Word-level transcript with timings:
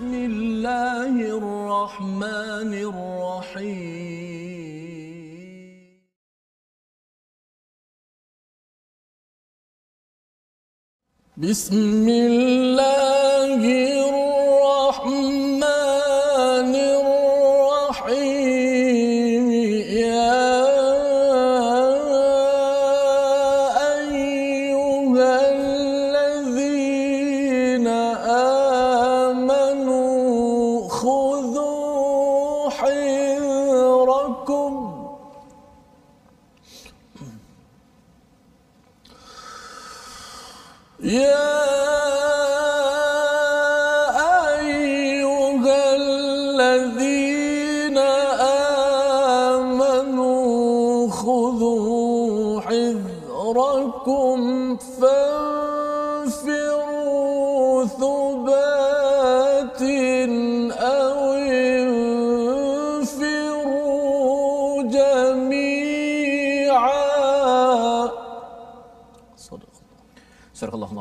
بسم 0.00 0.14
الله 0.14 1.14
الرحمن 1.36 2.72
الرحيم. 2.88 3.90
بسم 11.36 12.08
الله 12.08 13.60
الرحمن 13.60 14.19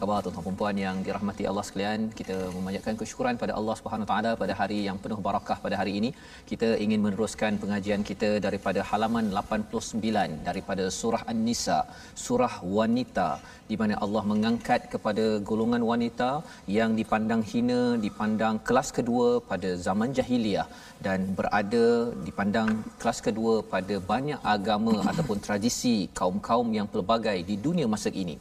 Khabar 0.00 0.18
tuan-tuan 0.24 0.44
dan 0.48 0.54
puan 0.58 0.76
yang 0.82 0.96
dirahmati 1.06 1.44
Allah 1.48 1.62
sekalian? 1.68 2.00
Kita 2.18 2.36
memanjatkan 2.56 2.94
kesyukuran 3.00 3.34
pada 3.42 3.52
Allah 3.58 3.74
Subhanahu 3.78 4.06
Taala 4.10 4.30
pada 4.42 4.54
hari 4.60 4.78
yang 4.86 4.98
penuh 5.02 5.18
barakah 5.26 5.56
pada 5.64 5.76
hari 5.80 5.92
ini. 5.98 6.10
Kita 6.50 6.68
ingin 6.84 7.00
meneruskan 7.06 7.60
pengajian 7.62 8.02
kita 8.10 8.30
daripada 8.46 8.80
halaman 8.90 9.26
89 9.40 10.46
daripada 10.48 10.84
surah 10.98 11.22
An-Nisa, 11.32 11.78
surah 12.24 12.54
wanita 12.76 13.28
di 13.70 13.76
mana 13.82 13.96
Allah 14.04 14.22
mengangkat 14.30 14.88
kepada 14.94 15.26
golongan 15.50 15.84
wanita 15.90 16.30
yang 16.78 16.96
dipandang 17.00 17.44
hina, 17.50 17.82
dipandang 18.06 18.56
kelas 18.70 18.90
kedua 19.00 19.28
pada 19.50 19.72
zaman 19.86 20.16
jahiliah 20.20 20.66
dan 21.08 21.28
berada 21.40 21.86
dipandang 22.28 22.70
kelas 23.02 23.20
kedua 23.28 23.54
pada 23.74 23.98
banyak 24.12 24.40
agama 24.56 24.96
ataupun 25.12 25.40
tradisi 25.48 25.96
kaum-kaum 26.20 26.70
yang 26.78 26.88
pelbagai 26.94 27.38
di 27.52 27.58
dunia 27.68 27.88
masa 27.96 28.12
ini. 28.24 28.38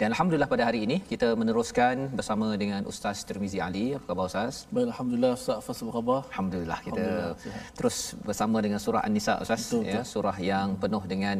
Dan 0.00 0.14
alhamdulillah 0.14 0.48
pada 0.52 0.64
hari 0.68 0.78
ini 0.86 0.96
kita 1.08 1.26
meneruskan 1.40 1.96
bersama 2.18 2.46
dengan 2.62 2.82
Ustaz 2.90 3.18
Tirmizi 3.28 3.58
Ali. 3.66 3.82
Apa 3.96 4.04
khabar 4.10 4.26
Ustaz? 4.30 4.54
Baik, 4.74 4.86
Alhamdulillah 4.92 5.32
Ustaz 5.38 5.58
Fas 5.66 5.78
apa 5.84 5.92
khabar? 5.96 6.20
Alhamdulillah 6.30 6.78
kita 6.86 7.04
Alhamdulillah, 7.04 7.64
terus 7.78 7.96
bersama 8.28 8.58
dengan 8.66 8.80
surah 8.84 9.02
An-Nisa 9.08 9.34
Ustaz 9.44 9.64
Betul, 9.66 9.82
ya 9.92 10.00
surah 10.12 10.36
yang 10.52 10.68
penuh 10.82 11.02
dengan 11.12 11.36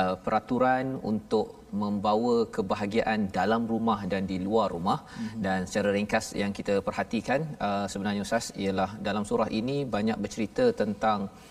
uh, 0.00 0.14
peraturan 0.24 0.98
untuk 1.10 1.46
membawa 1.82 2.36
kebahagiaan 2.56 3.30
dalam 3.38 3.62
rumah 3.72 4.00
dan 4.12 4.26
di 4.32 4.38
luar 4.46 4.66
rumah 4.76 4.98
mm-hmm. 5.06 5.38
dan 5.46 5.58
secara 5.70 5.94
ringkas 5.98 6.34
yang 6.42 6.50
kita 6.58 6.82
perhatikan 6.88 7.46
uh, 7.66 7.86
sebenarnya 7.92 8.26
Ustaz 8.26 8.50
ialah 8.64 8.90
dalam 9.08 9.22
surah 9.30 9.48
ini 9.60 9.78
banyak 9.96 10.18
bercerita 10.26 10.66
tentang 10.82 11.30
Uh, 11.30 11.49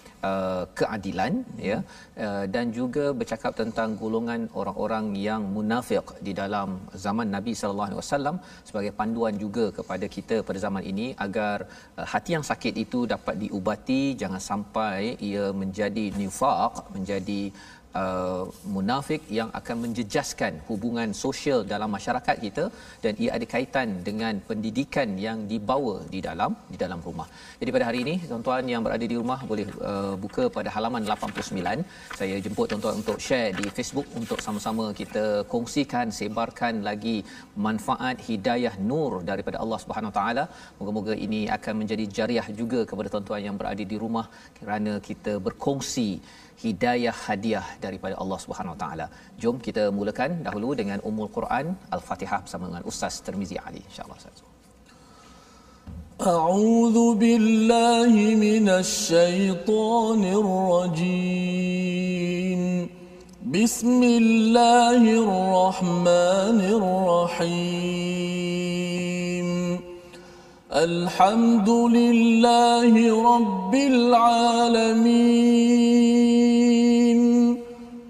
keadilan 0.80 1.34
ya 1.70 1.78
uh, 2.26 2.46
dan 2.54 2.66
juga 2.78 3.06
bercakap 3.20 3.54
tentang 3.62 3.96
golongan 4.02 4.42
orang-orang 4.62 5.06
yang 5.28 5.42
munafik 5.56 6.08
di 6.28 6.34
dalam 6.42 6.70
zaman 7.06 7.28
Nabi 7.36 7.54
sallallahu 7.60 7.90
alaihi 7.90 8.02
wasallam 8.04 8.36
sebagai 8.70 8.92
panduan 9.00 9.36
juga 9.44 9.66
kepada 9.78 10.06
kita 10.16 10.38
pada 10.48 10.60
zaman 10.66 10.84
ini 10.92 11.08
agar 11.26 11.58
uh, 12.00 12.08
hati 12.14 12.36
yang 12.36 12.46
sakit 12.52 12.76
itu 12.86 13.02
dapat 13.14 13.36
diubati 13.44 14.02
jangan 14.22 14.44
sampai 14.52 15.16
ia 15.30 15.46
menjadi 15.62 16.06
nifaq 16.20 16.74
menjadi 16.96 17.42
uh, 18.02 18.44
munafik 18.76 19.22
yang 19.38 19.50
akan 19.60 19.78
menjejaskan 19.84 20.54
hubungan 20.70 21.10
sosial 21.24 21.60
dalam 21.74 21.90
masyarakat 21.98 22.36
kita 22.46 22.66
dan 23.04 23.14
ia 23.24 23.32
ada 23.38 23.46
kaitan 23.54 23.90
dengan 24.08 24.42
pendidikan 24.50 25.10
yang 25.26 25.40
dibawa 25.52 25.96
di 26.14 26.20
dalam 26.28 26.54
di 26.74 26.78
dalam 26.84 27.00
rumah. 27.08 27.28
Jadi 27.62 27.70
pada 27.76 27.86
hari 27.90 28.00
ini 28.06 28.16
tuan-tuan 28.30 28.66
yang 28.74 28.84
berada 28.86 29.06
di 29.14 29.18
rumah 29.22 29.40
boleh 29.52 29.66
uh, 29.92 30.16
buka 30.24 30.46
pada 30.58 30.70
halaman 30.76 31.04
89. 31.16 31.86
Saya 32.20 32.36
jemput 32.46 32.68
tuan-tuan 32.72 32.98
untuk 33.02 33.18
share 33.28 33.52
di 33.60 33.66
Facebook 33.78 34.08
untuk 34.22 34.42
sama-sama 34.48 34.86
kita 35.02 35.26
kongsikan 35.54 36.08
sebarkan 36.20 36.84
lagi 36.90 37.18
manfaat 37.68 38.18
hidayah 38.30 38.76
nur 38.90 39.12
daripada 39.32 39.58
Allah 39.64 39.80
Subhanahu 39.86 40.14
taala. 40.20 40.46
Moga-moga 40.80 41.14
ini 41.28 41.42
akan 41.58 41.74
menjadi 41.82 42.06
jariah 42.18 42.48
juga 42.62 42.82
kepada 42.90 43.08
tuan-tuan 43.14 43.42
yang 43.48 43.58
berada 43.60 43.84
di 43.94 43.98
rumah 44.04 44.26
kerana 44.60 44.94
kita 45.10 45.34
berkongsi 45.48 46.10
hidayah 46.64 47.16
hadiah 47.26 47.68
daripada 47.85 48.15
Allah 48.23 48.39
Subhanahu 48.45 48.75
Wa 48.75 48.81
Taala. 48.83 49.07
Jom 49.43 49.57
kita 49.67 49.83
mulakan 49.99 50.31
dahulu 50.47 50.69
dengan 50.81 50.99
Ummul 51.09 51.31
Quran 51.37 51.67
Al-Fatihah 51.97 52.41
bersama 52.45 52.65
dengan 52.71 52.85
Ustaz 52.91 53.15
Termizi 53.29 53.57
Ali 53.67 53.83
insya-Allah 53.91 54.19
Ustaz. 54.23 54.39
أعوذ 56.15 56.99
بالله 57.23 58.13
من 58.47 58.65
الشيطان 58.69 60.23
الرجيم 60.43 62.63
بسم 63.45 64.01
الله 64.03 65.03
الرحمن 65.25 66.61
الرحيم 66.79 68.25
الحمد 70.73 71.69
لله 71.69 72.93
رب 73.35 73.75
العالمين 73.75 75.45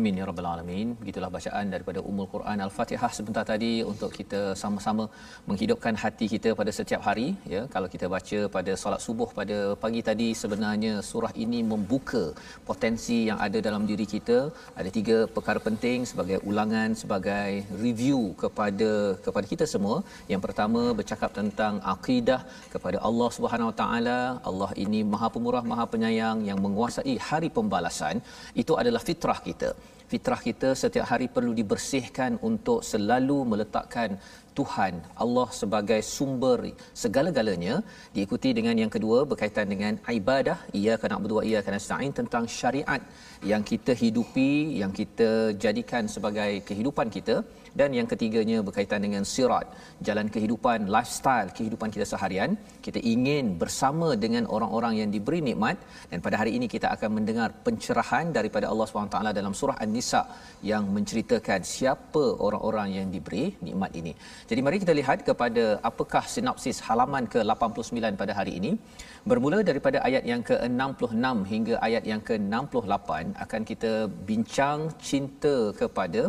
Amin 0.00 0.18
ya 0.18 0.26
rabbal 0.28 0.46
alamin. 0.50 0.88
Begitulah 1.00 1.28
bacaan 1.34 1.66
daripada 1.72 2.00
Ummul 2.10 2.28
Quran 2.34 2.58
Al-Fatihah 2.66 3.10
sebentar 3.16 3.42
tadi 3.50 3.72
untuk 3.90 4.10
kita 4.18 4.38
sama-sama 4.60 5.04
menghidupkan 5.48 5.94
hati 6.02 6.26
kita 6.34 6.50
pada 6.60 6.72
setiap 6.76 7.02
hari 7.08 7.26
ya. 7.54 7.62
Kalau 7.74 7.88
kita 7.94 8.06
baca 8.14 8.38
pada 8.54 8.72
solat 8.82 9.02
subuh 9.06 9.26
pada 9.38 9.58
pagi 9.82 10.00
tadi 10.06 10.28
sebenarnya 10.42 10.92
surah 11.08 11.32
ini 11.44 11.60
membuka 11.72 12.22
potensi 12.70 13.18
yang 13.28 13.38
ada 13.46 13.60
dalam 13.66 13.84
diri 13.90 14.06
kita. 14.14 14.38
Ada 14.80 14.92
tiga 14.96 15.18
perkara 15.36 15.62
penting 15.68 16.08
sebagai 16.12 16.38
ulangan 16.52 16.96
sebagai 17.02 17.50
review 17.84 18.20
kepada 18.44 18.90
kepada 19.26 19.46
kita 19.52 19.68
semua. 19.74 19.98
Yang 20.32 20.42
pertama 20.48 20.82
bercakap 21.02 21.30
tentang 21.40 21.76
akidah 21.94 22.40
kepada 22.76 23.00
Allah 23.10 23.30
Subhanahu 23.38 23.70
Wa 23.72 23.78
Taala. 23.82 24.18
Allah 24.52 24.72
ini 24.86 25.02
Maha 25.12 25.30
Pemurah, 25.36 25.64
Maha 25.74 25.86
Penyayang 25.92 26.40
yang 26.50 26.58
menguasai 26.66 27.16
hari 27.30 27.50
pembalasan. 27.60 28.16
Itu 28.64 28.74
adalah 28.82 29.04
fitrah 29.10 29.40
kita 29.50 29.70
fitrah 30.10 30.40
kita 30.48 30.68
setiap 30.82 31.06
hari 31.10 31.26
perlu 31.34 31.52
dibersihkan 31.60 32.32
untuk 32.48 32.78
selalu 32.90 33.38
meletakkan 33.50 34.18
Tuhan 34.58 34.94
Allah 35.24 35.48
sebagai 35.60 36.00
sumber 36.14 36.58
segala-galanya. 37.02 37.74
Diikuti 38.16 38.50
dengan 38.58 38.74
yang 38.82 38.92
kedua 38.96 39.18
berkaitan 39.30 39.70
dengan 39.72 39.94
ibadah. 40.18 40.58
Ia 40.80 40.94
kena 41.02 41.22
berdua 41.24 41.42
ia 41.50 41.60
kena 41.66 41.78
nasta'in 41.78 42.12
tentang 42.20 42.44
syariat 42.58 43.02
yang 43.52 43.62
kita 43.70 43.94
hidupi 44.02 44.50
yang 44.82 44.92
kita 45.00 45.30
jadikan 45.64 46.04
sebagai 46.14 46.50
kehidupan 46.68 47.08
kita 47.16 47.36
dan 47.78 47.90
yang 47.98 48.08
ketiganya 48.12 48.58
berkaitan 48.66 49.00
dengan 49.06 49.22
sirat 49.32 49.66
jalan 50.08 50.26
kehidupan 50.34 50.88
lifestyle 50.96 51.50
kehidupan 51.58 51.88
kita 51.94 52.06
seharian 52.12 52.50
kita 52.86 53.00
ingin 53.12 53.44
bersama 53.62 54.08
dengan 54.24 54.44
orang-orang 54.56 54.94
yang 55.00 55.10
diberi 55.16 55.40
nikmat. 55.48 55.76
Dan 56.10 56.18
pada 56.26 56.36
hari 56.40 56.52
ini 56.58 56.66
kita 56.74 56.86
akan 56.94 57.10
mendengar 57.18 57.48
pencerahan 57.66 58.26
daripada 58.38 58.66
Allah 58.72 58.86
SWT 58.88 59.18
dalam 59.40 59.54
surah 59.60 59.76
An-Nisa 59.84 60.22
yang 60.70 60.84
menceritakan 60.96 61.60
siapa 61.74 62.24
orang-orang 62.46 62.88
yang 62.98 63.08
diberi 63.14 63.44
nikmat 63.66 63.92
ini. 64.00 64.12
Jadi 64.50 64.60
mari 64.66 64.78
kita 64.84 64.94
lihat 65.00 65.18
kepada 65.28 65.64
apakah 65.90 66.24
sinopsis 66.34 66.80
halaman 66.88 67.26
ke-89 67.34 68.20
pada 68.22 68.34
hari 68.40 68.54
ini. 68.60 68.72
Bermula 69.30 69.58
daripada 69.70 69.98
ayat 70.08 70.24
yang 70.32 70.42
ke-66 70.50 71.24
hingga 71.52 71.74
ayat 71.86 72.04
yang 72.10 72.22
ke-68 72.28 73.10
akan 73.44 73.62
kita 73.70 73.92
bincang 74.30 74.80
cinta 75.08 75.56
kepada 75.80 76.22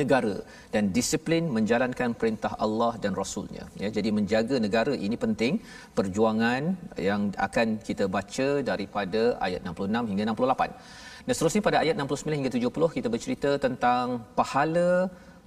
negara 0.00 0.34
dan 0.74 0.84
disiplin 0.96 1.44
menjalankan 1.56 2.10
perintah 2.20 2.52
Allah 2.64 2.92
dan 3.02 3.12
Rasulnya. 3.20 3.64
Ya, 3.82 3.88
jadi 3.96 4.10
menjaga 4.18 4.56
negara 4.66 4.94
ini 5.06 5.16
penting. 5.24 5.54
Perjuangan 5.98 6.62
yang 7.08 7.22
akan 7.48 7.68
kita 7.88 8.06
baca 8.16 8.48
daripada 8.70 9.22
ayat 9.46 9.60
66 9.66 10.10
hingga 10.10 10.24
68. 10.32 11.26
Dan 11.26 11.32
seterusnya 11.36 11.62
pada 11.68 11.78
ayat 11.84 11.94
69 12.02 12.38
hingga 12.38 12.52
70 12.58 12.96
kita 12.96 13.08
bercerita 13.14 13.50
tentang 13.66 14.06
pahala 14.38 14.90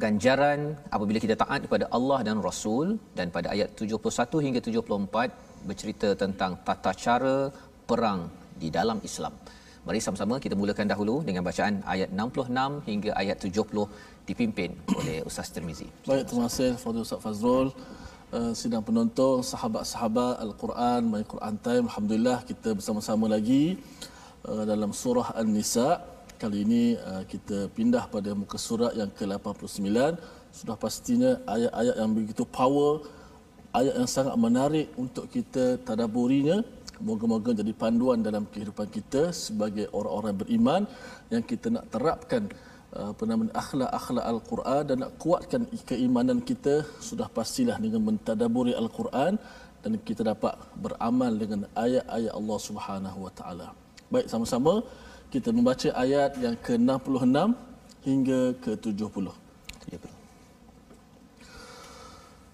ganjaran 0.04 0.60
apabila 0.96 1.20
kita 1.26 1.36
taat 1.44 1.60
kepada 1.66 1.86
Allah 1.98 2.20
dan 2.28 2.38
Rasul 2.48 2.88
dan 3.18 3.28
pada 3.36 3.48
ayat 3.56 3.70
71 3.86 4.46
hingga 4.46 4.60
74 4.68 5.68
bercerita 5.70 6.10
tentang 6.24 6.52
tata 6.68 6.92
cara 7.06 7.38
perang 7.90 8.22
di 8.62 8.70
dalam 8.78 9.00
Islam. 9.10 9.34
Mari 9.82 9.98
sama-sama 9.98 10.38
kita 10.38 10.54
mulakan 10.54 10.86
dahulu 10.86 11.26
dengan 11.28 11.42
bacaan 11.42 11.82
ayat 11.94 12.14
66 12.14 12.86
hingga 12.86 13.12
ayat 13.22 13.38
70 13.42 13.90
dipimpin 14.30 14.78
oleh 14.94 15.26
Ustaz 15.26 15.50
Tirmizi. 15.54 15.90
Baik, 16.06 16.30
terima 16.30 16.46
kasih 16.46 16.78
kepada 16.78 16.98
Ustaz 17.02 17.20
Fazrul. 17.26 17.74
Uh, 18.30 18.54
sidang 18.54 18.86
penonton, 18.86 19.42
sahabat-sahabat 19.42 20.38
Al-Quran, 20.46 21.02
My 21.10 21.24
Quran 21.26 21.56
Time. 21.66 21.84
Alhamdulillah 21.90 22.38
kita 22.46 22.78
bersama-sama 22.78 23.26
lagi 23.26 23.82
uh, 24.46 24.64
dalam 24.70 24.94
surah 24.94 25.34
An-Nisa. 25.42 25.98
Kali 26.38 26.62
ini 26.62 26.84
uh, 27.02 27.26
kita 27.26 27.66
pindah 27.74 28.06
pada 28.06 28.38
muka 28.38 28.62
surat 28.62 28.94
yang 28.94 29.10
ke-89. 29.10 29.90
Sudah 30.54 30.78
pastinya 30.78 31.42
ayat-ayat 31.50 31.96
yang 31.98 32.12
begitu 32.14 32.46
power, 32.46 33.02
ayat 33.74 33.98
yang 33.98 34.10
sangat 34.18 34.38
menarik 34.38 34.94
untuk 34.94 35.26
kita 35.26 35.82
tadaburinya. 35.82 36.62
Moga-moga 37.10 37.52
jadi 37.62 37.74
panduan 37.84 38.20
dalam 38.28 38.44
kehidupan 38.54 38.88
kita 38.98 39.34
sebagai 39.46 39.86
orang-orang 39.98 40.36
beriman 40.42 40.82
yang 41.34 41.44
kita 41.52 41.68
nak 41.76 41.88
terapkan 41.94 42.46
Uh, 42.92 43.16
apa 43.16 43.24
nama 43.24 43.48
akhlak-akhlak 43.62 44.26
al-Quran 44.32 44.82
dan 44.84 44.98
nak 45.00 45.12
kuatkan 45.24 45.64
keimanan 45.90 46.44
kita 46.50 46.84
sudah 47.00 47.32
pastilah 47.32 47.80
dengan 47.80 48.02
mentadaburi 48.08 48.76
al-Quran 48.76 49.40
dan 49.80 49.92
kita 50.08 50.28
dapat 50.28 50.60
beramal 50.76 51.32
dengan 51.42 51.62
ayat-ayat 51.72 52.34
Allah 52.40 52.60
Subhanahu 52.68 53.20
wa 53.26 53.32
taala. 53.32 53.68
Baik 54.12 54.28
sama-sama 54.28 54.84
kita 55.32 55.56
membaca 55.56 55.90
ayat 56.04 56.36
yang 56.44 56.56
ke-66 56.60 57.56
hingga 58.04 58.40
ke-70. 58.60 59.28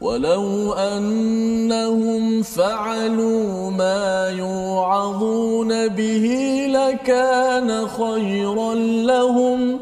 ولو 0.00 0.72
أنهم 0.72 2.42
فعلوا 2.42 3.70
ما 3.70 4.28
يوعظون 4.28 5.88
به 5.88 6.26
لكان 6.70 7.88
خيرا 7.88 8.74
لهم 9.04 9.80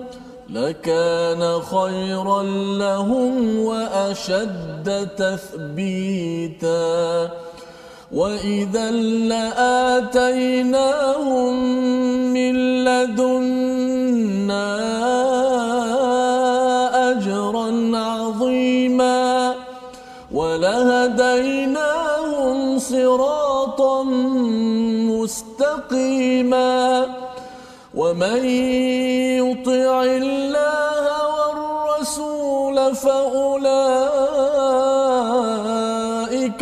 لكان 0.50 1.60
خيرا 1.60 2.42
لهم 2.78 3.58
وأشد 3.58 5.08
تثبيتاً. 5.18 6.88
وإذا 8.12 8.90
لآتيناهم 9.30 10.32
من 12.32 12.84
لدنا 12.84 14.68
ولهديناهم 20.78 22.78
صراطا 22.78 24.02
مستقيما 25.10 27.06
ومن 27.94 28.44
يطع 29.42 30.02
الله 30.02 31.04
والرسول 31.34 32.94
فأولئك 32.94 33.82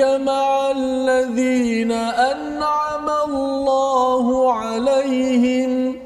مع 0.00 0.70
الذين 0.70 1.92
أنعم 1.92 3.10
الله 3.28 4.52
عليهم 4.52 5.96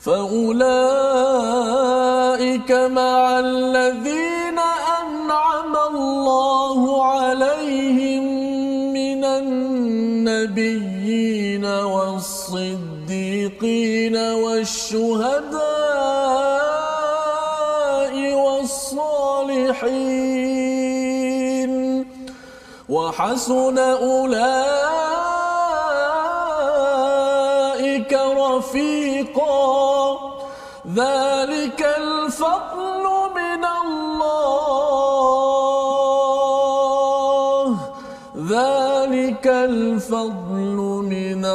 فأولئك 0.00 0.60
مع 2.72 3.19
والصديقين 12.54 14.16
والشهداء 14.16 15.60
والصالحين 18.34 20.00
وحسن 22.88 23.78
أولئك 23.78 25.09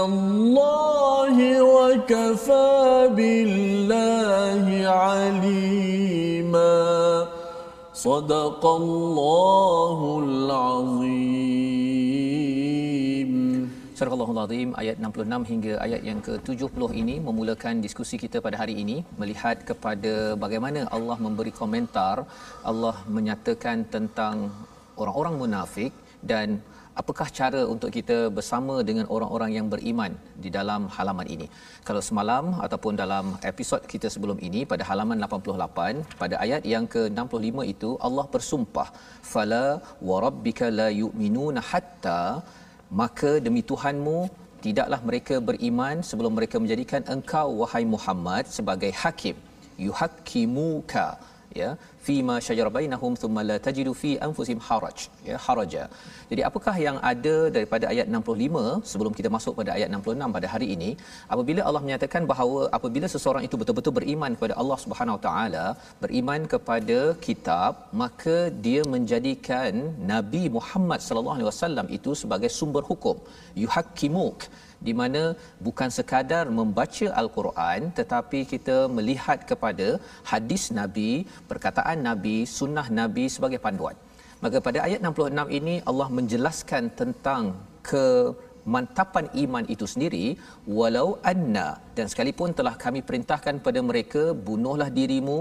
الله 0.04 1.36
وكفى 1.74 3.08
بالله 3.18 4.66
عليما 5.04 6.76
صدق 7.94 8.62
الله 8.80 9.98
العظيم 10.24 11.70
Surah 14.00 14.16
Allahul 14.16 14.40
Azim 14.42 14.68
ayat 14.80 14.96
66 15.06 15.48
hingga 15.52 15.72
ayat 15.86 16.02
yang 16.08 16.20
ke-70 16.26 16.82
ini 17.00 17.14
memulakan 17.26 17.74
diskusi 17.86 18.16
kita 18.22 18.40
pada 18.46 18.56
hari 18.60 18.74
ini 18.82 18.96
melihat 19.20 19.56
kepada 19.70 20.12
bagaimana 20.44 20.80
Allah 20.96 21.16
memberi 21.26 21.52
komentar 21.58 22.16
Allah 22.70 22.96
menyatakan 23.16 23.84
tentang 23.94 24.36
orang-orang 25.00 25.34
munafik 25.42 25.92
dan 26.32 26.48
apakah 27.01 27.27
cara 27.39 27.61
untuk 27.73 27.89
kita 27.97 28.17
bersama 28.37 28.75
dengan 28.89 29.05
orang-orang 29.15 29.51
yang 29.57 29.67
beriman 29.73 30.11
di 30.43 30.49
dalam 30.57 30.81
halaman 30.95 31.27
ini? 31.35 31.47
Kalau 31.87 32.01
semalam 32.09 32.45
ataupun 32.65 32.93
dalam 33.03 33.25
episod 33.51 33.81
kita 33.93 34.09
sebelum 34.15 34.39
ini 34.47 34.61
pada 34.71 34.83
halaman 34.89 35.19
88 35.27 36.17
pada 36.21 36.35
ayat 36.45 36.63
yang 36.73 36.87
ke-65 36.95 37.57
itu 37.73 37.91
Allah 38.07 38.25
bersumpah 38.35 38.87
fala 39.33 39.65
warabbika 40.09 40.67
la 40.79 40.89
yu'minuna 41.01 41.63
hatta 41.71 42.21
maka 43.01 43.31
demi 43.45 43.61
Tuhanmu 43.71 44.17
tidaklah 44.65 44.99
mereka 45.09 45.35
beriman 45.49 45.95
sebelum 46.09 46.33
mereka 46.37 46.57
menjadikan 46.63 47.01
engkau 47.15 47.47
wahai 47.61 47.83
Muhammad 47.95 48.43
sebagai 48.57 48.91
hakim. 49.01 49.37
Yuhakkimuka 49.85 51.07
ya 51.61 51.69
fima 52.05 52.35
syajara 52.45 52.69
bainahum 52.77 53.13
thumma 53.21 53.41
la 53.49 53.57
tajidu 53.65 53.91
fi 54.01 54.11
anfusihim 54.27 54.59
haraj 54.67 54.97
ya 55.29 55.37
haraja. 55.45 55.83
Jadi 56.31 56.41
apakah 56.49 56.75
yang 56.85 56.97
ada 57.11 57.35
daripada 57.55 57.85
ayat 57.93 58.07
65 58.19 58.89
sebelum 58.91 59.13
kita 59.19 59.29
masuk 59.35 59.53
pada 59.59 59.71
ayat 59.77 59.89
66 59.99 60.35
pada 60.37 60.47
hari 60.53 60.67
ini? 60.75 60.89
Apabila 61.33 61.61
Allah 61.67 61.81
menyatakan 61.85 62.23
bahawa 62.31 62.59
apabila 62.77 63.09
seseorang 63.15 63.45
itu 63.47 63.57
betul-betul 63.61 63.95
beriman 63.99 64.33
kepada 64.37 64.55
Allah 64.61 64.79
Subhanahu 64.83 65.19
taala 65.27 65.65
beriman 66.03 66.43
kepada 66.53 66.99
kitab 67.27 67.73
maka 68.03 68.37
dia 68.67 68.83
menjadikan 68.95 69.73
Nabi 70.13 70.43
Muhammad 70.57 71.01
sallallahu 71.07 71.37
alaihi 71.39 71.51
wasallam 71.51 71.89
itu 71.99 72.13
sebagai 72.23 72.51
sumber 72.59 72.85
hukum. 72.91 73.17
Yuhakkimuk 73.63 74.39
di 74.87 74.93
mana 75.01 75.21
bukan 75.67 75.89
sekadar 75.97 76.45
membaca 76.59 77.07
al-Quran 77.21 77.81
tetapi 77.99 78.39
kita 78.53 78.77
melihat 78.97 79.39
kepada 79.51 79.87
hadis 80.31 80.65
nabi 80.79 81.11
perkataan 81.51 81.99
nabi 82.09 82.37
sunnah 82.57 82.87
nabi 83.01 83.25
sebagai 83.35 83.61
panduan. 83.67 83.97
Maka 84.43 84.57
pada 84.67 84.79
ayat 84.87 84.99
66 85.09 85.57
ini 85.59 85.75
Allah 85.89 86.09
menjelaskan 86.17 86.83
tentang 86.99 87.43
ke 87.89 88.05
mantapan 88.73 89.25
iman 89.43 89.65
itu 89.73 89.85
sendiri 89.93 90.25
walau 90.77 91.07
anna 91.31 91.67
dan 91.97 92.05
sekalipun 92.11 92.51
telah 92.59 92.75
kami 92.83 93.01
perintahkan 93.09 93.61
pada 93.65 93.79
mereka 93.89 94.23
bunuhlah 94.47 94.89
dirimu 94.97 95.39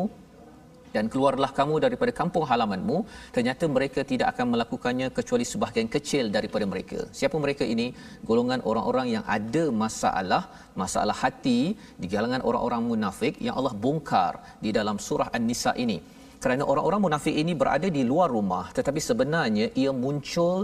dan 0.97 1.05
keluarlah 1.13 1.51
kamu 1.59 1.75
daripada 1.85 2.13
kampung 2.21 2.45
halamanmu. 2.51 2.99
Ternyata 3.37 3.65
mereka 3.77 4.01
tidak 4.13 4.29
akan 4.33 4.47
melakukannya 4.55 5.09
kecuali 5.19 5.47
sebahagian 5.53 5.91
kecil 5.97 6.25
daripada 6.37 6.67
mereka. 6.73 7.01
Siapa 7.21 7.37
mereka 7.45 7.67
ini? 7.75 7.87
Golongan 8.31 8.63
orang-orang 8.71 9.09
yang 9.15 9.25
ada 9.37 9.65
masalah 9.85 10.43
masalah 10.83 11.17
hati 11.23 11.61
di 12.03 12.07
kalangan 12.15 12.43
orang-orang 12.49 12.83
munafik 12.91 13.35
yang 13.47 13.55
Allah 13.59 13.75
bongkar 13.85 14.35
di 14.65 14.71
dalam 14.79 14.99
surah 15.07 15.31
an-nisa 15.37 15.73
ini. 15.87 15.99
Kerana 16.45 16.65
orang-orang 16.73 17.01
munafik 17.05 17.35
ini 17.43 17.53
berada 17.61 17.89
di 17.97 18.03
luar 18.09 18.29
rumah 18.37 18.65
tetapi 18.79 19.01
sebenarnya 19.09 19.67
ia 19.83 19.93
muncul 20.05 20.59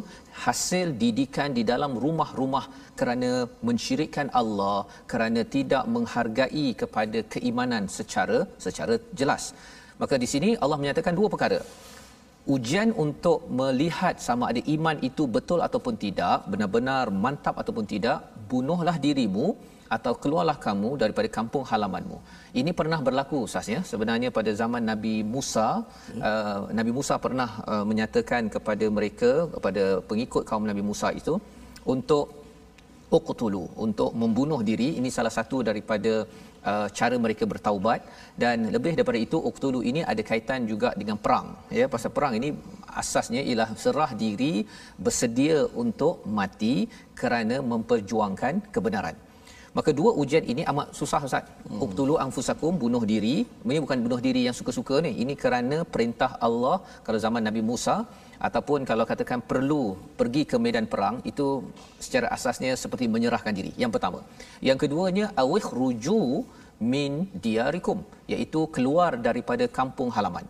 hasil 0.45 0.89
didikan 1.03 1.57
di 1.59 1.63
dalam 1.71 1.93
rumah-rumah 2.03 2.65
kerana 3.01 3.31
mensyirikkan 3.69 4.29
Allah 4.41 4.79
kerana 5.13 5.41
tidak 5.57 5.87
menghargai 5.95 6.67
kepada 6.83 7.21
keimanan 7.35 7.87
secara 7.99 8.41
secara 8.65 8.97
jelas 9.21 9.45
Maka 10.03 10.15
di 10.23 10.29
sini 10.33 10.51
Allah 10.65 10.79
menyatakan 10.83 11.15
dua 11.19 11.29
perkara. 11.35 11.61
Ujian 12.55 12.91
untuk 13.05 13.41
melihat 13.61 14.15
sama 14.27 14.45
ada 14.51 14.61
iman 14.75 14.97
itu 15.09 15.25
betul 15.37 15.61
ataupun 15.67 15.95
tidak, 16.05 16.49
benar-benar 16.53 17.05
mantap 17.25 17.55
ataupun 17.63 17.85
tidak, 17.93 18.19
bunuhlah 18.53 18.97
dirimu 19.05 19.47
atau 19.97 20.13
keluarlah 20.23 20.57
kamu 20.67 20.91
daripada 21.03 21.29
kampung 21.37 21.65
halamanmu. 21.71 22.19
Ini 22.61 22.71
pernah 22.81 22.99
berlaku 23.07 23.39
sasnya 23.53 23.81
sebenarnya 23.91 24.29
pada 24.39 24.51
zaman 24.61 24.83
Nabi 24.91 25.15
Musa. 25.35 25.69
Uh, 26.29 26.59
Nabi 26.79 26.93
Musa 26.99 27.15
pernah 27.27 27.51
uh, 27.73 27.85
menyatakan 27.91 28.47
kepada 28.55 28.87
mereka 28.99 29.31
kepada 29.55 29.85
pengikut 30.11 30.43
kaum 30.51 30.67
Nabi 30.71 30.85
Musa 30.91 31.11
itu 31.21 31.35
untuk 31.95 32.25
uqtulu 33.19 33.65
untuk 33.85 34.11
membunuh 34.23 34.61
diri 34.69 34.89
ini 34.99 35.11
salah 35.17 35.33
satu 35.39 35.59
daripada 35.69 36.13
uh, 36.71 36.89
cara 36.99 37.17
mereka 37.25 37.45
bertaubat. 37.53 38.01
Dan 38.43 38.69
lebih 38.75 38.93
daripada 38.99 39.21
itu 39.27 39.39
uqtulu 39.51 39.81
ini 39.91 40.03
ada 40.13 40.23
kaitan 40.31 40.69
juga 40.73 40.91
dengan 41.01 41.19
perang. 41.25 41.49
Ya 41.81 41.87
pasal 41.95 42.13
perang 42.17 42.35
ini 42.41 42.51
asasnya 43.03 43.43
ialah 43.49 43.69
serah 43.85 44.11
diri 44.23 44.55
bersedia 45.05 45.59
untuk 45.85 46.27
mati 46.39 46.77
kerana 47.21 47.59
memperjuangkan 47.73 48.55
kebenaran. 48.77 49.17
Maka 49.77 49.91
dua 49.99 50.11
ujian 50.23 50.45
ini 50.53 50.63
amat 50.71 50.89
susah 51.01 51.21
ustaz. 51.27 51.45
Hmm. 51.47 51.83
uqtulu 51.85 52.15
anfusakum 52.25 52.75
bunuh 52.85 53.03
diri. 53.13 53.37
Ini 53.47 53.81
bukan 53.85 53.99
bunuh 54.07 54.21
diri 54.27 54.43
yang 54.47 54.57
suka-suka 54.61 54.97
ni. 55.07 55.13
Ini 55.23 55.35
kerana 55.43 55.79
perintah 55.95 56.33
Allah. 56.47 56.77
Kalau 57.07 57.19
zaman 57.27 57.45
Nabi 57.49 57.63
Musa 57.71 57.97
ataupun 58.47 58.89
kalau 58.91 59.05
katakan 59.11 59.41
perlu 59.51 59.83
pergi 60.21 60.43
ke 60.51 60.57
medan 60.65 60.87
perang 60.93 61.17
itu 61.31 61.47
secara 62.05 62.27
asasnya 62.37 62.73
seperti 62.83 63.07
menyerahkan 63.15 63.55
diri. 63.59 63.73
Yang 63.83 63.93
pertama. 63.97 64.21
Yang 64.69 64.79
keduanya 64.85 65.27
awih 65.43 65.67
ruju 65.81 66.21
min 66.95 67.13
diarikum 67.45 68.01
iaitu 68.33 68.61
keluar 68.75 69.11
daripada 69.29 69.65
kampung 69.79 70.11
halaman. 70.17 70.47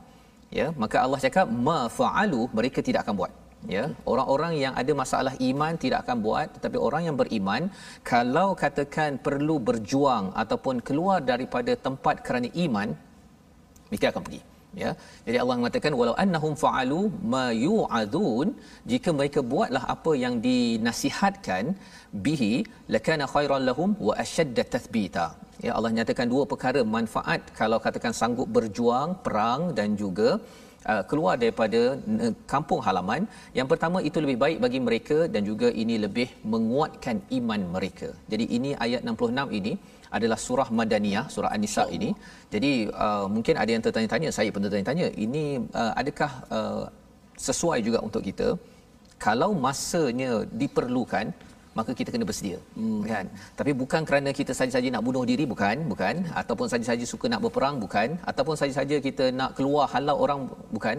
Ya 0.59 0.67
maka 0.83 0.97
Allah 1.05 1.21
cakap 1.27 1.47
ma 1.69 1.79
fa'alu 1.99 2.43
mereka 2.59 2.81
tidak 2.89 3.03
akan 3.05 3.17
buat. 3.21 3.33
Ya 3.75 3.85
orang-orang 4.13 4.53
yang 4.65 4.75
ada 4.81 4.93
masalah 5.03 5.33
iman 5.49 5.73
tidak 5.83 5.99
akan 6.05 6.19
buat 6.27 6.47
tetapi 6.57 6.77
orang 6.87 7.03
yang 7.09 7.17
beriman 7.21 7.63
kalau 8.13 8.49
katakan 8.63 9.21
perlu 9.27 9.57
berjuang 9.69 10.33
ataupun 10.43 10.81
keluar 10.89 11.19
daripada 11.33 11.73
tempat 11.87 12.25
kerana 12.27 12.49
iman 12.67 12.89
mereka 13.91 14.07
akan 14.13 14.23
pergi 14.27 14.41
ya. 14.83 14.91
Jadi 15.27 15.37
Allah 15.43 15.57
mengatakan 15.61 15.93
walau 16.01 16.15
annahum 16.25 16.55
fa'alu 16.63 17.01
ma 17.35 17.45
yu'adun 17.67 18.49
jika 18.93 19.11
mereka 19.19 19.43
buatlah 19.53 19.85
apa 19.95 20.13
yang 20.25 20.37
dinasihatkan 20.47 21.75
bihi 22.27 22.53
lakana 22.95 23.27
khairan 23.35 23.65
lahum 23.69 23.93
wa 24.09 24.15
ashadda 24.25 24.65
tathbita. 24.75 25.27
Ya 25.67 25.73
Allah 25.77 25.93
nyatakan 25.99 26.27
dua 26.35 26.45
perkara 26.53 26.83
manfaat 26.97 27.41
kalau 27.61 27.79
katakan 27.87 28.15
sanggup 28.23 28.51
berjuang 28.59 29.13
perang 29.27 29.63
dan 29.81 30.01
juga 30.05 30.31
Uh, 30.91 31.03
keluar 31.09 31.35
daripada 31.41 31.81
kampung 32.53 32.81
halaman. 32.87 33.23
Yang 33.59 33.69
pertama 33.73 33.99
itu 34.09 34.19
lebih 34.25 34.37
baik 34.43 34.59
bagi 34.65 34.81
mereka 34.87 35.19
dan 35.33 35.43
juga 35.49 35.69
ini 35.83 35.95
lebih 36.05 36.29
menguatkan 36.53 37.17
iman 37.39 37.61
mereka. 37.75 38.09
Jadi 38.33 38.45
ini 38.57 38.71
ayat 38.85 39.05
66 39.05 39.59
ini 39.59 39.73
adalah 40.17 40.39
surah 40.47 40.69
Madaniyah, 40.79 41.27
surah 41.35 41.51
An-Nisa 41.57 41.85
ini. 41.97 42.11
Jadi 42.55 42.73
uh, 43.05 43.27
mungkin 43.35 43.55
ada 43.63 43.71
yang 43.75 43.83
tertanya-tanya, 43.87 44.31
saya 44.39 44.49
pun 44.55 44.65
tertanya-tanya, 44.67 45.07
ini 45.25 45.45
uh, 45.81 45.93
adakah 46.01 46.33
uh, 46.57 46.85
sesuai 47.49 47.79
juga 47.87 47.99
untuk 48.09 48.23
kita? 48.29 48.49
Kalau 49.27 49.51
masanya 49.67 50.33
diperlukan, 50.61 51.27
maka 51.79 51.91
kita 51.99 52.11
kena 52.13 52.27
bersedia 52.29 52.59
hmm. 52.79 53.03
kan 53.11 53.27
tapi 53.59 53.73
bukan 53.83 54.03
kerana 54.09 54.31
kita 54.39 54.53
saja-saja 54.59 54.89
nak 54.95 55.05
bunuh 55.09 55.23
diri 55.31 55.45
bukan 55.53 55.87
bukan 55.93 56.15
ataupun 56.41 56.67
saja-saja 56.73 57.05
suka 57.13 57.27
nak 57.33 57.43
berperang 57.45 57.77
bukan 57.85 58.19
ataupun 58.31 58.57
saja-saja 58.61 58.97
kita 59.09 59.25
nak 59.41 59.55
keluar 59.59 59.87
halau 59.93 60.17
orang 60.25 60.41
bukan 60.75 60.97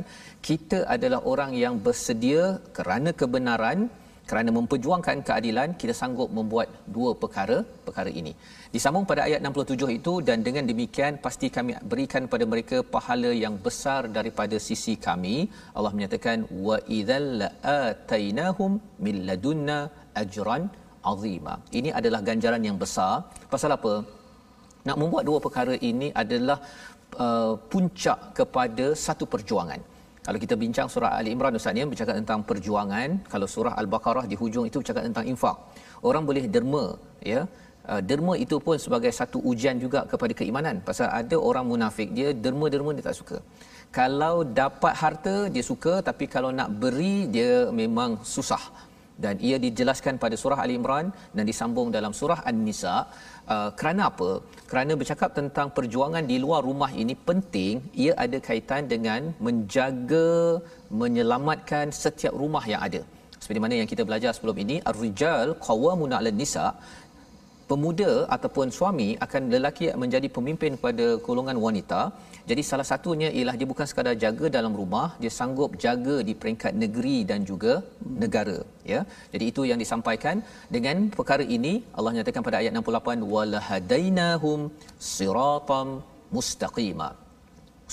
kita 0.50 0.80
adalah 0.96 1.20
orang 1.32 1.52
yang 1.64 1.76
bersedia 1.88 2.44
kerana 2.78 3.12
kebenaran 3.22 3.80
kerana 4.32 4.50
memperjuangkan 4.58 5.18
keadilan 5.28 5.70
kita 5.82 5.94
sanggup 6.00 6.30
membuat 6.38 6.68
dua 6.96 7.12
perkara 7.22 7.58
perkara 7.88 8.12
ini. 8.20 8.32
Disambung 8.74 9.06
pada 9.10 9.22
ayat 9.28 9.40
67 9.50 9.98
itu 9.98 10.14
dan 10.28 10.38
dengan 10.48 10.64
demikian 10.72 11.20
pasti 11.26 11.48
kami 11.58 11.74
berikan 11.92 12.30
pada 12.34 12.46
mereka 12.52 12.78
pahala 12.96 13.32
yang 13.44 13.56
besar 13.66 14.02
daripada 14.18 14.56
sisi 14.68 14.96
kami. 15.08 15.36
Allah 15.78 15.92
menyatakan 15.98 16.48
wa 16.68 16.78
idzal 17.00 17.44
atainahum 17.80 18.80
min 19.06 19.18
ladunna 19.30 19.80
ajran 20.24 20.64
azima. 21.12 21.56
Ini 21.80 21.92
adalah 22.00 22.22
ganjaran 22.30 22.64
yang 22.70 22.80
besar. 22.86 23.14
Pasal 23.54 23.76
apa? 23.78 23.94
Nak 24.88 24.98
membuat 25.02 25.24
dua 25.30 25.40
perkara 25.46 25.76
ini 25.92 26.08
adalah 26.24 26.58
uh, 27.26 27.54
puncak 27.74 28.20
kepada 28.40 28.86
satu 29.06 29.28
perjuangan 29.34 29.91
kalau 30.26 30.40
kita 30.44 30.56
bincang 30.64 30.88
surah 30.94 31.12
Ali 31.18 31.30
Imran 31.36 31.58
Ustaz 31.60 31.74
ni 31.76 31.82
bercakap 31.94 32.16
tentang 32.22 32.40
perjuangan, 32.50 33.10
kalau 33.34 33.48
surah 33.54 33.74
Al-Baqarah 33.82 34.26
di 34.32 34.36
hujung 34.42 34.66
itu 34.70 34.78
bercakap 34.82 35.04
tentang 35.10 35.26
infak. 35.32 35.58
Orang 36.10 36.24
boleh 36.30 36.46
derma, 36.56 36.86
ya. 37.34 37.42
Uh, 37.92 38.02
derma 38.10 38.34
itu 38.44 38.56
pun 38.66 38.78
sebagai 38.84 39.10
satu 39.20 39.38
ujian 39.52 39.82
juga 39.84 40.00
kepada 40.12 40.34
keimanan. 40.40 40.76
Pasal 40.90 41.08
ada 41.22 41.38
orang 41.50 41.66
munafik 41.72 42.10
dia 42.18 42.30
derma-derma 42.44 42.94
dia 42.98 43.06
tak 43.10 43.18
suka. 43.22 43.38
Kalau 43.98 44.36
dapat 44.62 44.94
harta 45.02 45.36
dia 45.54 45.64
suka 45.72 45.94
tapi 46.10 46.26
kalau 46.36 46.54
nak 46.60 46.70
beri 46.82 47.26
dia 47.36 47.54
memang 47.82 48.22
susah 48.34 48.64
dan 49.24 49.36
ia 49.48 49.58
dijelaskan 49.66 50.16
pada 50.24 50.36
surah 50.42 50.60
Ali 50.64 50.74
Imran 50.80 51.06
dan 51.36 51.44
disambung 51.50 51.90
dalam 51.98 52.14
surah 52.20 52.40
An-Nisa. 52.50 52.96
Uh, 53.54 53.70
kerana 53.80 54.02
apa? 54.12 54.32
Kerana 54.70 54.94
bercakap 55.02 55.30
tentang 55.40 55.68
perjuangan 55.78 56.24
di 56.32 56.38
luar 56.44 56.62
rumah 56.70 56.92
ini 57.04 57.16
penting 57.30 57.76
ia 58.04 58.14
ada 58.26 58.38
kaitan 58.48 58.86
dengan 58.94 59.22
menjaga 59.48 60.30
menyelamatkan 61.02 61.88
setiap 62.04 62.34
rumah 62.44 62.64
yang 62.74 62.82
ada. 62.88 63.02
Seperti 63.42 63.60
mana 63.64 63.76
yang 63.82 63.90
kita 63.94 64.04
belajar 64.10 64.32
sebelum 64.38 64.58
ini 64.64 64.76
ar-rijal 64.90 65.50
qawwamuna 65.68 66.16
'alan 66.20 66.38
nisa. 66.42 66.68
Pemuda 67.70 68.12
ataupun 68.36 68.68
suami 68.78 69.10
akan 69.26 69.42
lelaki 69.54 69.86
menjadi 70.04 70.28
pemimpin 70.38 70.74
pada 70.86 71.06
golongan 71.26 71.58
wanita 71.66 72.02
jadi 72.50 72.62
salah 72.70 72.86
satunya 72.92 73.30
ialah 73.38 73.56
dia 73.60 73.68
bukan 73.72 73.88
sekadar 73.90 74.16
jaga 74.24 74.46
dalam 74.58 74.74
rumah 74.80 75.08
dia 75.22 75.32
sanggup 75.40 75.72
jaga 75.84 76.16
di 76.28 76.34
peringkat 76.42 76.74
negeri 76.84 77.18
dan 77.30 77.40
juga 77.50 77.74
negara 78.24 78.60
ya. 78.94 79.02
Jadi 79.34 79.46
itu 79.52 79.62
yang 79.72 79.80
disampaikan 79.84 80.38
dengan 80.76 80.98
perkara 81.18 81.46
ini 81.58 81.74
Allah 81.98 82.14
nyatakan 82.18 82.46
pada 82.48 82.60
ayat 82.62 82.74
68 82.82 83.32
walahadainahum 83.34 84.60
siratam 85.14 85.88
mustaqima. 86.36 87.10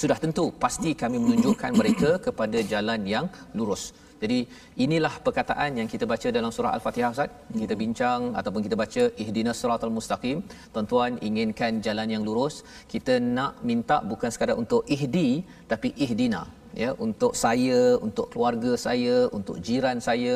Sudah 0.00 0.18
tentu 0.24 0.44
pasti 0.64 0.90
kami 1.02 1.16
menunjukkan 1.24 1.72
mereka 1.80 2.10
kepada 2.26 2.58
jalan 2.72 3.00
yang 3.14 3.26
lurus 3.58 3.84
jadi 4.22 4.38
inilah 4.84 5.14
perkataan 5.26 5.70
yang 5.78 5.88
kita 5.92 6.04
baca 6.12 6.28
dalam 6.36 6.50
surah 6.56 6.72
Al-Fatihah 6.76 7.10
Ustaz. 7.14 7.30
Kita 7.62 7.74
bincang 7.82 8.22
ataupun 8.40 8.62
kita 8.66 8.76
baca 8.82 9.02
ihdinas 9.22 9.58
siratal 9.62 9.94
mustaqim. 9.96 10.38
Tuan-tuan 10.74 11.12
inginkan 11.28 11.82
jalan 11.86 12.08
yang 12.14 12.22
lurus, 12.28 12.56
kita 12.94 13.16
nak 13.36 13.52
minta 13.70 13.98
bukan 14.12 14.32
sekadar 14.34 14.56
untuk 14.62 14.82
ihdi 14.96 15.28
tapi 15.72 15.90
ihdina 16.04 16.42
ya 16.82 16.90
untuk 17.06 17.32
saya, 17.44 17.80
untuk 18.06 18.26
keluarga 18.32 18.72
saya, 18.86 19.16
untuk 19.38 19.58
jiran 19.68 20.00
saya. 20.08 20.34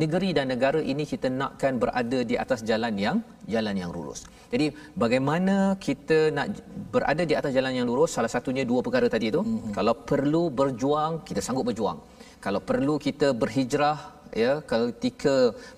Negeri 0.00 0.28
dan 0.36 0.46
negara 0.52 0.80
ini 0.92 1.04
kita 1.10 1.28
nakkan 1.40 1.76
berada 1.82 2.18
di 2.30 2.36
atas 2.42 2.60
jalan 2.68 2.94
yang 3.04 3.16
jalan 3.54 3.76
yang 3.80 3.90
lurus. 3.96 4.20
Jadi 4.52 4.66
bagaimana 5.02 5.56
kita 5.86 6.18
nak 6.36 6.46
berada 6.94 7.22
di 7.30 7.34
atas 7.40 7.52
jalan 7.56 7.72
yang 7.78 7.86
lurus? 7.90 8.16
Salah 8.16 8.32
satunya 8.34 8.64
dua 8.70 8.80
perkara 8.86 9.12
tadi 9.14 9.28
itu. 9.32 9.42
Mm-hmm. 9.44 9.72
Kalau 9.76 9.94
perlu 10.10 10.42
berjuang, 10.60 11.20
kita 11.28 11.44
sanggup 11.44 11.68
berjuang 11.68 12.00
kalau 12.44 12.60
perlu 12.70 12.94
kita 13.06 13.28
berhijrah 13.42 13.98
ya 14.42 14.52
ketika 14.70 15.34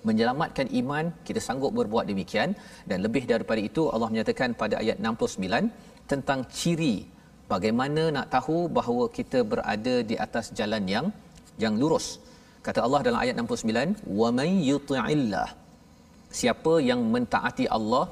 menyelamatkan 0.07 0.67
iman 0.81 1.05
kita 1.27 1.39
sanggup 1.47 1.71
berbuat 1.79 2.05
demikian. 2.11 2.49
Dan 2.89 2.97
lebih 3.05 3.23
daripada 3.31 3.61
itu 3.69 3.83
Allah 3.93 4.09
menyatakan 4.13 4.51
pada 4.61 4.75
ayat 4.83 4.97
69 4.99 6.11
tentang 6.11 6.39
ciri 6.57 6.95
bagaimana 7.53 8.03
nak 8.17 8.27
tahu 8.35 8.57
bahawa 8.77 9.05
kita 9.17 9.41
berada 9.51 9.95
di 10.09 10.17
atas 10.25 10.47
jalan 10.59 10.83
yang 10.95 11.07
yang 11.63 11.75
lurus. 11.81 12.07
Kata 12.67 12.79
Allah 12.85 13.01
dalam 13.07 13.19
ayat 13.23 13.35
69 13.39 14.03
wa 14.19 14.29
may 14.39 14.51
yuti'illah. 14.71 15.49
Siapa 16.39 16.73
yang 16.89 17.01
mentaati 17.13 17.65
Allah 17.77 18.05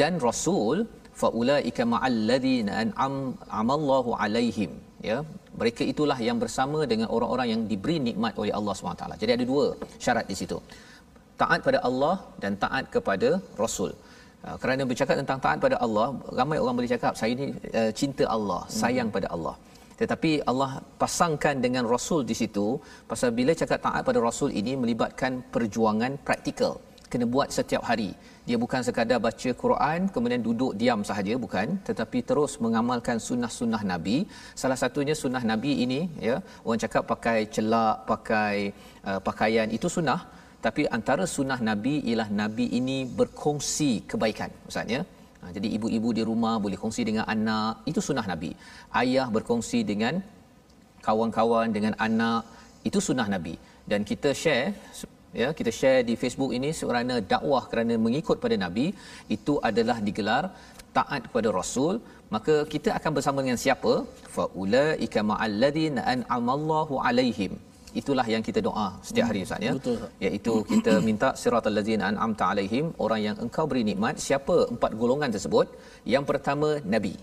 dan 0.00 0.14
Rasul 0.28 0.76
faulaika 1.22 1.82
ma'al 1.92 2.18
ladzina 2.30 2.72
an'am 2.82 3.14
amallahu 3.60 4.10
alaihim 4.24 4.72
ya 5.08 5.18
mereka 5.60 5.82
itulah 5.92 6.18
yang 6.28 6.38
bersama 6.42 6.78
dengan 6.92 7.08
orang-orang 7.16 7.48
yang 7.52 7.62
diberi 7.70 7.96
nikmat 8.08 8.34
oleh 8.42 8.52
Allah 8.58 8.74
SWT. 8.74 9.04
Jadi 9.22 9.32
ada 9.36 9.44
dua 9.52 9.64
syarat 10.04 10.26
di 10.30 10.36
situ. 10.40 10.58
Taat 11.40 11.60
pada 11.66 11.78
Allah 11.88 12.14
dan 12.42 12.52
taat 12.64 12.84
kepada 12.94 13.28
Rasul. 13.62 13.90
Uh, 14.46 14.56
kerana 14.62 14.82
bercakap 14.90 15.16
tentang 15.20 15.40
taat 15.44 15.58
pada 15.64 15.76
Allah, 15.86 16.06
ramai 16.38 16.58
orang 16.62 16.76
boleh 16.78 16.92
cakap 16.94 17.12
saya 17.20 17.30
ini 17.36 17.46
uh, 17.80 17.90
cinta 18.00 18.24
Allah, 18.36 18.60
sayang 18.80 19.08
hmm. 19.10 19.16
pada 19.16 19.28
Allah. 19.36 19.54
Tetapi 20.00 20.30
Allah 20.50 20.70
pasangkan 21.02 21.56
dengan 21.64 21.84
Rasul 21.94 22.20
di 22.30 22.34
situ 22.40 22.66
pasal 23.10 23.30
bila 23.38 23.52
cakap 23.62 23.78
taat 23.86 24.02
pada 24.08 24.20
Rasul 24.28 24.50
ini 24.60 24.72
melibatkan 24.82 25.32
perjuangan 25.54 26.12
praktikal. 26.28 26.74
Kena 27.10 27.26
buat 27.34 27.48
setiap 27.56 27.82
hari. 27.90 28.10
Dia 28.48 28.56
bukan 28.64 28.80
sekadar 28.86 29.18
baca 29.26 29.50
Quran 29.62 30.00
kemudian 30.14 30.42
duduk 30.48 30.72
diam 30.80 31.00
sahaja 31.08 31.34
bukan. 31.44 31.66
Tetapi 31.88 32.18
terus 32.28 32.52
mengamalkan 32.64 33.18
sunnah-sunnah 33.28 33.82
nabi. 33.92 34.16
Salah 34.60 34.78
satunya 34.82 35.14
sunnah 35.22 35.42
nabi 35.52 35.72
ini 35.84 36.00
ya 36.28 36.36
orang 36.66 36.80
cakap 36.84 37.02
pakai 37.12 37.38
celak 37.54 37.96
pakai 38.10 38.54
uh, 39.08 39.20
pakaian 39.28 39.68
itu 39.78 39.90
sunnah. 39.96 40.20
Tapi 40.66 40.82
antara 40.96 41.24
sunnah 41.36 41.60
nabi 41.68 41.94
ialah 42.10 42.28
nabi 42.40 42.66
ini 42.78 42.98
berkongsi 43.18 43.92
kebaikan 44.10 44.52
ustaz 44.70 44.94
ya. 44.96 45.02
Ha, 45.40 45.50
jadi 45.56 45.68
ibu-ibu 45.76 46.08
di 46.18 46.22
rumah 46.30 46.54
boleh 46.64 46.78
kongsi 46.82 47.02
dengan 47.08 47.24
anak 47.34 47.88
itu 47.90 48.00
sunnah 48.08 48.26
nabi. 48.32 48.50
Ayah 49.00 49.26
berkongsi 49.36 49.80
dengan 49.90 50.20
kawan-kawan 51.06 51.68
dengan 51.76 51.94
anak 52.06 52.44
itu 52.88 53.00
sunnah 53.06 53.28
nabi. 53.34 53.54
Dan 53.90 54.04
kita 54.10 54.30
share 54.42 54.68
ya 55.42 55.48
kita 55.58 55.70
share 55.78 56.02
di 56.08 56.14
Facebook 56.22 56.52
ini 56.58 56.70
kerana 56.90 57.14
dakwah 57.32 57.62
kerana 57.70 57.94
mengikut 58.06 58.36
pada 58.44 58.58
nabi. 58.64 58.86
Itu 59.36 59.54
adalah 59.70 59.98
digelar 60.08 60.44
taat 60.98 61.22
kepada 61.28 61.48
rasul. 61.60 61.94
Maka 62.34 62.54
kita 62.72 62.90
akan 62.98 63.10
bersama 63.16 63.38
dengan 63.44 63.58
siapa? 63.64 63.92
Faulaika 64.36 65.20
ma'al 65.30 65.54
ladina 65.62 66.02
an'amallahu 66.14 67.02
alaihim. 67.08 67.54
Itulah 68.00 68.24
yang 68.32 68.42
kita 68.48 68.60
doa 68.66 68.86
setiap 69.06 69.26
hari 69.30 69.40
ustaz 69.46 69.66
ya. 69.66 69.72
Betul 69.78 70.02
iaitu 70.26 70.52
kita 70.72 70.92
minta 71.08 71.28
siratal 71.40 71.74
ladzina 71.78 72.04
an'amta 72.10 72.44
alaihim 72.52 72.86
orang 73.04 73.20
yang 73.26 73.36
engkau 73.44 73.64
beri 73.70 73.82
nikmat 73.88 74.22
siapa 74.26 74.56
empat 74.74 74.94
golongan 75.00 75.34
tersebut? 75.36 75.66
Yang 76.14 76.24
pertama 76.30 76.68
nabi. 76.94 77.14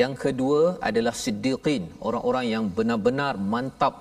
Yang 0.00 0.12
kedua 0.24 0.60
adalah 0.88 1.14
siddiqin 1.24 1.84
orang-orang 2.08 2.46
yang 2.54 2.64
benar-benar 2.78 3.34
mantap 3.54 3.94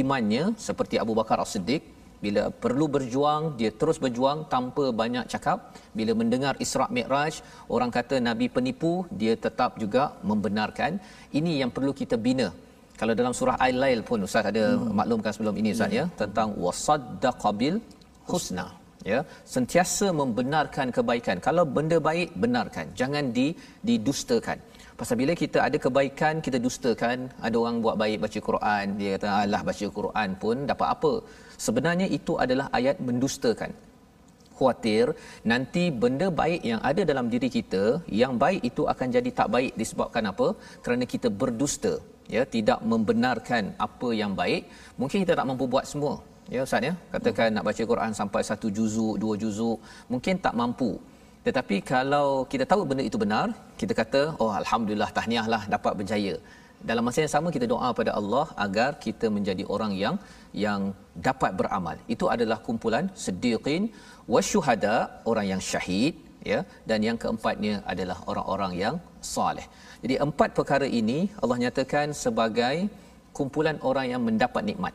imannya 0.00 0.44
seperti 0.66 0.96
Abu 1.02 1.12
Bakar 1.18 1.38
As-Siddiq 1.44 1.82
bila 2.24 2.42
perlu 2.64 2.86
berjuang 2.94 3.42
dia 3.58 3.70
terus 3.80 3.98
berjuang 4.04 4.38
tanpa 4.54 4.84
banyak 5.00 5.24
cakap. 5.32 5.58
Bila 5.98 6.12
mendengar 6.20 6.54
Isra 6.64 6.86
Mi'raj 6.96 7.34
orang 7.74 7.90
kata 7.96 8.16
nabi 8.28 8.46
penipu 8.56 8.92
dia 9.20 9.34
tetap 9.46 9.76
juga 9.82 10.04
membenarkan. 10.30 11.00
Ini 11.38 11.52
yang 11.62 11.70
perlu 11.76 11.92
kita 12.00 12.18
bina. 12.26 12.48
Kalau 13.00 13.12
dalam 13.20 13.32
surah 13.38 13.56
Al-Lail 13.66 14.00
pun 14.08 14.24
ustaz 14.26 14.48
ada 14.52 14.64
hmm. 14.72 14.92
maklumkan 14.98 15.32
sebelum 15.36 15.56
ini 15.60 15.70
ustaz 15.76 15.92
ya, 15.98 16.04
hmm. 16.04 16.12
ya 16.12 16.18
tentang 16.20 16.48
wasaddaqabil 16.64 17.76
husna 18.30 18.66
ya. 19.12 19.20
Sentiasa 19.54 20.06
membenarkan 20.20 20.88
kebaikan. 20.96 21.36
Kalau 21.46 21.64
benda 21.76 21.98
baik 22.08 22.32
benarkan. 22.44 22.86
Jangan 23.00 23.24
di 23.36 23.46
didustakan 23.88 24.58
pasal 25.00 25.16
bila 25.22 25.32
kita 25.42 25.58
ada 25.66 25.78
kebaikan 25.84 26.34
kita 26.46 26.58
dustakan 26.66 27.18
ada 27.46 27.56
orang 27.62 27.76
buat 27.84 27.96
baik 28.02 28.18
baca 28.24 28.38
Quran 28.48 28.84
dia 29.00 29.10
kata 29.14 29.28
alah 29.40 29.62
baca 29.68 29.86
Quran 29.98 30.30
pun 30.42 30.56
dapat 30.70 30.88
apa? 30.94 31.12
Sebenarnya 31.66 32.06
itu 32.18 32.32
adalah 32.44 32.66
ayat 32.78 32.96
mendustakan. 33.08 33.72
Khuatir 34.56 35.06
nanti 35.52 35.82
benda 36.02 36.28
baik 36.40 36.62
yang 36.70 36.80
ada 36.90 37.02
dalam 37.10 37.26
diri 37.32 37.48
kita 37.56 37.82
yang 38.20 38.34
baik 38.44 38.60
itu 38.68 38.82
akan 38.92 39.08
jadi 39.16 39.30
tak 39.40 39.48
baik. 39.54 39.72
Disebabkan 39.80 40.24
apa? 40.32 40.48
Kerana 40.84 41.04
kita 41.14 41.28
berdusta 41.40 41.92
ya 42.36 42.42
tidak 42.54 42.80
membenarkan 42.92 43.64
apa 43.86 44.08
yang 44.20 44.32
baik. 44.40 44.62
Mungkin 45.00 45.18
kita 45.24 45.34
tak 45.40 45.48
mampu 45.50 45.66
buat 45.74 45.84
semua 45.92 46.14
ya 46.54 46.62
ustaz 46.66 46.88
ya. 46.88 46.94
Katakan 47.14 47.48
nak 47.56 47.66
baca 47.68 47.82
Quran 47.92 48.12
sampai 48.20 48.42
satu 48.50 48.68
juzuk 48.78 49.14
dua 49.24 49.36
juzuk 49.42 49.78
mungkin 50.12 50.34
tak 50.46 50.56
mampu 50.62 50.90
tetapi 51.46 51.76
kalau 51.92 52.28
kita 52.52 52.64
tahu 52.70 52.82
benda 52.90 53.04
itu 53.10 53.18
benar 53.24 53.46
kita 53.80 53.94
kata 54.00 54.22
oh 54.42 54.52
alhamdulillah 54.60 55.10
tahniahlah 55.18 55.62
dapat 55.74 55.92
berjaya 56.00 56.34
dalam 56.90 57.04
masa 57.06 57.18
yang 57.24 57.32
sama 57.34 57.48
kita 57.56 57.66
doa 57.72 57.88
pada 57.98 58.12
Allah 58.18 58.46
agar 58.64 58.90
kita 59.04 59.26
menjadi 59.36 59.64
orang 59.74 59.92
yang 60.02 60.16
yang 60.64 60.80
dapat 61.28 61.50
beramal. 61.60 61.96
Itu 62.14 62.26
adalah 62.34 62.58
kumpulan 62.66 63.04
siddiqin 63.24 63.82
wasyuhada, 64.34 64.96
orang 65.30 65.46
yang 65.52 65.62
syahid 65.70 66.14
ya 66.50 66.60
dan 66.88 67.00
yang 67.08 67.18
keempatnya 67.22 67.74
adalah 67.92 68.18
orang-orang 68.30 68.72
yang 68.84 68.94
soleh. 69.34 69.66
Jadi 70.02 70.14
empat 70.26 70.50
perkara 70.58 70.86
ini 71.00 71.18
Allah 71.42 71.58
nyatakan 71.64 72.14
sebagai 72.24 72.76
kumpulan 73.38 73.78
orang 73.90 74.06
yang 74.12 74.22
mendapat 74.28 74.62
nikmat. 74.70 74.94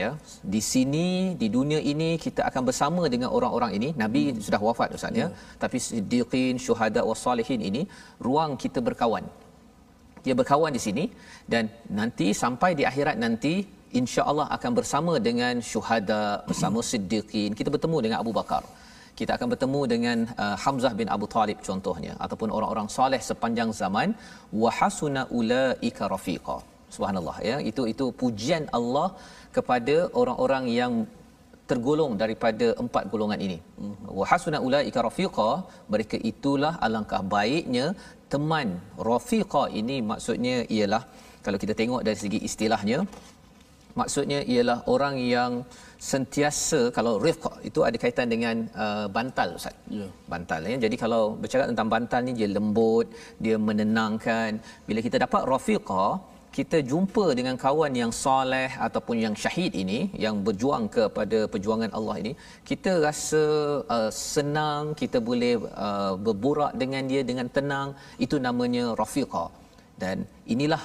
Ya, 0.00 0.10
di 0.54 0.60
sini 0.72 1.06
di 1.40 1.48
dunia 1.56 1.80
ini 1.92 2.16
kita 2.24 2.42
akan 2.48 2.62
bersama 2.68 3.02
dengan 3.14 3.28
orang-orang 3.36 3.72
ini. 3.78 3.88
Nabi 4.02 4.22
hmm. 4.32 4.40
sudah 4.46 4.60
wafat 4.66 4.96
ustaz 4.96 5.12
ya. 5.12 5.20
ya. 5.22 5.28
Tapi 5.62 5.78
siddiqin, 5.88 6.56
syuhada 6.66 7.02
wasalihin 7.10 7.60
ini 7.68 7.82
ruang 8.26 8.52
kita 8.62 8.80
berkawan. 8.88 9.24
Dia 10.24 10.34
berkawan 10.40 10.72
di 10.76 10.80
sini 10.86 11.04
dan 11.52 11.64
nanti 11.98 12.26
sampai 12.42 12.70
di 12.78 12.84
akhirat 12.90 13.16
nanti 13.24 13.54
insya-Allah 14.00 14.46
akan 14.56 14.72
bersama 14.78 15.12
dengan 15.28 15.54
syuhada 15.70 16.20
bersama 16.48 16.80
siddiqin 16.90 17.50
kita 17.58 17.70
bertemu 17.74 17.98
dengan 18.04 18.18
Abu 18.24 18.32
Bakar 18.38 18.62
kita 19.20 19.32
akan 19.36 19.48
bertemu 19.52 19.80
dengan 19.94 20.18
uh, 20.42 20.56
Hamzah 20.64 20.92
bin 21.00 21.08
Abu 21.16 21.26
Talib 21.36 21.58
contohnya 21.68 22.12
ataupun 22.24 22.48
orang-orang 22.56 22.88
soleh 22.96 23.20
sepanjang 23.30 23.70
zaman 23.80 24.16
wa 24.62 24.70
hasuna 24.78 25.22
ulaika 25.40 26.08
rafiqa 26.14 26.58
subhanallah 26.96 27.36
ya 27.48 27.56
itu 27.70 27.82
itu 27.92 28.06
pujian 28.22 28.64
Allah 28.78 29.08
kepada 29.56 29.96
orang-orang 30.22 30.64
yang 30.80 30.92
tergolong 31.70 32.12
daripada 32.22 32.66
empat 32.84 33.04
golongan 33.12 33.40
ini 33.46 33.58
wa 34.18 34.24
hasuna 34.30 34.58
ulaika 34.68 35.04
rafiqa 35.08 35.50
mereka 35.92 36.16
itulah 36.30 36.72
alangkah 36.86 37.22
baiknya 37.36 37.86
teman 38.32 38.68
rafiqa 39.10 39.62
ini 39.80 39.96
maksudnya 40.10 40.56
ialah 40.76 41.02
kalau 41.46 41.58
kita 41.62 41.74
tengok 41.80 42.02
dari 42.08 42.18
segi 42.24 42.40
istilahnya 42.48 42.98
maksudnya 44.00 44.40
ialah 44.52 44.78
orang 44.94 45.16
yang 45.36 45.52
sentiasa 46.10 46.80
kalau 46.96 47.12
rifq 47.24 47.46
itu 47.68 47.80
ada 47.88 47.96
kaitan 48.02 48.28
dengan 48.34 48.56
uh, 48.84 49.06
bantal 49.16 49.48
ustaz. 49.58 49.74
Ya. 49.98 50.06
Bantal 50.32 50.60
ya. 50.70 50.76
Jadi 50.84 50.96
kalau 51.02 51.22
bercakap 51.42 51.66
tentang 51.72 51.88
bantal 51.94 52.20
ni 52.26 52.32
dia 52.38 52.48
lembut, 52.56 53.06
dia 53.44 53.56
menenangkan. 53.68 54.58
Bila 54.88 55.00
kita 55.06 55.16
dapat 55.24 55.42
rafiqa, 55.52 56.06
kita 56.56 56.78
jumpa 56.90 57.24
dengan 57.38 57.56
kawan 57.64 57.92
yang 58.00 58.12
soleh 58.24 58.70
ataupun 58.86 59.16
yang 59.24 59.34
syahid 59.42 59.72
ini 59.82 59.98
yang 60.24 60.36
berjuang 60.46 60.84
kepada 60.96 61.38
perjuangan 61.52 61.90
Allah 61.98 62.16
ini 62.22 62.32
kita 62.70 62.92
rasa 63.06 63.42
uh, 63.96 64.10
senang 64.32 64.92
kita 65.02 65.18
boleh 65.28 65.54
uh, 65.86 66.14
berborak 66.26 66.72
dengan 66.82 67.02
dia 67.10 67.22
dengan 67.30 67.48
tenang. 67.56 67.88
Itu 68.24 68.36
namanya 68.46 68.84
rafiqa. 69.02 69.44
Dan 70.02 70.16
inilah 70.54 70.82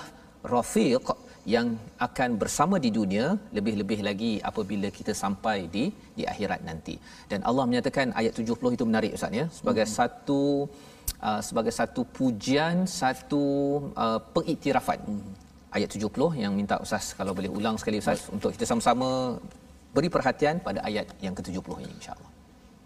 rafiq 0.53 1.08
yang 1.56 1.67
akan 2.08 2.30
bersama 2.41 2.75
di 2.86 2.89
dunia 2.97 3.25
lebih-lebih 3.58 3.99
lagi 4.08 4.32
apabila 4.49 4.88
kita 4.97 5.13
sampai 5.23 5.58
di 5.75 5.84
di 6.17 6.23
akhirat 6.34 6.62
nanti. 6.69 6.95
Dan 7.32 7.43
Allah 7.49 7.65
menyatakan 7.69 8.15
ayat 8.21 8.34
70 8.39 8.77
itu 8.77 8.86
menarik 8.89 9.12
ustaz 9.17 9.39
ya. 9.41 9.45
Sebagai 9.58 9.86
hmm. 9.88 9.95
satu 9.97 10.41
uh, 11.27 11.41
sebagai 11.47 11.75
satu 11.80 12.03
pujian 12.19 12.88
satu 13.01 13.43
uh, 14.06 14.19
pengiktirafan. 14.38 15.01
Hmm 15.10 15.46
ayat 15.75 15.89
70 15.91 16.43
yang 16.43 16.51
minta 16.56 16.75
ustaz 16.80 17.12
kalau 17.17 17.32
boleh 17.38 17.51
ulang 17.51 17.75
sekali 17.82 17.99
ustaz 18.03 18.19
Baik. 18.23 18.34
untuk 18.36 18.49
kita 18.56 18.65
sama-sama 18.69 19.08
beri 19.95 20.10
perhatian 20.15 20.56
pada 20.67 20.80
ayat 20.88 21.08
yang 21.25 21.34
ke-70 21.38 21.75
ini 21.84 21.93
insya-Allah. 21.99 22.32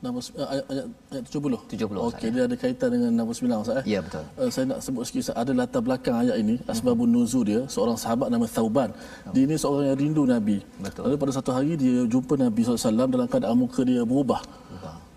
Nama 0.02 0.18
uh, 0.18 0.48
ayat, 0.50 0.66
ayat, 0.74 0.86
ayat 1.14 1.26
70. 1.30 1.78
70. 1.78 2.10
Okey, 2.10 2.30
dia 2.34 2.44
ada 2.50 2.56
kaitan 2.58 2.90
dengan 2.90 3.12
nama 3.22 3.30
9 3.30 3.62
ustaz 3.62 3.76
eh? 3.82 3.86
Ya, 3.86 4.00
betul. 4.02 4.24
Uh, 4.34 4.50
saya 4.50 4.66
nak 4.72 4.80
sebut 4.82 5.04
sikit 5.06 5.22
ustaz, 5.30 5.38
ada 5.38 5.52
latar 5.54 5.82
belakang 5.86 6.16
ayat 6.26 6.36
ini, 6.42 6.56
asbabun 6.66 7.10
nuzul 7.14 7.46
dia, 7.46 7.62
seorang 7.70 7.98
sahabat 8.04 8.34
nama 8.34 8.50
Thauban. 8.50 8.90
Oh. 8.98 9.34
Dia 9.36 9.46
ni 9.46 9.56
seorang 9.62 9.94
yang 9.94 9.98
rindu 10.02 10.24
Nabi. 10.26 10.58
Betul. 10.82 11.06
Lalu 11.06 11.16
pada 11.22 11.32
satu 11.38 11.54
hari 11.54 11.78
dia 11.78 12.10
jumpa 12.10 12.34
Nabi 12.34 12.60
SAW 12.66 13.06
dalam 13.14 13.30
keadaan 13.30 13.58
muka 13.62 13.82
dia 13.86 14.02
berubah. 14.02 14.42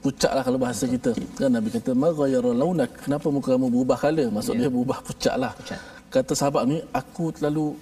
Pucatlah 0.05 0.44
kalau 0.44 0.61
bahasa 0.61 0.85
kita. 0.85 1.16
Kan 1.40 1.48
Nabi 1.48 1.72
kata, 1.72 1.96
"Maghayyara 1.96 2.53
launak." 2.53 2.92
Kenapa 3.09 3.33
muka 3.33 3.57
kamu 3.57 3.72
berubah 3.72 3.96
kala? 3.96 4.29
Maksud 4.29 4.53
yeah. 4.53 4.61
dia 4.61 4.68
berubah 4.68 5.00
pucatlah. 5.00 5.53
Pucat 5.57 5.93
kata 6.14 6.33
sahabat 6.38 6.62
ni 6.70 6.79
aku 6.94 7.35
terlalu 7.35 7.74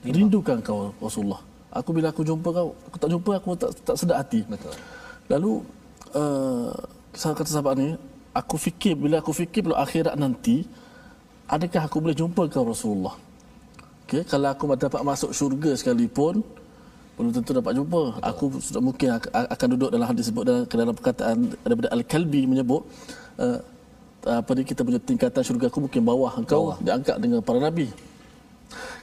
rindukan 0.00 0.56
kau 0.64 0.96
Rasulullah. 0.96 1.44
Aku 1.76 1.92
bila 1.92 2.08
aku 2.08 2.24
jumpa 2.24 2.48
kau 2.56 2.72
aku 2.88 2.96
tak 2.96 3.10
jumpa 3.12 3.30
aku 3.36 3.48
tak 3.60 3.70
tak 3.84 3.96
sedar 4.00 4.16
hati. 4.24 4.40
Betul. 4.48 4.72
Lalu 5.28 5.52
uh, 6.16 6.72
kata 7.12 7.50
sahabat 7.52 7.74
ni 7.76 7.88
aku 8.32 8.56
fikir 8.56 8.96
bila 8.96 9.20
aku 9.20 9.32
fikir 9.36 9.60
bila 9.68 9.84
akhirat 9.84 10.16
nanti 10.16 10.64
adakah 11.44 11.84
aku 11.84 11.96
boleh 12.00 12.16
jumpa 12.16 12.48
kau 12.48 12.64
Rasulullah? 12.64 13.14
Okey 14.08 14.24
kalau 14.24 14.48
aku 14.54 14.64
dapat 14.78 15.00
masuk 15.04 15.30
syurga 15.36 15.76
sekalipun 15.76 16.40
belum 17.16 17.32
tentu 17.32 17.52
dapat 17.56 17.72
jumpa. 17.76 18.02
Betul. 18.16 18.28
aku 18.30 18.44
sudah 18.60 18.80
mungkin 18.80 19.08
akan 19.56 19.66
duduk 19.76 19.90
dalam 19.92 20.06
hadis 20.08 20.24
sebut 20.28 20.44
dalam, 20.48 20.64
dalam 20.68 20.94
perkataan 20.96 21.36
daripada 21.64 21.88
al-kalbi 21.96 22.40
menyebut 22.44 22.84
uh, 23.40 23.60
apa 24.26 24.50
ni 24.58 24.62
kita 24.66 24.82
punya 24.82 24.98
tingkatan 24.98 25.42
syurga 25.46 25.70
aku 25.70 25.86
mungkin 25.86 26.02
bawah 26.02 26.34
engkau 26.34 26.74
bawah. 26.74 26.76
diangkat 26.82 27.16
dengan 27.22 27.40
para 27.46 27.62
nabi 27.62 27.86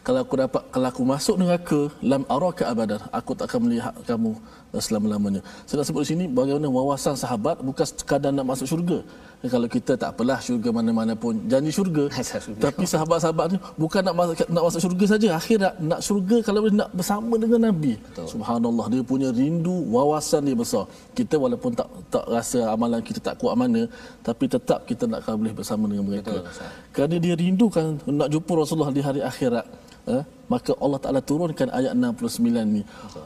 kalau 0.06 0.20
aku 0.26 0.36
dapat 0.44 0.64
kalau 0.74 0.88
aku 0.92 1.04
masuk 1.14 1.36
neraka 1.42 1.80
lam 2.12 2.22
araka 2.36 2.64
abadan 2.72 3.00
aku 3.20 3.32
tak 3.40 3.48
akan 3.48 3.60
melihat 3.66 3.96
kamu 4.10 4.36
selama-lamanya. 4.82 5.42
Saya 5.70 5.82
nak 5.82 5.86
sebut 5.86 6.02
di 6.02 6.10
sini 6.16 6.26
bagaimana 6.26 6.66
wawasan 6.66 7.14
sahabat 7.14 7.62
bukan 7.62 7.86
sekadar 7.86 8.34
nak 8.34 8.48
masuk 8.48 8.66
syurga. 8.66 9.06
Kalau 9.44 9.68
kita 9.68 10.00
tak 10.00 10.16
apalah 10.16 10.40
syurga 10.40 10.72
mana-mana 10.72 11.14
pun 11.14 11.36
janji 11.52 11.70
syurga. 11.70 12.10
Tapi 12.58 12.84
sahabat-sahabat 12.88 13.46
ni 13.54 13.58
bukan 13.78 14.02
nak 14.02 14.16
masuk 14.18 14.36
nak 14.50 14.64
masuk 14.66 14.82
syurga 14.82 15.06
saja. 15.14 15.28
Akhirat 15.38 15.74
nak 15.78 16.00
syurga 16.02 16.38
kalau 16.42 16.60
boleh 16.66 16.78
nak 16.80 16.90
bersama 16.96 17.34
dengan 17.38 17.60
nabi. 17.70 17.94
Betul. 18.02 18.28
subhanallah 18.34 18.86
dia 18.90 19.02
punya 19.06 19.30
rindu 19.30 19.76
wawasan 19.94 20.48
dia 20.48 20.56
besar. 20.58 20.90
Kita 21.14 21.36
walaupun 21.38 21.78
tak 21.78 21.88
tak 22.10 22.26
rasa 22.26 22.60
amalan 22.74 23.04
kita 23.06 23.20
tak 23.22 23.36
kuat 23.38 23.54
mana 23.54 23.86
tapi 24.26 24.50
tetap 24.50 24.88
kita 24.90 25.06
nak 25.06 25.28
boleh 25.28 25.54
bersama 25.54 25.86
dengan 25.86 26.08
mereka. 26.08 26.34
Betul, 26.34 26.72
kerana 26.96 27.16
dia 27.22 27.34
rindukan 27.38 28.02
nak 28.10 28.30
jumpa 28.34 28.52
Rasulullah 28.58 28.90
di 28.96 29.04
hari 29.06 29.22
akhirat 29.22 29.66
eh, 30.08 30.24
maka 30.54 30.72
Allah 30.84 31.00
Taala 31.04 31.22
turunkan 31.32 31.68
ayat 31.80 31.94
69 31.96 32.76
ni. 32.76 32.82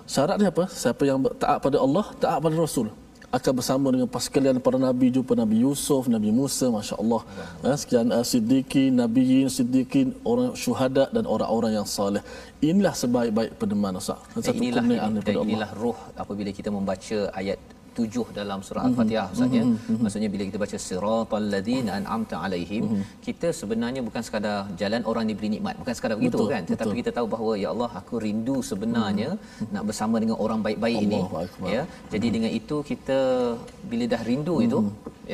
Syarat 0.05 0.37
dia 0.41 0.49
apa? 0.53 0.65
Siapa 0.69 1.03
yang 1.09 1.19
taat 1.43 1.59
pada 1.65 1.77
Allah, 1.85 2.05
taat 2.21 2.39
pada 2.43 2.55
Rasul 2.55 2.87
akan 3.27 3.53
bersama 3.59 3.87
dengan 3.91 4.07
paskalian 4.07 4.57
para 4.63 4.79
nabi 4.79 5.11
jumpa 5.11 5.35
Nabi 5.35 5.59
Yusuf, 5.65 6.07
Nabi 6.07 6.29
Musa, 6.31 6.71
masya-Allah. 6.71 7.21
Eh, 7.67 7.75
sekian 7.81 8.07
uh, 8.17 8.23
siddiqin, 8.23 8.95
nabiyin, 8.95 9.51
siddiqin, 9.51 10.15
orang 10.23 10.55
syuhada 10.55 11.11
dan 11.15 11.27
orang-orang 11.27 11.75
yang 11.75 11.87
soleh. 11.95 12.23
Inilah 12.63 12.95
sebaik-baik 12.95 13.59
peneman 13.59 13.99
Ustaz. 13.99 14.23
Satu 14.31 14.55
inilah, 14.55 14.83
inilah, 14.87 15.43
inilah 15.43 15.69
roh 15.75 15.99
apabila 16.15 16.55
kita 16.55 16.71
membaca 16.71 17.17
ayat 17.35 17.59
tujuh 17.97 18.27
dalam 18.39 18.59
surah 18.67 18.83
mm-hmm. 18.83 18.97
Al-Fatihah 18.97 19.25
Ustaz 19.35 19.57
ya. 19.59 19.63
Mm-hmm. 19.65 19.97
Maksudnya 20.03 20.29
bila 20.33 20.43
kita 20.49 20.59
baca 20.63 20.77
siratal 20.87 21.47
ladzina 21.53 21.91
an'amta 21.99 22.35
alaihim, 22.45 22.83
mm-hmm. 22.85 23.03
kita 23.27 23.47
sebenarnya 23.59 24.01
bukan 24.07 24.21
sekadar 24.27 24.57
jalan 24.81 25.01
orang 25.11 25.25
diberi 25.29 25.49
nikmat, 25.55 25.75
bukan 25.81 25.93
sekadar 25.97 26.15
begitu 26.21 26.45
kan. 26.53 26.63
Tetapi 26.71 26.91
betul. 26.91 26.99
kita 27.01 27.11
tahu 27.17 27.27
bahawa 27.35 27.53
ya 27.63 27.69
Allah 27.73 27.89
aku 28.01 28.15
rindu 28.25 28.57
sebenarnya 28.71 29.29
mm-hmm. 29.35 29.71
nak 29.73 29.83
bersama 29.89 30.15
dengan 30.23 30.37
orang 30.45 30.59
baik-baik 30.67 30.97
ini. 31.07 31.21
Ya. 31.75 31.83
Jadi 32.13 32.27
mm-hmm. 32.27 32.35
dengan 32.35 32.51
itu 32.59 32.77
kita 32.91 33.19
bila 33.91 34.05
dah 34.13 34.21
rindu 34.29 34.55
mm-hmm. 34.57 34.67
itu 34.67 34.79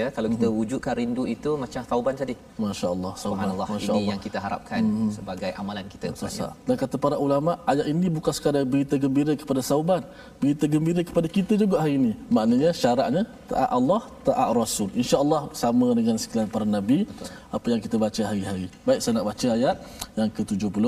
ya 0.00 0.07
kalau 0.16 0.28
kita 0.35 0.46
mm-hmm. 0.46 0.61
wujudkan 0.61 0.92
rindu 1.00 1.24
itu 1.35 1.50
macam 1.62 1.83
tauban 1.90 2.14
tadi 2.20 2.35
masya-Allah 2.64 3.12
subhanallah 3.22 3.66
Masya 3.72 3.92
ini 3.96 4.02
yang 4.12 4.20
kita 4.26 4.38
harapkan 4.44 4.81
mm-hmm. 4.85 5.11
sebagai 5.16 5.50
amalan 5.61 5.85
kita 5.92 6.04
Ustaz 6.14 6.38
dan 6.68 6.76
kata 6.83 6.96
para 7.04 7.16
ulama 7.26 7.52
ayat 7.72 7.87
ini 7.92 8.07
bukan 8.16 8.33
sekadar 8.38 8.64
berita 8.74 8.94
gembira 9.04 9.33
kepada 9.42 9.61
sauban 9.70 10.02
berita 10.42 10.64
gembira 10.74 11.02
kepada 11.11 11.28
kita 11.37 11.52
juga 11.62 11.76
hari 11.83 11.94
ini 12.00 12.12
maknanya 12.37 12.70
syaratnya 12.83 13.22
taat 13.50 13.70
Allah 13.78 14.00
taat 14.28 14.50
Rasul 14.61 14.88
insya-Allah 15.02 15.42
sama 15.62 15.87
dengan 16.00 16.16
sekalian 16.22 16.48
para 16.57 16.66
nabi 16.76 16.98
Betul. 17.04 17.28
apa 17.57 17.66
yang 17.72 17.81
kita 17.87 17.96
baca 18.04 18.22
hari-hari 18.31 18.66
baik 18.88 19.00
saya 19.02 19.12
nak 19.18 19.26
baca 19.31 19.46
ayat 19.59 19.76
yang 20.18 20.28
ke-70 20.38 20.87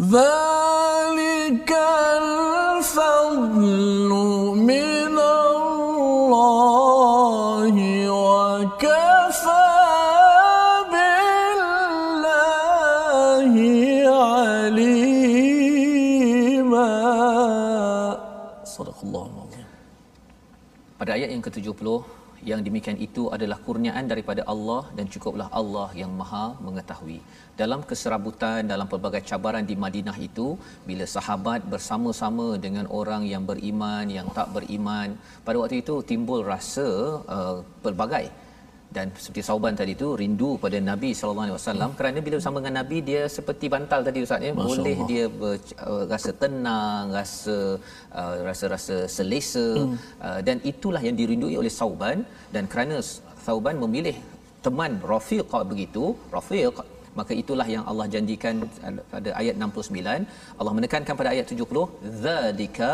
ذلك 0.00 1.70
الفضل 2.22 3.60
من 4.70 5.16
الله 5.18 5.53
وكفى 8.10 9.68
بالله 10.92 11.94
عليما 14.22 15.30
صدق 18.64 18.98
الله 19.04 19.24
العظيم 19.30 19.66
pada 21.00 21.16
ayat 21.16 21.32
yang 21.32 21.40
ke-70 21.40 22.13
yang 22.49 22.61
demikian 22.67 22.97
itu 23.07 23.23
adalah 23.35 23.57
kurniaan 23.65 24.05
daripada 24.11 24.41
Allah 24.53 24.83
dan 24.97 25.05
cukuplah 25.13 25.49
Allah 25.59 25.89
yang 26.01 26.11
Maha 26.19 26.45
mengetahui. 26.67 27.19
Dalam 27.61 27.81
keserabutan 27.89 28.61
dalam 28.73 28.87
pelbagai 28.91 29.21
cabaran 29.29 29.65
di 29.71 29.75
Madinah 29.83 30.17
itu, 30.29 30.47
bila 30.89 31.05
sahabat 31.15 31.61
bersama-sama 31.73 32.47
dengan 32.65 32.85
orang 32.99 33.25
yang 33.33 33.43
beriman, 33.51 34.05
yang 34.17 34.29
tak 34.37 34.49
beriman, 34.55 35.17
pada 35.47 35.57
waktu 35.61 35.77
itu 35.83 35.95
timbul 36.11 36.41
rasa 36.53 36.89
uh, 37.35 37.57
pelbagai 37.85 38.25
dan 38.95 39.07
seperti 39.23 39.43
sauban 39.47 39.73
tadi 39.79 39.93
tu 40.01 40.07
rindu 40.21 40.49
pada 40.63 40.77
Nabi 40.91 41.09
sallallahu 41.19 41.45
alaihi 41.47 41.57
wasallam. 41.59 41.89
Hmm. 41.91 41.97
kerana 41.99 42.17
bila 42.25 42.35
bersama 42.39 42.57
dengan 42.61 42.75
Nabi 42.81 42.97
dia 43.09 43.21
seperti 43.37 43.65
bantal 43.75 43.99
tadi 44.07 44.19
ustaz 44.27 44.47
ya. 44.47 44.53
Boleh 44.59 44.97
dia 45.11 45.25
ber, 45.39 45.53
uh, 45.89 46.03
rasa 46.13 46.31
tenang 46.43 47.05
rasa 47.17 47.57
uh, 48.21 48.35
rasa-rasa 48.47 48.97
selesa. 49.17 49.67
Hmm. 49.75 49.95
uh, 50.27 50.39
dan 50.47 50.57
itulah 50.71 51.03
yang 51.07 51.17
dirindui 51.21 51.55
oleh 51.61 51.73
sauban. 51.79 52.17
Dan 52.55 52.65
kerana 52.73 52.97
sauban 53.47 53.77
memilih 53.83 54.17
teman 54.65 54.91
rafiq 55.11 55.51
begitu 55.71 56.03
rafiq 56.35 56.77
maka 57.19 57.33
itulah 57.41 57.67
yang 57.73 57.83
Allah 57.89 58.05
janjikan 58.13 58.55
pada 59.13 59.29
ayat 59.41 59.55
69 59.65 60.59
Allah 60.59 60.73
menekankan 60.77 61.15
pada 61.19 61.29
ayat 61.33 61.45
70 61.53 62.15
zalika 62.25 62.89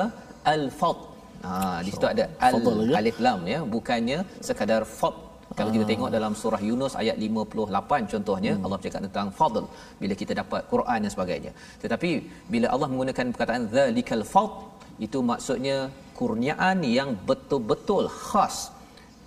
al-fad 0.54 1.00
ha 1.46 1.54
di 1.86 1.90
situ 1.94 2.08
ada 2.14 2.26
al 2.48 2.56
alif 3.02 3.18
lam 3.26 3.42
ya. 3.54 3.60
Bukannya 3.76 4.20
sekadar 4.48 4.84
fad 5.00 5.16
kalau 5.60 5.72
kita 5.76 5.86
tengok 5.92 6.10
dalam 6.18 6.34
surah 6.42 6.62
Yunus 6.70 6.94
ayat 7.02 7.16
58 7.26 8.12
contohnya 8.14 8.54
hmm. 8.56 8.64
Allah 8.66 8.78
bercakap 8.80 9.02
tentang 9.08 9.30
fadl 9.40 9.66
bila 10.02 10.14
kita 10.22 10.34
dapat 10.42 10.62
Quran 10.74 11.00
dan 11.04 11.12
sebagainya. 11.16 11.52
Tetapi 11.84 12.12
bila 12.54 12.68
Allah 12.74 12.88
menggunakan 12.92 13.34
perkataan 13.34 13.66
zalikal 13.76 14.26
fadl 14.34 14.60
itu 15.06 15.20
maksudnya 15.32 15.78
kurniaan 16.20 16.80
yang 16.98 17.10
betul-betul 17.30 18.06
khas 18.28 18.58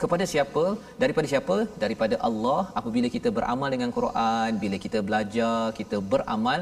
kepada 0.03 0.25
siapa 0.33 0.65
daripada 1.03 1.27
siapa 1.33 1.57
daripada 1.83 2.17
Allah 2.29 2.61
apabila 2.81 3.09
kita 3.17 3.29
beramal 3.37 3.69
dengan 3.75 3.91
Quran 3.99 4.51
bila 4.63 4.77
kita 4.85 4.99
belajar 5.09 5.59
kita 5.79 5.99
beramal 6.13 6.61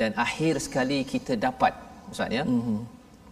dan 0.00 0.10
akhir 0.26 0.54
sekali 0.66 0.98
kita 1.12 1.32
dapat 1.46 1.72
ustaz 2.12 2.36
ya 2.38 2.44
mm-hmm. 2.44 2.78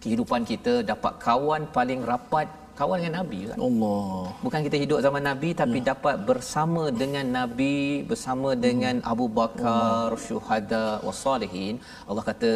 kehidupan 0.03 0.41
kita 0.51 0.73
dapat 0.91 1.13
kawan 1.27 1.63
paling 1.77 2.01
rapat 2.11 2.47
kawan 2.79 2.97
dengan 3.01 3.15
Nabi 3.21 3.39
kan? 3.49 3.57
Allah. 3.67 4.13
Bukan 4.45 4.61
kita 4.67 4.77
hidup 4.83 4.99
zaman 5.05 5.23
Nabi 5.29 5.49
tapi 5.61 5.79
ya. 5.81 5.85
dapat 5.91 6.15
bersama 6.29 6.83
dengan 7.01 7.25
Nabi, 7.39 7.77
bersama 8.11 8.49
hmm. 8.53 8.61
dengan 8.65 8.95
Abu 9.13 9.25
Bakar, 9.39 10.09
Allah. 10.13 10.23
syuhada 10.25 10.85
wasalihin. 11.07 11.75
Allah 12.09 12.25
kata 12.31 12.51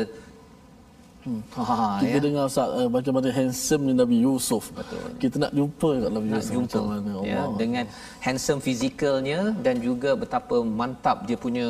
Hmm. 1.27 1.41
Ha, 1.59 1.75
kita 2.01 2.17
ya. 2.17 2.23
dengar 2.25 2.43
Ustaz 2.49 2.69
uh, 2.79 2.89
bagaimana 2.95 3.27
handsome 3.37 3.83
ni 3.87 3.93
Nabi 4.01 4.17
Yusuf. 4.25 4.63
Betul. 4.79 5.07
Kita 5.23 5.35
nak 5.43 5.51
jumpa 5.59 5.89
kat 6.03 6.11
Nabi 6.15 6.27
nak 6.31 6.37
Yusuf 6.39 6.53
jumpa. 6.55 6.67
macam 6.67 6.83
mana 6.91 7.11
Allah. 7.21 7.31
Ya, 7.31 7.41
dengan 7.61 7.85
handsome 8.25 8.61
fizikalnya 8.67 9.39
dan 9.65 9.75
juga 9.87 10.11
betapa 10.23 10.57
mantap 10.79 11.17
dia 11.27 11.37
punya 11.45 11.67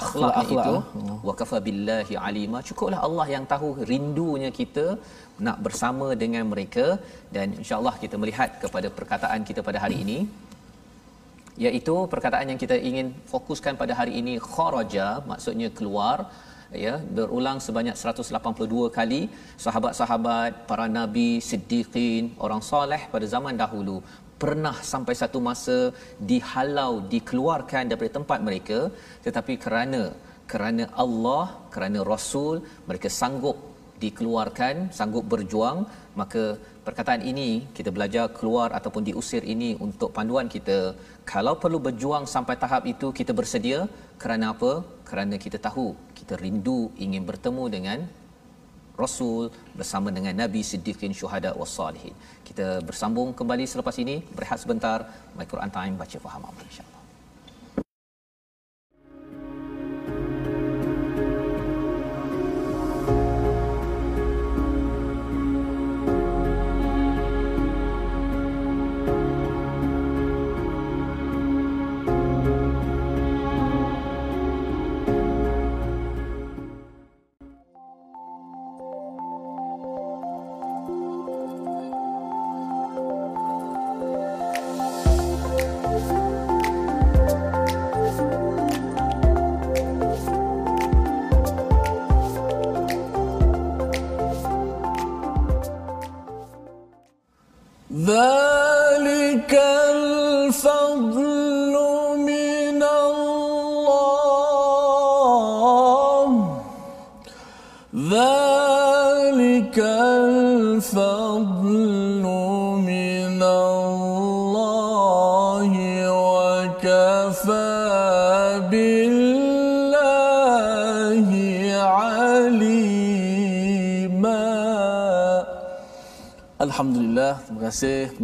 akhlak, 0.00 0.34
akhlak 0.42 0.66
itu 0.66 0.74
hmm. 0.96 1.16
wa 1.26 1.34
kafa 1.40 1.58
billahi 1.66 2.14
alima 2.28 2.58
cukuplah 2.68 3.00
Allah 3.08 3.26
yang 3.34 3.44
tahu 3.52 3.68
rindunya 3.92 4.50
kita 4.60 4.86
nak 5.46 5.58
bersama 5.66 6.06
dengan 6.22 6.44
mereka 6.52 6.86
dan 7.34 7.54
insyaallah 7.60 7.94
kita 8.02 8.16
melihat 8.22 8.50
kepada 8.62 8.88
perkataan 8.98 9.40
kita 9.48 9.60
pada 9.68 9.78
hari 9.84 9.96
ini 10.04 10.18
iaitu 11.66 11.94
perkataan 12.12 12.50
yang 12.50 12.60
kita 12.64 12.76
ingin 12.88 13.08
fokuskan 13.32 13.74
pada 13.80 13.92
hari 14.00 14.12
ini 14.20 14.34
kharaja 14.52 15.06
maksudnya 15.30 15.68
keluar 15.78 16.18
ya 16.84 16.94
berulang 17.16 17.58
sebanyak 17.66 17.96
182 17.96 18.96
kali. 18.98 19.20
Sahabat-sahabat 19.64 20.52
para 20.70 20.86
nabi 20.98 21.28
siddiqin 21.48 22.24
orang 22.46 22.62
soleh 22.70 23.02
pada 23.12 23.26
zaman 23.34 23.56
dahulu 23.62 23.98
pernah 24.42 24.76
sampai 24.92 25.14
satu 25.20 25.38
masa 25.48 25.78
dihalau 26.30 26.92
dikeluarkan 27.12 27.84
daripada 27.90 28.12
tempat 28.18 28.38
mereka. 28.48 28.80
Tetapi 29.26 29.56
kerana 29.64 30.02
kerana 30.52 30.84
Allah 31.04 31.44
kerana 31.74 32.00
rasul 32.12 32.54
mereka 32.88 33.08
sanggup 33.20 33.56
dikeluarkan 34.02 34.74
sanggup 34.98 35.24
berjuang 35.32 35.78
maka 36.20 36.42
perkataan 36.86 37.22
ini 37.32 37.48
kita 37.76 37.90
belajar 37.96 38.24
keluar 38.38 38.68
ataupun 38.78 39.02
diusir 39.08 39.42
ini 39.54 39.70
untuk 39.86 40.10
panduan 40.16 40.48
kita 40.54 40.78
kalau 41.32 41.54
perlu 41.62 41.78
berjuang 41.86 42.24
sampai 42.34 42.56
tahap 42.62 42.84
itu 42.92 43.08
kita 43.20 43.34
bersedia 43.40 43.80
kerana 44.22 44.46
apa 44.54 44.72
kerana 45.10 45.36
kita 45.44 45.58
tahu 45.68 45.86
kita 46.18 46.36
rindu 46.44 46.80
ingin 47.06 47.24
bertemu 47.30 47.64
dengan 47.76 47.98
Rasul 48.98 49.54
bersama 49.78 50.10
dengan 50.10 50.34
Nabi 50.42 50.60
Siddiqin 50.70 51.14
Syuhada 51.14 51.54
was 51.54 51.70
Salihin. 51.70 52.14
Kita 52.48 52.82
bersambung 52.88 53.30
kembali 53.30 53.62
selepas 53.62 53.94
ini. 54.02 54.18
Berehat 54.36 54.58
sebentar. 54.58 54.98
My 55.38 55.46
Quran 55.46 55.70
Time 55.70 55.94
baca 55.94 56.18
faham 56.18 56.42
amal 56.50 56.64
insya-Allah. 56.66 56.97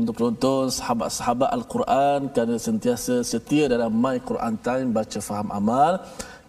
Untuk 0.00 0.14
penonton 0.18 0.62
sahabat-sahabat 0.78 1.50
Al-Quran 1.56 2.20
kerana 2.34 2.56
sentiasa 2.66 3.14
setia 3.30 3.64
dalam 3.74 3.90
My 4.04 4.16
Quran 4.28 4.54
Time 4.66 4.88
baca 4.98 5.18
faham 5.28 5.48
amal. 5.58 5.92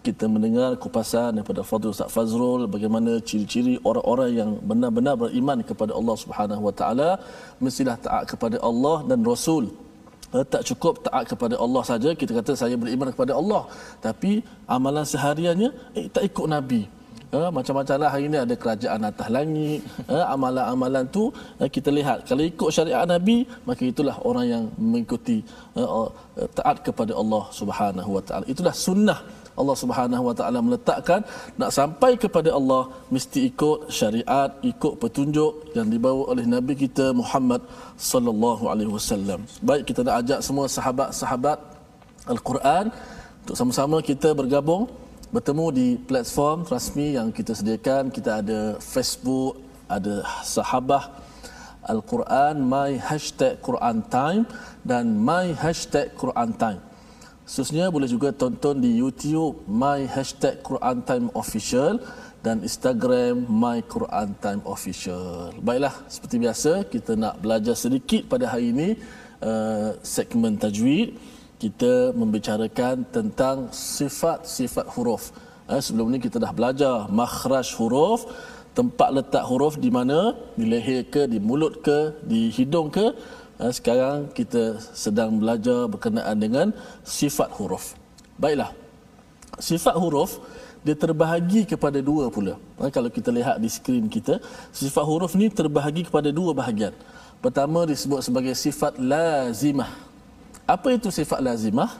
Kita 0.06 0.26
mendengar 0.34 0.70
kupasan 0.84 1.30
daripada 1.38 1.62
Fadil 1.70 1.94
Ustaz 1.94 2.10
Fazrul 2.16 2.64
bagaimana 2.74 3.12
ciri-ciri 3.28 3.76
orang-orang 3.90 4.32
yang 4.40 4.52
benar-benar 4.70 5.16
beriman 5.24 5.60
kepada 5.70 5.92
Allah 6.00 6.16
Subhanahu 6.24 6.62
Wa 6.68 6.74
Taala 6.80 7.10
mestilah 7.66 7.98
taat 8.06 8.24
kepada 8.32 8.58
Allah 8.70 8.98
dan 9.10 9.26
Rasul. 9.32 9.66
Eh, 10.36 10.46
tak 10.54 10.62
cukup 10.70 10.94
taat 11.06 11.24
kepada 11.32 11.56
Allah 11.66 11.84
saja 11.90 12.10
kita 12.22 12.32
kata 12.38 12.52
saya 12.62 12.76
beriman 12.82 13.10
kepada 13.14 13.34
Allah 13.40 13.62
tapi 14.06 14.32
amalan 14.76 15.06
sehariannya 15.12 15.70
eh, 15.98 16.06
tak 16.16 16.24
ikut 16.30 16.48
Nabi 16.56 16.82
uh, 17.36 17.50
macam-macam 17.58 17.96
lah. 18.02 18.10
Hari 18.14 18.24
ini 18.30 18.38
ada 18.46 18.56
kerajaan 18.64 19.00
atas 19.12 19.28
langit. 19.38 19.80
Uh, 20.14 20.26
amalan-amalan 20.34 21.04
tu 21.16 21.24
uh, 21.62 21.70
kita 21.76 21.90
lihat. 21.98 22.18
Kalau 22.30 22.44
ikut 22.52 22.70
syariat 22.78 23.04
Nabi 23.16 23.38
maka 23.68 23.84
itulah 23.92 24.16
orang 24.30 24.46
yang 24.54 24.64
mengikuti 24.80 25.38
uh, 25.76 26.10
taat 26.58 26.78
kepada 26.88 27.14
Allah 27.22 27.44
Subhanahu 27.60 28.10
Wa 28.18 28.24
Taala. 28.28 28.46
Itulah 28.54 28.76
sunnah 28.88 29.20
Allah 29.62 29.76
Subhanahu 29.84 30.24
Wa 30.30 30.36
Taala 30.40 30.60
meletakkan. 30.68 31.22
Nak 31.60 31.72
sampai 31.80 32.12
kepada 32.24 32.50
Allah 32.60 32.82
mesti 33.16 33.40
ikut 33.52 33.92
syariat 34.00 34.50
ikut 34.72 34.94
petunjuk 35.04 35.76
yang 35.78 35.88
dibawa 35.94 36.24
oleh 36.34 36.46
Nabi 36.56 36.74
kita 36.84 37.06
Muhammad 37.22 37.62
sallallahu 38.12 38.64
alaihi 38.72 38.92
wasallam. 38.98 39.40
Baik 39.70 39.84
kita 39.92 40.02
nak 40.08 40.16
ajak 40.24 40.40
semua 40.48 40.66
sahabat-sahabat 40.78 41.60
Al-Quran 42.34 42.86
untuk 43.46 43.56
sama-sama 43.60 43.98
kita 44.02 44.34
bergabung 44.40 44.84
bertemu 45.36 45.66
di 45.76 45.88
platform 46.00 46.64
rasmi 46.64 47.20
yang 47.20 47.28
kita 47.28 47.52
sediakan. 47.52 48.08
Kita 48.08 48.40
ada 48.40 48.80
Facebook 48.80 49.60
ada 49.92 50.24
sahabah 50.48 51.12
Al-Quran 51.84 52.64
my 52.64 52.96
hashtag 52.96 53.60
Quran 53.60 54.00
time 54.08 54.48
dan 54.88 55.20
my 55.20 55.52
hashtag 55.52 56.16
Quran 56.16 56.56
time. 56.56 56.80
Khususnya 57.44 57.92
boleh 57.92 58.08
juga 58.08 58.32
tonton 58.32 58.80
di 58.80 58.96
YouTube 58.96 59.60
my 59.68 60.08
hashtag 60.08 60.64
Quran 60.64 61.04
time 61.04 61.28
official 61.36 62.00
dan 62.40 62.64
Instagram 62.64 63.44
my 63.46 63.84
Quran 63.92 64.40
time 64.40 64.64
official. 64.64 65.52
Baiklah 65.60 65.94
seperti 66.08 66.36
biasa 66.40 66.72
kita 66.88 67.20
nak 67.20 67.44
belajar 67.44 67.76
sedikit 67.76 68.24
pada 68.32 68.48
hari 68.48 68.72
ini 68.72 68.90
uh, 69.44 70.00
segmen 70.00 70.56
tajwid 70.56 71.35
kita 71.66 72.14
membicarakan 72.14 72.96
tentang 73.10 73.58
sifat-sifat 73.74 74.86
huruf. 74.94 75.34
Eh, 75.66 75.82
sebelum 75.82 76.14
ni 76.14 76.22
kita 76.22 76.38
dah 76.38 76.54
belajar 76.54 77.10
makhraj 77.10 77.74
huruf, 77.82 78.30
tempat 78.78 79.10
letak 79.18 79.44
huruf 79.50 79.74
di 79.82 79.90
mana, 79.98 80.38
di 80.54 80.66
leher 80.70 81.02
ke, 81.14 81.26
di 81.26 81.42
mulut 81.42 81.82
ke, 81.82 82.00
di 82.22 82.54
hidung 82.54 82.94
ke. 82.94 83.18
Eh, 83.58 83.72
sekarang 83.78 84.30
kita 84.38 84.78
sedang 84.94 85.42
belajar 85.42 85.90
berkenaan 85.90 86.38
dengan 86.38 86.68
sifat 87.02 87.50
huruf. 87.58 87.98
Baiklah. 88.38 88.70
Sifat 89.58 89.98
huruf 89.98 90.38
dia 90.86 90.94
terbahagi 90.94 91.66
kepada 91.66 91.98
dua 91.98 92.30
pula. 92.30 92.62
Eh, 92.78 92.92
kalau 92.94 93.10
kita 93.10 93.34
lihat 93.34 93.58
di 93.58 93.70
skrin 93.76 94.06
kita, 94.06 94.38
sifat 94.70 95.02
huruf 95.02 95.34
ni 95.34 95.50
terbahagi 95.50 96.06
kepada 96.06 96.30
dua 96.30 96.54
bahagian. 96.54 96.94
Pertama 97.42 97.90
disebut 97.90 98.22
sebagai 98.22 98.54
sifat 98.54 99.02
lazimah. 99.02 100.15
Apa 100.66 100.98
itu 100.98 101.14
sifat 101.14 101.42
lazimah? 101.42 101.94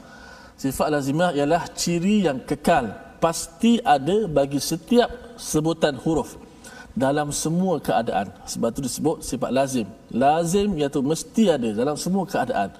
Sifat 0.58 0.90
lazimah 0.90 1.30
ialah 1.36 1.70
ciri 1.70 2.26
yang 2.26 2.42
kekal, 2.42 2.90
pasti 3.22 3.78
ada 3.86 4.26
bagi 4.26 4.58
setiap 4.58 5.38
sebutan 5.38 5.94
huruf 6.00 6.34
dalam 6.96 7.28
semua 7.30 7.78
keadaan. 7.78 8.32
Sebab 8.48 8.68
itu 8.74 8.80
disebut 8.88 9.16
sifat 9.22 9.50
lazim. 9.52 9.86
Lazim 10.10 10.74
iaitu 10.80 11.04
mesti 11.04 11.52
ada 11.52 11.68
dalam 11.76 11.94
semua 11.94 12.24
keadaan. 12.24 12.72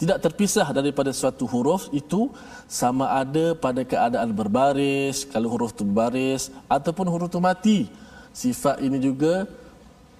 Tidak 0.00 0.16
terpisah 0.16 0.64
daripada 0.72 1.12
suatu 1.12 1.44
huruf 1.44 1.92
itu 1.92 2.32
sama 2.64 3.12
ada 3.12 3.52
pada 3.52 3.84
keadaan 3.84 4.32
berbaris, 4.32 5.28
kalau 5.28 5.52
huruf 5.52 5.76
itu 5.76 5.84
berbaris 5.84 6.48
ataupun 6.72 7.04
huruf 7.04 7.28
itu 7.28 7.40
mati. 7.42 7.78
Sifat 8.32 8.80
ini 8.80 8.96
juga 8.96 9.44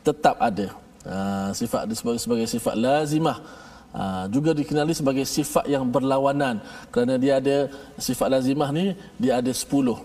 tetap 0.05 0.37
ada. 0.37 0.77
Ha, 1.07 1.57
sifat 1.57 1.89
disebut 1.89 2.21
sebagai 2.21 2.45
sifat 2.45 2.77
lazimah. 2.77 3.41
Ha, 3.91 4.31
juga 4.31 4.55
dikenali 4.55 4.95
sebagai 4.95 5.27
sifat 5.27 5.67
yang 5.67 5.83
berlawanan 5.91 6.63
kerana 6.95 7.19
dia 7.19 7.43
ada 7.43 7.67
sifat 7.99 8.31
lazimah 8.31 8.71
ni 8.71 8.95
dia 9.19 9.43
ada 9.43 9.51
sepuluh. 9.51 9.99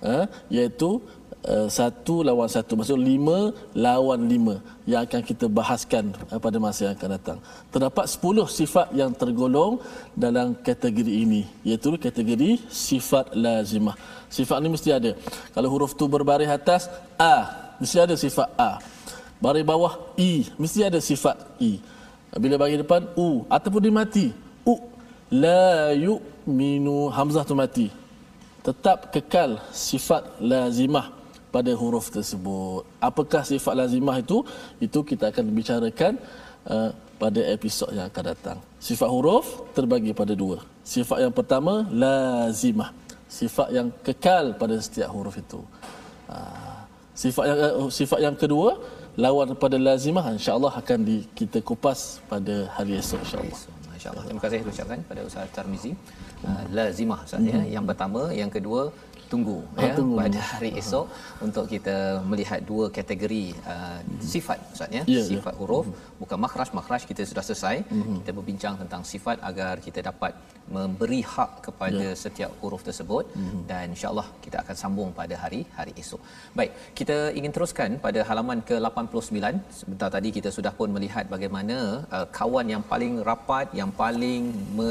Ha, 0.00 0.24
iaitu 0.48 1.04
uh, 1.44 1.68
satu 1.68 2.24
lawan 2.24 2.48
satu. 2.48 2.80
Maksud 2.80 2.96
lima 2.96 3.52
lawan 3.76 4.24
lima 4.24 4.64
yang 4.88 5.04
akan 5.04 5.20
kita 5.20 5.52
bahaskan 5.52 6.16
uh, 6.32 6.40
pada 6.40 6.56
masa 6.56 6.88
yang 6.88 6.96
akan 6.96 7.10
datang. 7.20 7.38
Terdapat 7.68 8.08
sepuluh 8.08 8.48
sifat 8.48 8.88
yang 8.96 9.12
tergolong 9.12 9.84
dalam 10.16 10.56
kategori 10.56 11.12
ini 11.12 11.44
iaitu 11.60 12.00
kategori 12.00 12.56
sifat 12.72 13.36
lazimah. 13.36 14.00
Sifat 14.32 14.64
ni 14.64 14.72
mesti 14.72 14.96
ada. 14.96 15.12
Kalau 15.52 15.68
huruf 15.68 15.92
tu 15.92 16.08
berbaris 16.08 16.48
atas 16.48 16.88
A 17.20 17.36
mesti 17.76 18.00
ada 18.00 18.16
sifat 18.16 18.48
A. 18.56 18.80
Baris 19.40 19.64
bawah 19.64 20.16
I 20.16 20.48
mesti 20.56 20.88
ada 20.88 21.00
sifat 21.00 21.36
I 21.60 21.80
bila 22.38 22.54
bagi 22.60 22.78
depan 22.78 23.10
u 23.18 23.42
ataupun 23.50 23.80
dia 23.82 23.94
mati 23.94 24.26
u 24.62 24.74
la 25.32 25.90
yu'minu 25.96 27.10
hamzah 27.10 27.42
tu 27.42 27.54
mati 27.58 27.90
tetap 28.60 29.10
kekal 29.10 29.58
sifat 29.72 30.38
lazimah 30.38 31.20
pada 31.50 31.72
huruf 31.74 32.08
tersebut. 32.14 32.86
Apakah 33.02 33.42
sifat 33.42 33.74
lazimah 33.74 34.22
itu? 34.22 34.46
Itu 34.78 35.02
kita 35.02 35.34
akan 35.34 35.44
bicarakan 35.50 36.12
uh, 36.70 36.94
pada 37.18 37.40
episod 37.50 37.90
yang 37.90 38.06
akan 38.06 38.24
datang. 38.32 38.58
Sifat 38.78 39.10
huruf 39.10 39.74
terbagi 39.74 40.14
pada 40.14 40.32
dua. 40.32 40.62
Sifat 40.86 41.26
yang 41.26 41.34
pertama 41.34 41.84
lazimah. 41.90 42.94
Sifat 43.26 43.68
yang 43.74 43.90
kekal 44.06 44.54
pada 44.54 44.78
setiap 44.78 45.10
huruf 45.10 45.36
itu. 45.36 45.60
Uh, 46.30 46.78
sifat 47.12 47.44
yang 47.50 47.58
uh, 47.58 47.90
sifat 47.90 48.18
yang 48.22 48.36
kedua 48.38 48.78
lawan 49.16 49.56
pada 49.58 49.76
lazimah 49.78 50.30
insya-Allah 50.36 50.72
akan 50.78 50.98
di, 51.02 51.16
kita 51.34 51.58
kupas 51.64 52.22
pada 52.30 52.70
hari 52.76 52.98
esok 53.00 53.18
insya-Allah. 53.26 53.58
Insya-Allah. 54.00 54.24
Terima 54.24 54.40
kasih 54.40 54.58
ucapkan 54.64 54.98
pada 55.04 55.20
Ustaz 55.28 55.50
Tarmizi. 55.52 55.92
Uh, 56.40 56.64
lazimah 56.72 57.20
Ustaz 57.26 57.42
ya. 57.44 57.52
Mm-hmm. 57.52 57.74
Yang 57.74 57.84
pertama, 57.90 58.20
yang 58.32 58.50
kedua 58.52 58.82
tunggu 59.32 59.58
oh, 59.62 59.82
ya 59.84 59.92
tunggu. 59.98 60.16
pada 60.20 60.40
hari 60.50 60.70
esok 60.82 61.06
uh-huh. 61.06 61.44
untuk 61.46 61.64
kita 61.72 61.96
melihat 62.30 62.60
dua 62.70 62.86
kategori 62.98 63.44
uh, 63.72 63.98
sifat 64.32 64.58
ustaz 64.74 64.96
ya 64.98 65.02
yeah, 65.14 65.26
sifat 65.30 65.52
yeah. 65.54 65.60
huruf 65.60 65.86
uh-huh. 65.90 66.18
bukan 66.22 66.38
makhraj 66.44 66.70
makhraj 66.78 67.02
kita 67.10 67.24
sudah 67.30 67.44
selesai 67.48 67.76
uh-huh. 67.82 68.16
kita 68.20 68.32
berbincang 68.38 68.74
tentang 68.82 69.04
sifat 69.12 69.36
agar 69.50 69.74
kita 69.86 70.02
dapat 70.10 70.34
memberi 70.76 71.20
hak 71.34 71.52
kepada 71.66 72.04
yeah. 72.08 72.18
setiap 72.24 72.50
huruf 72.62 72.82
tersebut 72.88 73.24
uh-huh. 73.38 73.62
dan 73.70 73.86
insyaallah 73.94 74.26
kita 74.44 74.56
akan 74.62 74.76
sambung 74.82 75.10
pada 75.20 75.36
hari 75.42 75.60
hari 75.78 75.94
esok 76.02 76.22
baik 76.58 76.72
kita 77.00 77.18
ingin 77.38 77.54
teruskan 77.56 77.90
pada 78.06 78.22
halaman 78.30 78.60
ke-89 78.70 79.38
sebentar 79.80 80.10
tadi 80.16 80.28
kita 80.38 80.50
sudah 80.58 80.74
pun 80.80 80.90
melihat 80.96 81.24
bagaimana 81.34 81.78
uh, 82.16 82.26
kawan 82.38 82.66
yang 82.74 82.84
paling 82.92 83.14
rapat 83.30 83.66
yang 83.80 83.90
paling 84.02 84.42
me, 84.78 84.90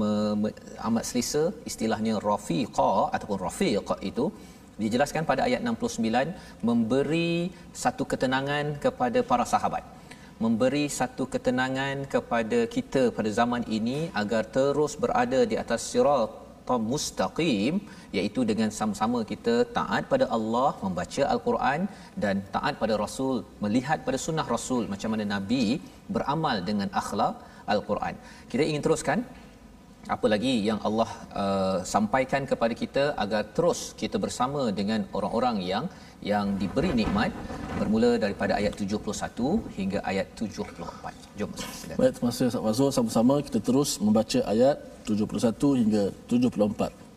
me, 0.00 0.10
me, 0.42 0.48
amat 0.88 1.04
selesa 1.10 1.44
istilahnya 1.70 2.14
rafiqa 2.30 2.92
ataupun 3.16 3.38
rafiq 3.46 3.65
itu 4.10 4.24
dijelaskan 4.82 5.24
pada 5.30 5.42
ayat 5.48 5.60
69 5.64 6.66
memberi 6.68 7.30
satu 7.82 8.04
ketenangan 8.12 8.66
kepada 8.84 9.20
para 9.30 9.44
sahabat 9.52 9.84
memberi 10.44 10.84
satu 11.00 11.24
ketenangan 11.34 11.96
kepada 12.14 12.58
kita 12.74 13.02
pada 13.18 13.30
zaman 13.38 13.62
ini 13.78 13.98
agar 14.22 14.42
terus 14.56 14.92
berada 15.04 15.40
di 15.52 15.56
atas 15.62 15.82
sirat 15.90 16.30
mustaqim 16.90 17.74
iaitu 18.16 18.40
dengan 18.50 18.70
sama-sama 18.78 19.18
kita 19.32 19.54
taat 19.78 20.04
pada 20.12 20.26
Allah 20.36 20.70
membaca 20.84 21.22
al-Quran 21.34 21.80
dan 22.22 22.36
taat 22.54 22.74
pada 22.82 22.94
Rasul 23.04 23.36
melihat 23.64 23.98
pada 24.06 24.18
sunnah 24.26 24.46
Rasul 24.54 24.84
macam 24.92 25.10
mana 25.14 25.26
Nabi 25.34 25.64
beramal 26.14 26.56
dengan 26.68 26.88
akhlak 27.02 27.36
al-Quran. 27.74 28.14
Kita 28.50 28.62
ingin 28.70 28.82
teruskan 28.86 29.18
apa 30.15 30.27
lagi 30.33 30.53
yang 30.67 30.79
Allah 30.87 31.09
uh, 31.41 31.77
sampaikan 31.93 32.43
kepada 32.51 32.73
kita 32.81 33.03
agar 33.23 33.41
terus 33.57 33.79
kita 34.01 34.17
bersama 34.23 34.61
dengan 34.79 35.01
orang-orang 35.17 35.57
yang 35.71 35.85
yang 36.31 36.45
diberi 36.61 36.91
nikmat 36.99 37.31
bermula 37.79 38.11
daripada 38.23 38.53
ayat 38.59 38.73
71 38.77 39.77
hingga 39.77 39.99
ayat 40.11 40.27
74. 40.37 41.37
Jom 41.39 41.49
silakan. 41.57 41.97
Baik, 42.01 42.13
terima 42.17 42.29
kasih 42.33 42.45
Ustaz 42.51 42.63
Fazul. 42.65 42.89
Sama-sama 42.97 43.35
kita 43.47 43.59
terus 43.69 43.89
membaca 44.05 44.39
ayat 44.53 44.75
71 45.05 45.81
hingga 45.81 46.03
74. 46.29 47.09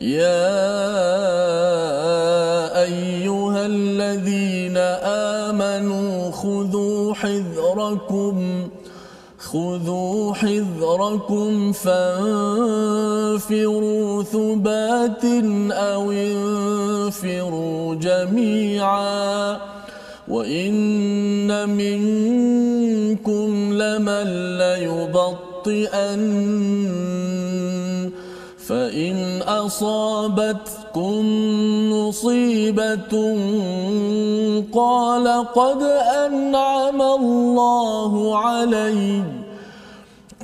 يا 0.01 0.73
أيها 2.83 3.67
الذين 3.67 4.77
آمنوا 5.53 6.31
خذوا 6.31 7.15
حذركم 7.15 8.69
خذوا 9.39 10.35
حذركم 10.35 11.73
فانفروا 11.73 13.03
ثبات 14.23 15.25
أو 15.73 16.11
انفروا 16.13 17.95
جميعا. 17.95 19.57
وان 20.33 21.69
منكم 21.69 23.51
لمن 23.73 24.27
ليبطئن 24.59 26.23
فإن 28.69 29.43
أصابتكم 29.43 31.21
مصيبة 31.93 33.15
قال 34.73 35.29
قد 35.55 35.83
أنعم 36.27 37.03
الله 37.03 38.39
علي 38.39 39.23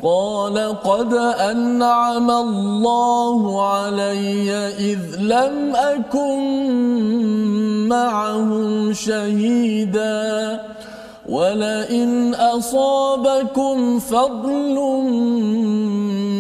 قال 0.03 0.77
قد 0.85 1.15
أنعم 1.15 2.31
الله 2.31 3.67
علي 3.69 4.51
إذ 4.69 5.01
لم 5.19 5.77
أكن 5.77 6.39
معهم 7.89 8.93
شهيداً. 8.93 10.61
ولئن 11.29 12.35
أصابكم 12.35 13.99
فضل 13.99 14.75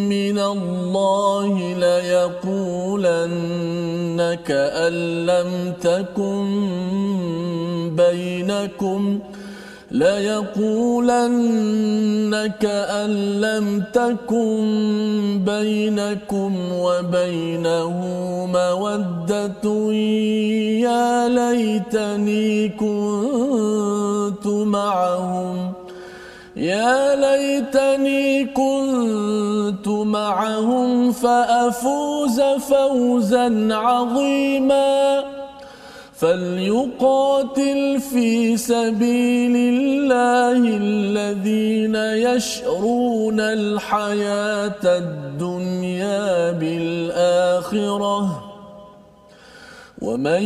من 0.08 0.38
الله 0.38 1.74
ليقولن 1.78 3.18
كأن 4.46 5.26
لم 5.26 5.72
تكن 5.82 6.46
بينكم 7.96 9.18
ۖ. 9.34 9.37
ليقولن 9.90 11.72
كأن 12.60 13.40
لم 13.40 13.84
تكن 13.92 15.40
بينكم 15.46 16.54
وبينه 16.72 18.00
مودة 18.52 19.92
يا 20.84 21.28
ليتني 21.28 22.68
كنت 22.68 24.46
معهم 24.46 25.72
يا 26.56 27.14
ليتني 27.16 28.44
كنت 28.44 29.88
معهم 29.88 31.12
فأفوز 31.12 32.40
فوزا 32.40 33.68
عظيما 33.70 35.24
فليقاتل 36.18 38.00
في 38.12 38.56
سبيل 38.56 39.54
الله 39.56 40.58
الذين 40.58 41.94
يشرون 41.94 43.40
الحياة 43.40 44.82
الدنيا 44.84 46.52
بالآخرة. 46.52 48.44
ومن 50.02 50.42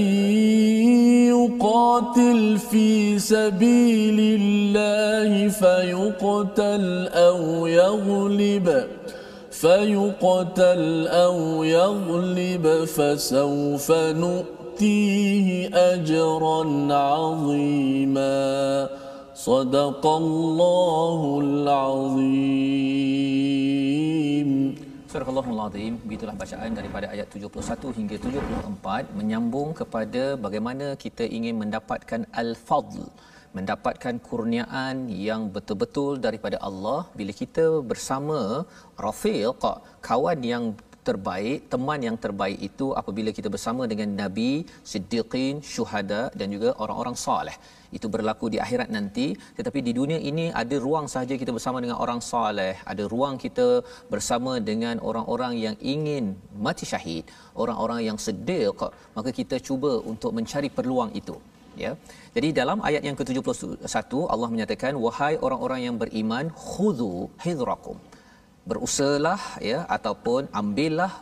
يقاتل 1.28 2.58
في 2.70 3.18
سبيل 3.18 4.40
الله 4.40 5.48
فيقتل 5.48 7.08
أو 7.08 7.66
يغلب 7.66 8.84
فيقتل 9.50 11.08
أو 11.08 11.64
يغلب 11.64 12.84
فسوف 12.84 13.92
نؤمن 13.92 14.61
نؤتيه 14.71 15.47
أجرا 15.93 16.61
عظيما 17.09 18.39
صدق 19.47 20.03
الله 20.21 21.19
العظيم 21.45 22.67
Surah 25.11 25.29
Allahul 25.31 25.59
Azim, 25.65 25.93
begitulah 26.03 26.35
bacaan 26.41 26.71
daripada 26.77 27.05
ayat 27.13 27.27
71 27.35 27.95
hingga 27.97 28.15
74 28.23 29.15
menyambung 29.19 29.69
kepada 29.79 30.23
bagaimana 30.45 30.87
kita 31.03 31.23
ingin 31.37 31.55
mendapatkan 31.61 32.21
al-fadl, 32.41 33.07
mendapatkan 33.57 34.15
kurniaan 34.27 35.07
yang 35.27 35.41
betul-betul 35.55 36.19
daripada 36.25 36.59
Allah 36.69 36.99
bila 37.19 37.31
kita 37.41 37.65
bersama 37.91 38.39
rafiq, 39.05 39.63
kawan 40.09 40.41
yang 40.51 40.65
terbaik, 41.08 41.66
teman 41.72 42.00
yang 42.06 42.16
terbaik 42.24 42.58
itu 42.68 42.86
apabila 43.00 43.30
kita 43.38 43.48
bersama 43.54 43.82
dengan 43.92 44.08
nabi, 44.22 44.50
siddiqin, 44.90 45.54
syuhada 45.72 46.22
dan 46.38 46.48
juga 46.54 46.70
orang-orang 46.82 47.16
soleh. 47.24 47.56
Itu 47.96 48.06
berlaku 48.14 48.46
di 48.54 48.58
akhirat 48.64 48.88
nanti, 48.96 49.26
tetapi 49.58 49.78
di 49.88 49.92
dunia 49.98 50.18
ini 50.30 50.46
ada 50.62 50.76
ruang 50.86 51.06
sahaja 51.12 51.34
kita 51.42 51.52
bersama 51.56 51.82
dengan 51.84 51.98
orang 52.04 52.20
soleh, 52.32 52.74
ada 52.92 53.04
ruang 53.14 53.36
kita 53.44 53.68
bersama 54.12 54.52
dengan 54.70 54.96
orang-orang 55.10 55.54
yang 55.64 55.76
ingin 55.94 56.24
mati 56.66 56.86
syahid, 56.92 57.26
orang-orang 57.62 58.00
yang 58.08 58.18
siddiq, 58.26 58.78
maka 59.16 59.30
kita 59.40 59.58
cuba 59.68 59.92
untuk 60.12 60.32
mencari 60.38 60.70
peluang 60.78 61.12
itu. 61.22 61.36
Ya. 61.82 61.96
Jadi 62.36 62.48
dalam 62.60 62.78
ayat 62.88 63.02
yang 63.08 63.16
ke-71 63.16 64.12
Allah 64.32 64.48
menyatakan 64.54 64.92
wahai 65.04 65.34
orang-orang 65.46 65.80
yang 65.88 65.96
beriman 66.02 66.52
khudhu 66.52 67.32
hidrakum 67.44 67.96
berusahalah 68.68 69.40
ya 69.70 69.84
ataupun 69.96 70.50
ambillah 70.60 71.12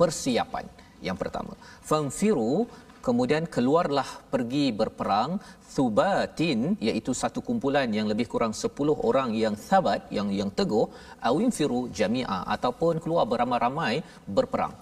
persiapan. 0.00 0.64
Yang 1.00 1.16
pertama 1.22 1.52
fanfiru 1.84 2.66
kemudian 3.06 3.44
keluarlah 3.54 4.08
pergi 4.32 4.64
berperang 4.80 5.38
thubatin 5.74 6.60
iaitu 6.86 7.12
satu 7.22 7.38
kumpulan 7.48 7.88
yang 7.98 8.08
lebih 8.12 8.26
kurang 8.32 8.52
10 8.56 8.72
orang 9.08 9.30
yang 9.44 9.54
sabat 9.68 10.00
yang 10.16 10.28
yang 10.38 10.50
teguh 10.58 10.86
awin 11.28 11.52
firu 11.58 11.80
jami'a 11.98 12.38
ataupun 12.56 12.98
keluar 13.04 13.24
beramai-ramai 13.32 13.94
berperang 14.36 14.74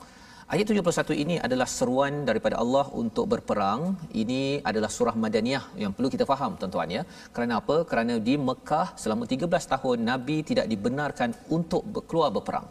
Ayat 0.53 0.68
71 0.70 1.22
ini 1.22 1.36
adalah 1.47 1.66
seruan 1.74 2.14
daripada 2.28 2.57
Allah 2.62 2.84
untuk 3.03 3.24
berperang. 3.32 3.82
Ini 4.22 4.40
adalah 4.70 4.90
surah 4.97 5.16
Madaniyah 5.22 5.64
yang 5.82 5.92
perlu 5.97 6.09
kita 6.14 6.24
faham 6.30 6.53
tuan-tuan 6.61 6.90
ya. 6.97 7.03
Kerana 7.34 7.53
apa? 7.61 7.76
Kerana 7.90 8.14
di 8.26 8.34
Mekah 8.49 8.88
selama 9.03 9.24
13 9.30 9.72
tahun 9.74 9.99
Nabi 10.11 10.36
tidak 10.51 10.66
dibenarkan 10.72 11.32
untuk 11.57 11.84
keluar 12.11 12.28
berperang 12.36 12.68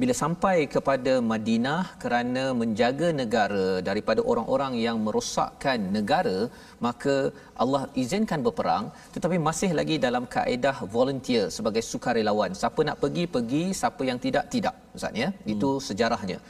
bila 0.00 0.14
sampai 0.20 0.56
kepada 0.74 1.12
Madinah 1.30 1.82
kerana 2.02 2.44
menjaga 2.60 3.08
negara 3.20 3.66
daripada 3.88 4.20
orang-orang 4.32 4.72
yang 4.84 4.96
merosakkan 5.06 5.78
negara 5.96 6.38
maka 6.86 7.16
Allah 7.62 7.82
izinkan 8.02 8.40
berperang 8.46 8.86
tetapi 9.16 9.36
masih 9.48 9.70
lagi 9.80 9.98
dalam 10.06 10.24
kaedah 10.36 10.76
volunteer 10.96 11.44
sebagai 11.56 11.82
sukarelawan 11.90 12.54
siapa 12.62 12.80
nak 12.88 12.98
pergi 13.02 13.26
pergi 13.36 13.64
siapa 13.82 14.04
yang 14.10 14.20
tidak 14.26 14.46
tidak 14.54 14.76
ustaz 14.96 15.22
ya 15.24 15.28
hmm. 15.34 15.52
itu 15.54 15.70
sejarahnya 15.88 16.40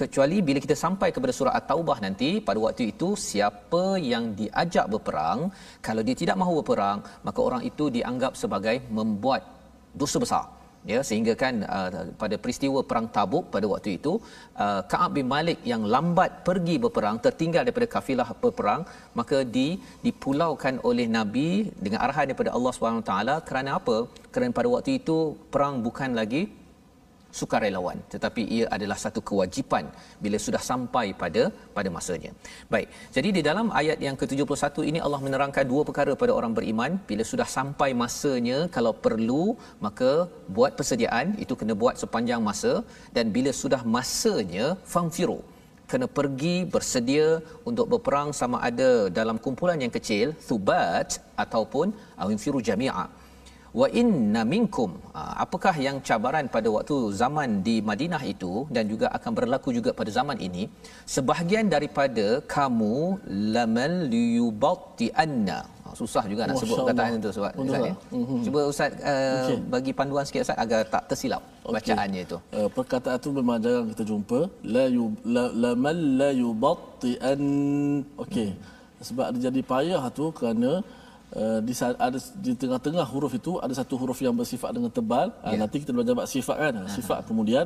kecuali 0.00 0.36
bila 0.48 0.58
kita 0.64 0.76
sampai 0.84 1.08
kepada 1.14 1.32
surah 1.38 1.54
at-taubah 1.58 1.98
nanti 2.04 2.30
pada 2.48 2.58
waktu 2.66 2.82
itu 2.92 3.08
siapa 3.28 3.84
yang 4.12 4.24
diajak 4.40 4.86
berperang 4.92 5.40
kalau 5.86 6.02
dia 6.06 6.16
tidak 6.22 6.36
mahu 6.42 6.52
berperang 6.60 7.00
maka 7.26 7.40
orang 7.48 7.62
itu 7.70 7.86
dianggap 7.96 8.32
sebagai 8.42 8.76
membuat 8.98 9.42
dosa 10.02 10.18
besar. 10.24 10.44
Ya 10.90 10.98
sehingga 11.08 11.32
kan 11.42 11.54
uh, 11.76 11.88
pada 12.20 12.36
peristiwa 12.42 12.80
perang 12.90 13.06
Tabuk 13.14 13.44
pada 13.54 13.66
waktu 13.72 13.90
itu 13.98 14.12
uh, 14.64 14.80
Ka'ab 14.90 15.10
bin 15.16 15.26
Malik 15.32 15.58
yang 15.70 15.82
lambat 15.94 16.30
pergi 16.48 16.76
berperang 16.84 17.16
tertinggal 17.24 17.62
daripada 17.66 17.88
kafilah 17.94 18.28
berperang 18.42 18.82
maka 19.18 19.38
di 19.56 19.66
dipulaukan 20.06 20.76
oleh 20.90 21.06
Nabi 21.16 21.48
dengan 21.84 22.00
arahan 22.06 22.26
daripada 22.30 22.52
Allah 22.56 22.72
Subhanahu 22.76 23.04
taala. 23.10 23.36
Kerana 23.48 23.72
apa? 23.80 23.96
Kerana 24.32 24.54
pada 24.60 24.70
waktu 24.76 24.92
itu 25.02 25.18
perang 25.54 25.76
bukan 25.88 26.12
lagi 26.20 26.42
sukarelawan 27.40 27.98
tetapi 28.14 28.42
ia 28.56 28.66
adalah 28.76 28.98
satu 29.04 29.20
kewajipan 29.30 29.84
bila 30.24 30.38
sudah 30.46 30.62
sampai 30.70 31.06
pada 31.22 31.42
pada 31.76 31.90
masanya. 31.96 32.32
Baik. 32.74 32.88
Jadi 33.16 33.28
di 33.36 33.42
dalam 33.48 33.68
ayat 33.80 33.98
yang 34.06 34.16
ke-71 34.20 34.86
ini 34.90 35.00
Allah 35.06 35.20
menerangkan 35.26 35.66
dua 35.72 35.82
perkara 35.88 36.14
pada 36.22 36.32
orang 36.38 36.54
beriman 36.58 36.94
bila 37.10 37.26
sudah 37.32 37.48
sampai 37.58 37.90
masanya 38.04 38.58
kalau 38.76 38.94
perlu 39.06 39.44
maka 39.86 40.12
buat 40.56 40.72
persediaan 40.80 41.28
itu 41.44 41.54
kena 41.60 41.76
buat 41.84 41.96
sepanjang 42.02 42.42
masa 42.50 42.72
dan 43.18 43.26
bila 43.36 43.52
sudah 43.62 43.82
masanya 43.96 44.66
fangfiru 44.94 45.40
kena 45.90 46.06
pergi 46.18 46.56
bersedia 46.72 47.28
untuk 47.68 47.86
berperang 47.92 48.30
sama 48.40 48.56
ada 48.68 48.90
dalam 49.18 49.36
kumpulan 49.44 49.78
yang 49.84 49.92
kecil 49.96 50.26
thubat 50.48 51.16
ataupun 51.44 51.86
awinfiru 52.22 52.60
jami'a 52.68 53.06
wa 53.80 53.86
inna 54.00 54.42
minkum 54.52 54.90
ah, 55.18 55.34
apakah 55.44 55.74
yang 55.86 55.96
cabaran 56.08 56.46
pada 56.54 56.68
waktu 56.76 56.96
zaman 57.20 57.50
di 57.66 57.76
Madinah 57.88 58.22
itu 58.32 58.52
dan 58.76 58.84
juga 58.92 59.06
akan 59.16 59.32
berlaku 59.38 59.70
juga 59.78 59.90
pada 59.98 60.10
zaman 60.18 60.38
ini 60.48 60.62
sebahagian 61.14 61.66
daripada 61.74 62.26
kamu 62.54 62.94
lamal 63.56 63.94
liyubatti 64.14 65.08
anna 65.24 65.58
ah, 65.86 65.94
susah 66.00 66.24
juga 66.32 66.42
nak 66.48 66.58
sebut 66.62 66.76
perkataan 66.80 67.20
itu 67.20 67.30
sebab 67.36 67.52
ustaz 67.64 67.82
ya. 67.90 67.94
Mm-hmm. 68.18 68.40
Cuba 68.46 68.60
ustaz 68.72 68.90
uh, 69.12 69.46
okay. 69.46 69.58
bagi 69.74 69.92
panduan 69.98 70.24
sikit 70.28 70.42
ustaz 70.46 70.58
agar 70.64 70.80
tak 70.94 71.02
tersilap 71.10 71.42
okay. 71.68 71.74
bacaannya 71.76 72.20
itu. 72.26 72.38
Uh, 72.58 72.68
perkataan 72.78 73.16
itu 73.22 73.30
memang 73.38 73.58
jarang 73.64 73.86
kita 73.92 74.04
jumpa 74.10 74.40
la 74.74 74.84
yu 74.96 75.06
la, 75.34 75.44
la 75.62 75.72
mal 75.84 76.00
la 76.20 76.30
yubatti 76.42 77.12
an 77.30 77.42
okey. 78.24 78.48
Hmm. 78.50 78.76
Sebab 79.08 79.26
dia 79.34 79.42
jadi 79.46 79.60
payah 79.72 80.04
tu 80.18 80.26
kerana 80.40 80.72
Uh, 80.82 80.97
di 81.36 81.72
ada 81.76 82.18
di 82.40 82.52
tengah-tengah 82.56 83.04
huruf 83.04 83.36
itu 83.36 83.60
ada 83.60 83.74
satu 83.76 84.00
huruf 84.00 84.16
yang 84.24 84.32
bersifat 84.32 84.72
dengan 84.72 84.88
tebal. 84.88 85.28
Yeah. 85.28 85.44
uh, 85.44 85.52
ya. 85.52 85.58
nanti 85.60 85.76
kita 85.84 85.92
belajar 85.92 86.14
bab 86.16 86.24
sifat 86.24 86.56
kan? 86.56 86.74
Uh 86.80 86.88
sifat 86.88 87.18
kemudian 87.28 87.64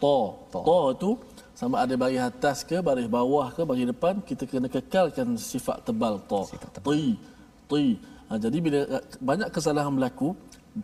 to. 0.00 0.16
To. 0.48 0.78
Itu 0.96 1.10
sama 1.52 1.84
ada 1.84 1.92
baris 2.00 2.24
atas 2.24 2.64
ke 2.64 2.80
baris 2.80 3.04
bawah 3.04 3.52
ke 3.52 3.68
baris 3.68 3.84
depan 3.92 4.24
kita 4.24 4.48
kena 4.48 4.68
kekalkan 4.72 5.36
sifat 5.36 5.84
tebal 5.84 6.24
to. 6.24 6.48
Ti 6.80 7.20
ti. 7.68 7.84
Uh, 8.32 8.38
jadi 8.40 8.58
bila 8.64 8.78
uh, 8.88 9.04
banyak 9.20 9.48
kesalahan 9.52 9.92
berlaku 9.92 10.32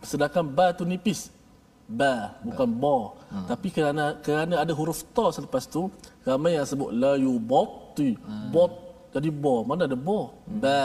sedangkan 0.05 0.45
ba 0.45 0.69
tu 0.77 0.85
nipis. 0.85 1.33
Ba 1.89 2.37
bukan 2.45 2.69
ba 2.69 2.97
uh 3.33 3.45
tapi 3.49 3.73
kerana 3.73 4.21
kerana 4.21 4.61
ada 4.61 4.73
huruf 4.77 5.01
to 5.17 5.25
selepas 5.33 5.65
tu 5.65 5.89
ramai 6.21 6.53
yang 6.53 6.65
sebut 6.69 6.93
la 6.93 7.17
yubati 7.17 8.13
uh 8.13 8.53
bot 8.53 8.71
jadi 9.09 9.33
ba 9.33 9.65
mana 9.65 9.89
ada 9.89 9.97
ba 9.97 10.29
ba. 10.45 10.81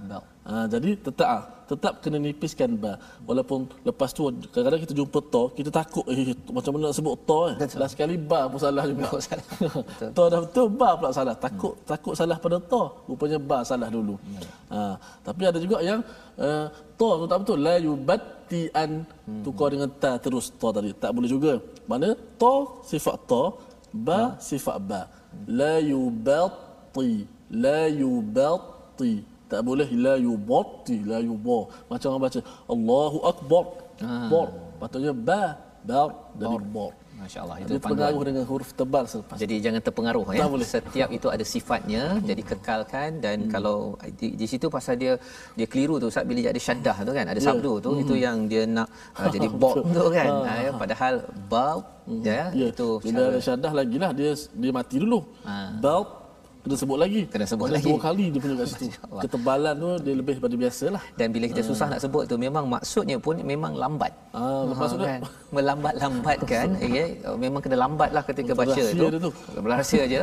Ba 0.00 0.35
Ha, 0.46 0.70
jadi 0.70 0.94
tetap 0.94 1.26
ah, 1.26 1.42
tetap 1.66 1.98
kena 1.98 2.22
nipiskan 2.22 2.78
ba. 2.78 2.94
Walaupun 3.26 3.66
lepas 3.82 4.14
tu 4.14 4.30
kadang-kadang 4.54 4.82
kita 4.86 4.94
jumpa 4.94 5.18
to, 5.26 5.42
kita 5.58 5.70
takut 5.74 6.06
eh 6.06 6.38
macam 6.54 6.70
mana 6.78 6.82
nak 6.88 6.94
sebut 6.94 7.14
to 7.26 7.38
eh. 7.50 7.54
Dah 7.66 7.90
sekali 7.90 8.14
ba 8.14 8.46
pun 8.46 8.62
salah 8.62 8.86
juga. 8.86 9.18
to 10.16 10.22
dah 10.30 10.40
betul 10.46 10.66
ba 10.70 10.94
pula 10.94 11.10
salah. 11.10 11.34
Takut 11.34 11.74
hmm. 11.74 11.82
takut 11.90 12.14
salah 12.14 12.38
pada 12.38 12.62
to. 12.62 12.82
Rupanya 13.10 13.38
ba 13.42 13.66
salah 13.66 13.90
dulu. 13.90 14.14
Hmm. 14.22 14.42
Ha, 14.70 14.80
tapi 15.26 15.42
ada 15.50 15.58
juga 15.58 15.82
yang 15.82 15.98
uh, 16.38 16.66
to 16.94 17.08
tu 17.20 17.24
tak 17.26 17.38
betul. 17.42 17.58
La 17.58 17.74
yubatti 17.82 18.70
an 18.70 19.02
hmm. 19.02 19.42
tukar 19.42 19.74
dengan 19.74 19.90
ta 19.90 20.14
terus 20.22 20.54
to 20.54 20.68
tadi. 20.70 20.94
Tak 20.94 21.10
boleh 21.10 21.26
juga. 21.26 21.58
Mana 21.90 22.14
to 22.38 22.86
sifat 22.86 23.18
to, 23.26 23.42
ba 23.90 24.14
ha? 24.14 24.24
sifat 24.38 24.78
ba. 24.78 25.10
La 25.50 25.82
yubatti 25.82 27.26
la 27.50 27.90
yubatti 27.90 29.35
tak 29.52 29.60
boleh 29.68 29.88
la 30.04 30.14
yubatti 30.26 30.96
la 31.10 31.18
yuba 31.28 31.58
macam 31.90 32.08
orang 32.10 32.22
baca 32.26 32.40
Allahu 32.74 33.18
akbar 33.30 33.64
ha. 34.02 34.10
bor 34.32 34.48
patutnya 34.80 35.12
ba 35.28 35.42
bar 35.88 36.10
dari 36.40 36.56
bor 36.74 36.92
Masya-Allah 37.16 37.56
itu 37.64 37.80
pengaruh 37.80 38.22
dengan 38.28 38.44
huruf 38.44 38.70
tebal 38.76 39.04
selepas. 39.12 39.36
Jadi 39.42 39.56
jangan 39.64 39.80
terpengaruh 39.86 40.24
ya. 40.36 40.44
Boleh. 40.52 40.68
Setiap 40.68 41.08
itu 41.08 41.26
ada 41.34 41.44
sifatnya 41.52 42.02
hmm. 42.20 42.28
jadi 42.28 42.42
kekalkan 42.50 43.10
dan 43.24 43.36
hmm. 43.48 43.50
kalau 43.54 43.96
di, 44.20 44.36
di 44.40 44.46
situ 44.52 44.68
pasal 44.68 45.00
dia 45.00 45.16
dia 45.56 45.66
keliru 45.72 45.96
tu 45.96 46.12
Ustaz 46.12 46.28
bila 46.28 46.44
ada 46.52 46.60
syaddah 46.60 46.96
tu 47.08 47.12
kan 47.16 47.24
ada 47.24 47.40
yeah. 47.40 47.48
sabdu 47.48 47.72
tu 47.80 47.90
hmm. 47.96 48.02
itu 48.04 48.14
yang 48.20 48.36
dia 48.52 48.62
nak 48.68 48.88
uh, 49.16 49.32
jadi 49.32 49.48
bob 49.48 49.80
tu 49.96 50.04
kan. 50.12 50.28
Ha. 50.44 50.52
ya, 50.68 50.70
padahal 50.76 51.14
bab 51.48 51.80
hmm. 52.04 52.20
ya 52.20 52.44
yeah. 52.52 52.68
itu 52.68 52.88
bila 53.00 53.22
ada 53.32 53.40
syaddah 53.40 53.72
lagilah 53.72 54.10
dia 54.12 54.32
dia 54.36 54.72
mati 54.76 54.96
dulu. 55.00 55.24
Ha. 55.48 55.54
Bab 55.80 56.25
kena 56.66 56.76
sebut 56.82 56.98
lagi. 56.98 57.20
Kena 57.30 57.46
sebut 57.46 57.68
lagi. 57.70 57.86
dua 57.86 57.98
kali 58.02 58.24
dia 58.34 58.40
punya 58.42 58.54
kat 58.60 58.66
situ. 58.74 58.86
Ketebalan 59.22 59.74
tu 59.78 59.90
dia 60.04 60.14
lebih 60.18 60.32
daripada 60.36 60.56
biasa 60.62 60.84
lah. 60.94 61.02
Dan 61.18 61.26
bila 61.34 61.44
kita 61.52 61.62
susah 61.62 61.86
uh. 61.86 61.90
nak 61.94 62.00
sebut 62.04 62.24
tu 62.30 62.34
memang 62.36 62.64
maksudnya 62.66 63.16
pun 63.22 63.38
memang 63.52 63.72
lambat. 63.82 64.12
Uh, 64.34 64.68
maksudnya 64.74 65.08
kan? 65.16 65.22
melambat-lambat 65.56 66.38
kan 66.52 66.68
ya. 66.98 67.06
Memang 67.44 67.60
kena 67.64 67.76
lambat 67.84 68.10
lah 68.16 68.22
ketika 68.26 68.52
baca 68.60 68.82
tu, 69.00 69.06
tu. 69.26 69.30
berahsia 69.64 70.02
aja 70.08 70.20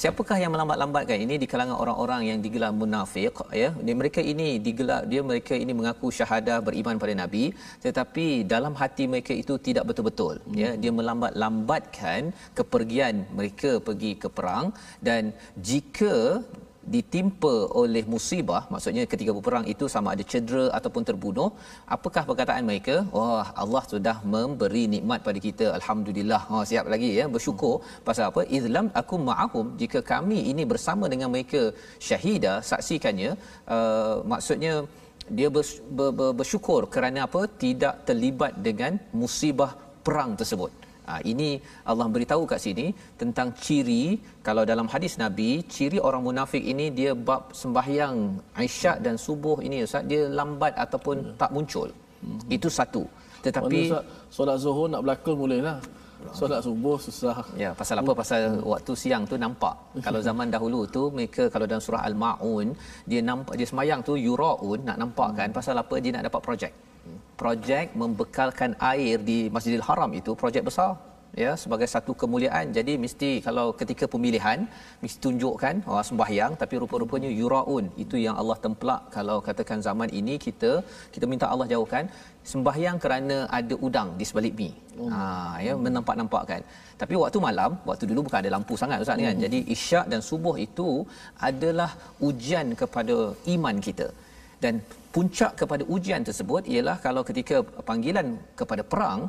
siapakah 0.00 0.36
yang 0.42 0.52
melambat-lambatkan? 0.54 1.16
Ini 1.26 1.34
di 1.42 1.46
kalangan 1.52 1.76
orang-orang 1.82 2.22
yang 2.30 2.38
digelar 2.44 2.72
munafik 2.80 3.38
ya. 3.62 3.70
Mereka 4.02 4.20
ini 4.32 4.48
digelar 4.66 5.00
dia 5.12 5.20
mereka 5.30 5.54
ini 5.64 5.72
mengaku 5.78 6.08
syahadah 6.18 6.58
beriman 6.66 6.98
pada 7.02 7.14
nabi 7.22 7.44
tetapi 7.84 8.26
dalam 8.54 8.74
hati 8.80 9.04
mereka 9.12 9.32
itu 9.42 9.54
tidak 9.68 9.86
betul-betul 9.88 10.34
hmm. 10.42 10.56
ya. 10.62 10.70
Dia 10.82 10.92
melambat-lambatkan 10.98 12.34
kepergian 12.58 13.14
mereka 13.38 13.70
pergi 13.88 14.12
ke 14.22 14.28
perang 14.36 14.66
dan 15.08 15.32
jika 15.56 15.75
ditimpa 16.94 17.54
oleh 17.80 18.02
musibah 18.12 18.62
maksudnya 18.72 19.04
ketika 19.12 19.30
berperang 19.36 19.66
itu 19.72 19.84
sama 19.94 20.08
ada 20.14 20.24
cedera 20.32 20.64
ataupun 20.78 21.02
terbunuh 21.08 21.48
apakah 21.96 22.22
perkataan 22.28 22.64
mereka 22.70 22.96
wah 23.16 23.46
Allah 23.62 23.82
sudah 23.92 24.16
memberi 24.34 24.84
nikmat 24.94 25.20
pada 25.28 25.38
kita 25.46 25.66
alhamdulillah. 25.78 26.40
Ha 26.50 26.54
oh, 26.58 26.64
siap 26.70 26.86
lagi 26.94 27.10
ya 27.18 27.24
bersyukur. 27.34 27.74
Hmm. 27.76 28.04
pasal 28.06 28.24
apa? 28.30 28.42
Izlam 28.58 28.86
aku 29.00 29.16
ma'ahum 29.28 29.66
jika 29.82 30.00
kami 30.12 30.38
ini 30.52 30.62
bersama 30.72 31.04
dengan 31.12 31.28
mereka 31.34 31.62
syahida 32.08 32.54
saksikannya 32.70 33.30
uh, 33.76 34.16
maksudnya 34.32 34.74
dia 35.38 35.48
bersyukur 36.40 36.80
kerana 36.94 37.20
apa? 37.28 37.42
Tidak 37.64 37.94
terlibat 38.08 38.52
dengan 38.68 38.94
musibah 39.22 39.72
perang 40.06 40.32
tersebut 40.40 40.85
Ha, 41.08 41.22
ini 41.32 41.48
Allah 41.90 42.06
beritahu 42.14 42.42
kat 42.50 42.60
sini 42.66 42.86
tentang 43.20 43.48
ciri 43.64 44.04
kalau 44.46 44.62
dalam 44.70 44.86
hadis 44.94 45.14
Nabi 45.22 45.50
ciri 45.74 45.98
orang 46.08 46.22
munafik 46.28 46.62
ini 46.72 46.86
dia 46.98 47.12
bab 47.28 47.42
sembahyang 47.60 48.16
Aisyah 48.62 48.96
dan 49.04 49.14
subuh 49.26 49.58
ini 49.66 49.86
Ustaz 49.86 50.02
dia 50.10 50.22
lambat 50.38 50.74
ataupun 50.84 51.16
ya. 51.22 51.34
tak 51.42 51.50
muncul. 51.56 51.88
Hmm. 52.26 52.40
Itu 52.56 52.68
satu. 52.78 53.04
Tetapi 53.46 53.80
solat 54.36 54.58
zuhur 54.64 54.86
nak 54.92 55.00
berlakon 55.06 55.36
bolehlah. 55.42 55.78
Solat 56.38 56.60
subuh 56.66 56.98
susah. 57.06 57.36
Ya, 57.62 57.70
pasal 57.80 57.96
apa? 58.02 58.12
Pasal 58.22 58.40
hmm. 58.48 58.64
waktu 58.72 58.92
siang 59.02 59.22
tu 59.30 59.36
nampak. 59.44 59.74
kalau 60.06 60.20
zaman 60.28 60.48
dahulu 60.54 60.80
tu 60.96 61.02
mereka 61.16 61.46
kalau 61.52 61.66
dalam 61.70 61.82
surah 61.86 62.02
Al-Maun 62.08 62.68
dia 63.10 63.20
nampak 63.30 63.54
dia 63.58 63.68
semayang 63.72 64.00
tu 64.08 64.14
yuraun 64.26 64.80
nak 64.88 64.98
nampak 65.02 65.30
kan 65.38 65.48
pasal 65.58 65.74
apa 65.82 65.94
dia 66.02 66.12
nak 66.16 66.24
dapat 66.28 66.42
projek 66.48 66.72
projek 67.40 67.86
membekalkan 68.00 68.70
air 68.92 69.16
di 69.28 69.38
Masjidil 69.54 69.84
Haram 69.88 70.10
itu 70.20 70.32
projek 70.42 70.64
besar 70.68 70.90
ya 71.42 71.50
sebagai 71.62 71.88
satu 71.94 72.12
kemuliaan 72.20 72.66
jadi 72.76 72.92
mesti 73.04 73.30
kalau 73.46 73.66
ketika 73.80 74.04
pemilihan 74.14 74.58
mesti 75.02 75.18
tunjukkan 75.24 75.74
oh, 75.90 76.02
sembahyang 76.08 76.52
tapi 76.62 76.74
rupa-rupanya 76.82 77.30
yuraun 77.40 77.86
itu 78.04 78.16
yang 78.24 78.36
Allah 78.40 78.56
templak 78.64 79.02
kalau 79.16 79.36
katakan 79.48 79.80
zaman 79.88 80.10
ini 80.20 80.36
kita 80.46 80.72
kita 81.14 81.28
minta 81.32 81.48
Allah 81.52 81.68
jauhkan 81.72 82.06
sembahyang 82.52 82.96
kerana 83.04 83.36
ada 83.58 83.74
udang 83.86 84.10
di 84.20 84.24
sebalik 84.30 84.54
mi 84.60 84.70
oh. 85.02 85.10
ha 85.14 85.22
ya 85.66 85.74
menampak-nampakkan 85.86 86.62
tapi 87.02 87.14
waktu 87.22 87.38
malam 87.48 87.72
waktu 87.90 88.04
dulu 88.10 88.20
bukan 88.26 88.40
ada 88.42 88.52
lampu 88.56 88.74
sangat 88.82 89.00
ustaz 89.04 89.14
kan? 89.14 89.20
hmm. 89.20 89.28
kan 89.28 89.44
jadi 89.46 89.58
isyak 89.76 90.06
dan 90.12 90.20
subuh 90.28 90.56
itu 90.66 90.90
adalah 91.48 91.90
ujian 92.28 92.68
kepada 92.82 93.16
iman 93.56 93.78
kita 93.88 94.08
dan 94.64 94.74
puncak 95.14 95.52
kepada 95.60 95.82
ujian 95.94 96.22
tersebut 96.28 96.62
ialah 96.74 96.96
kalau 97.06 97.22
ketika 97.28 97.56
panggilan 97.88 98.28
kepada 98.60 98.82
perang 98.92 99.20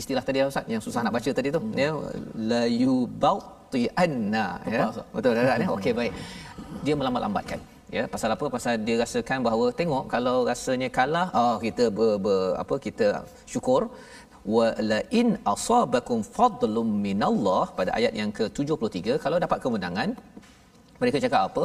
istilah 0.00 0.22
tadi 0.28 0.38
Ustaz 0.52 0.64
yang 0.74 0.82
susah 0.86 1.00
nak 1.04 1.14
baca 1.16 1.30
tadi 1.38 1.48
tu. 1.56 1.60
Hmm. 1.62 1.74
ya 1.82 1.90
la 2.52 2.62
yubati 2.82 3.82
anna 4.04 4.46
ya 4.74 4.86
betul 5.14 5.32
tak 5.38 5.58
ya? 5.64 5.68
Okey 5.76 5.92
baik. 5.98 6.12
Dia 6.84 6.94
melambat-lambatkan 7.00 7.60
ya. 7.96 8.02
Pasal 8.14 8.30
apa? 8.36 8.46
Pasal 8.56 8.72
dia 8.86 8.96
rasakan 9.02 9.40
bahawa 9.48 9.66
tengok 9.80 10.04
kalau 10.14 10.36
rasanya 10.50 10.88
kalah 10.98 11.28
oh 11.42 11.56
kita 11.66 11.86
ber, 11.98 12.12
ber, 12.24 12.40
apa 12.62 12.74
kita 12.86 13.08
syukur. 13.52 13.82
Wa 14.54 14.66
la 14.90 15.00
in 15.20 15.28
asabakum 15.54 16.20
fadlum 16.36 16.88
minallah 17.06 17.64
pada 17.78 17.90
ayat 17.98 18.12
yang 18.20 18.30
ke-73 18.38 19.22
kalau 19.24 19.36
dapat 19.44 19.58
kemenangan 19.64 20.08
mereka 21.02 21.18
cakap 21.24 21.42
apa? 21.48 21.64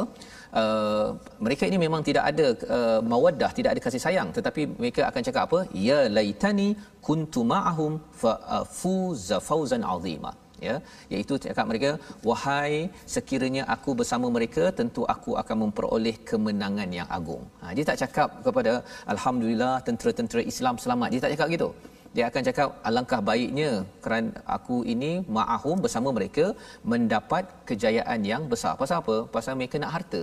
Uh, 0.60 1.08
mereka 1.44 1.64
ini 1.70 1.78
memang 1.84 2.02
tidak 2.08 2.24
ada 2.30 2.46
uh, 2.76 3.00
mawaddah 3.12 3.50
tidak 3.58 3.70
ada 3.74 3.80
kasih 3.86 4.02
sayang. 4.06 4.28
Tetapi 4.38 4.62
mereka 4.80 5.02
akan 5.10 5.22
cakap 5.28 5.42
apa? 5.48 5.60
Ya 5.88 6.00
laitani 6.16 6.68
kuntu 7.08 7.42
ma'ahum 7.52 7.94
fa 8.20 8.34
fuza 8.80 9.38
fawzan 9.48 9.84
azima. 9.94 10.32
Ya 10.66 10.76
iaitu 11.12 11.34
cakap 11.44 11.66
mereka 11.70 11.90
wahai 12.28 12.76
sekiranya 13.14 13.62
aku 13.74 13.90
bersama 14.00 14.26
mereka 14.36 14.64
tentu 14.78 15.02
aku 15.14 15.32
akan 15.42 15.56
memperoleh 15.64 16.16
kemenangan 16.30 16.90
yang 16.98 17.08
agung. 17.18 17.44
Ha, 17.60 17.74
dia 17.76 17.84
tak 17.90 17.98
cakap 18.02 18.28
kepada 18.46 18.72
alhamdulillah 19.14 19.74
tentera-tentera 19.88 20.42
Islam 20.52 20.74
selamat. 20.84 21.08
Dia 21.14 21.22
tak 21.24 21.32
cakap 21.34 21.48
gitu 21.56 21.68
dia 22.16 22.24
akan 22.30 22.42
cakap 22.48 22.68
alangkah 22.88 23.20
baiknya 23.30 23.70
kerana 24.04 24.30
aku 24.56 24.76
ini 24.92 25.12
ma'ahum 25.36 25.78
bersama 25.84 26.08
mereka 26.18 26.46
mendapat 26.92 27.44
kejayaan 27.68 28.20
yang 28.32 28.44
besar. 28.52 28.74
Pasal 28.82 28.98
apa? 29.02 29.16
Pasal 29.36 29.56
mereka 29.60 29.76
nak 29.82 29.94
harta. 29.96 30.20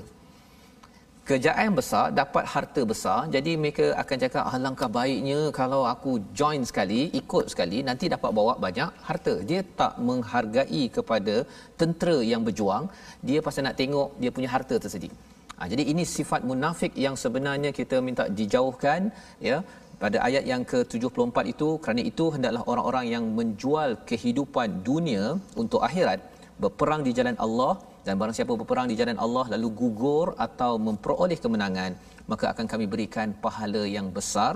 Kejayaan 1.30 1.74
besar 1.80 2.06
dapat 2.20 2.44
harta 2.54 2.82
besar. 2.92 3.20
Jadi 3.36 3.52
mereka 3.62 3.86
akan 4.02 4.18
cakap 4.24 4.44
alangkah 4.56 4.90
baiknya 4.98 5.40
kalau 5.60 5.82
aku 5.94 6.12
join 6.40 6.62
sekali 6.70 7.02
ikut 7.22 7.46
sekali 7.54 7.80
nanti 7.88 8.06
dapat 8.16 8.32
bawa 8.40 8.54
banyak 8.66 8.90
harta. 9.08 9.36
Dia 9.50 9.62
tak 9.80 9.94
menghargai 10.08 10.84
kepada 10.98 11.36
tentera 11.82 12.18
yang 12.32 12.44
berjuang. 12.50 12.86
Dia 13.30 13.42
pasal 13.48 13.66
nak 13.68 13.78
tengok 13.82 14.10
dia 14.22 14.34
punya 14.38 14.52
harta 14.56 14.78
tersedik 14.84 15.16
ha, 15.58 15.68
jadi 15.72 15.84
ini 15.92 16.04
sifat 16.16 16.42
munafik 16.50 16.94
yang 17.06 17.16
sebenarnya 17.24 17.72
kita 17.80 17.98
minta 18.08 18.24
dijauhkan 18.40 19.02
ya 19.50 19.58
pada 20.04 20.18
ayat 20.28 20.44
yang 20.52 20.64
ke-74 20.72 21.38
itu 21.54 21.68
kerana 21.84 22.02
itu 22.12 22.26
hendaklah 22.36 22.64
orang-orang 22.72 23.06
yang 23.16 23.26
menjual 23.38 23.90
kehidupan 24.10 24.70
dunia 24.88 25.26
untuk 25.62 25.82
akhirat 25.88 26.20
berperang 26.64 27.02
di 27.08 27.12
jalan 27.18 27.38
Allah. 27.46 27.74
Dan 28.06 28.16
barang 28.22 28.36
siapa 28.38 28.54
berperang 28.60 28.88
di 28.92 28.96
jalan 29.00 29.18
Allah 29.26 29.46
lalu 29.54 29.68
gugur 29.80 30.28
atau 30.46 30.72
memperoleh 30.88 31.38
kemenangan 31.44 31.92
maka 32.32 32.46
akan 32.54 32.66
kami 32.72 32.86
berikan 32.94 33.34
pahala 33.46 33.84
yang 33.96 34.08
besar 34.18 34.54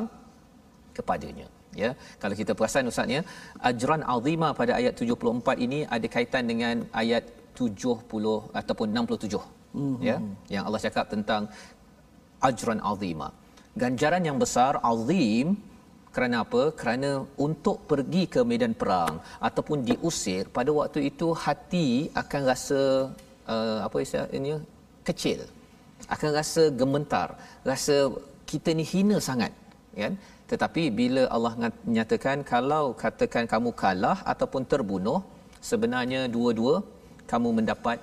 kepadanya. 0.98 1.48
Ya 1.82 1.90
kalau 2.22 2.36
kita 2.42 2.52
perasan 2.58 2.90
ustaz 2.92 3.16
ya 3.16 3.22
ajran 3.70 4.02
azima 4.14 4.50
pada 4.60 4.74
ayat 4.80 4.94
74 5.02 5.66
ini 5.66 5.80
ada 5.96 6.08
kaitan 6.16 6.46
dengan 6.52 6.76
ayat 7.02 7.26
70 7.58 8.58
ataupun 8.60 8.88
67 9.02 9.38
mm-hmm. 9.78 9.96
ya 10.10 10.18
yang 10.54 10.64
Allah 10.68 10.82
cakap 10.86 11.06
tentang 11.14 11.46
ajran 12.50 12.80
azima 12.92 13.28
ganjaran 13.84 14.24
yang 14.30 14.38
besar 14.44 14.74
azim. 14.92 15.48
Kerana 16.16 16.36
apa? 16.44 16.62
Kerana 16.80 17.10
untuk 17.46 17.78
pergi 17.90 18.24
ke 18.34 18.42
medan 18.52 18.74
perang 18.82 19.14
ataupun 19.48 19.86
diusir 19.88 20.44
pada 20.58 20.72
waktu 20.80 21.00
itu 21.10 21.28
hati 21.44 21.90
akan 22.22 22.42
rasa 22.52 22.82
uh, 23.54 23.80
apa 23.86 23.98
istilahnya 24.06 24.56
kecil. 25.10 25.40
Akan 26.16 26.32
rasa 26.40 26.64
gemetar 26.80 27.30
rasa 27.72 27.96
kita 28.52 28.74
ni 28.80 28.86
hina 28.92 29.18
sangat 29.30 29.54
kan? 30.02 30.14
Tetapi 30.52 30.84
bila 31.00 31.24
Allah 31.36 31.54
nyatakan 31.96 32.38
kalau 32.54 32.86
katakan 33.04 33.46
kamu 33.54 33.70
kalah 33.82 34.18
ataupun 34.34 34.64
terbunuh 34.72 35.20
sebenarnya 35.70 36.22
dua-dua 36.36 36.76
kamu 37.32 37.50
mendapat 37.60 37.98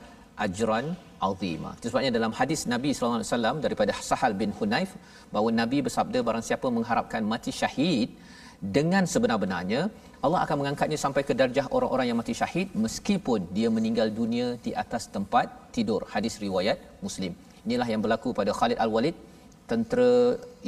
ajran 0.44 0.86
azima. 1.28 1.70
Itu 1.78 1.86
sebabnya 1.90 2.12
dalam 2.18 2.32
hadis 2.38 2.60
Nabi 2.74 2.90
sallallahu 2.92 3.20
alaihi 3.20 3.30
wasallam 3.32 3.56
daripada 3.64 3.92
Sahal 4.10 4.32
bin 4.42 4.50
Hunaif 4.58 4.90
bahawa 5.32 5.50
Nabi 5.60 5.78
bersabda 5.86 6.18
barang 6.28 6.44
siapa 6.48 6.68
mengharapkan 6.76 7.22
mati 7.32 7.52
syahid 7.60 8.10
dengan 8.76 9.04
sebenar-benarnya 9.12 9.80
Allah 10.24 10.40
akan 10.44 10.56
mengangkatnya 10.60 10.98
sampai 11.04 11.22
ke 11.28 11.32
darjah 11.40 11.66
orang-orang 11.76 12.06
yang 12.10 12.18
mati 12.20 12.34
syahid 12.40 12.68
meskipun 12.84 13.40
dia 13.56 13.68
meninggal 13.76 14.08
dunia 14.20 14.46
di 14.66 14.72
atas 14.82 15.06
tempat 15.16 15.46
tidur. 15.76 16.02
Hadis 16.14 16.36
riwayat 16.46 16.78
Muslim. 17.06 17.32
Inilah 17.66 17.88
yang 17.92 18.00
berlaku 18.04 18.30
pada 18.40 18.50
Khalid 18.58 18.78
Al-Walid 18.84 19.16
tentera 19.70 20.12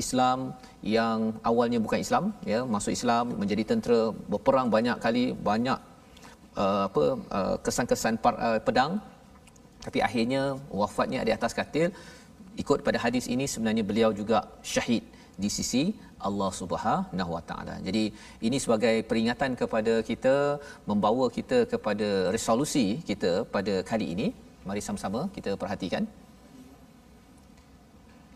Islam 0.03 0.38
yang 0.82 1.18
awalnya 1.51 1.78
bukan 1.84 2.01
Islam 2.07 2.24
ya 2.53 2.61
masuk 2.74 2.92
Islam 2.99 3.24
menjadi 3.40 3.62
tentera 3.70 4.01
berperang 4.32 4.68
banyak 4.74 4.96
kali 5.05 5.24
banyak 5.51 5.78
uh, 6.62 6.82
apa 6.88 7.05
uh, 7.38 7.57
kesan-kesan 7.64 8.14
uh, 8.26 8.59
pedang 8.66 8.92
tapi 9.87 9.99
akhirnya 10.07 10.43
wafatnya 10.81 11.20
di 11.29 11.33
atas 11.37 11.53
katil 11.59 11.89
ikut 12.62 12.79
pada 12.87 12.99
hadis 13.05 13.26
ini 13.35 13.47
sebenarnya 13.53 13.85
beliau 13.91 14.11
juga 14.20 14.39
syahid 14.72 15.05
di 15.43 15.49
sisi 15.57 15.83
Allah 16.29 16.51
Subhanahu 16.61 17.31
Wa 17.37 17.43
Taala. 17.49 17.74
Jadi 17.87 18.05
ini 18.47 18.59
sebagai 18.64 18.95
peringatan 19.11 19.53
kepada 19.61 19.95
kita 20.11 20.37
membawa 20.91 21.26
kita 21.37 21.59
kepada 21.72 22.09
resolusi 22.37 22.87
kita 23.11 23.33
pada 23.55 23.74
kali 23.91 24.09
ini. 24.14 24.29
Mari 24.68 24.83
sama-sama 24.87 25.20
kita 25.37 25.51
perhatikan. 25.62 26.05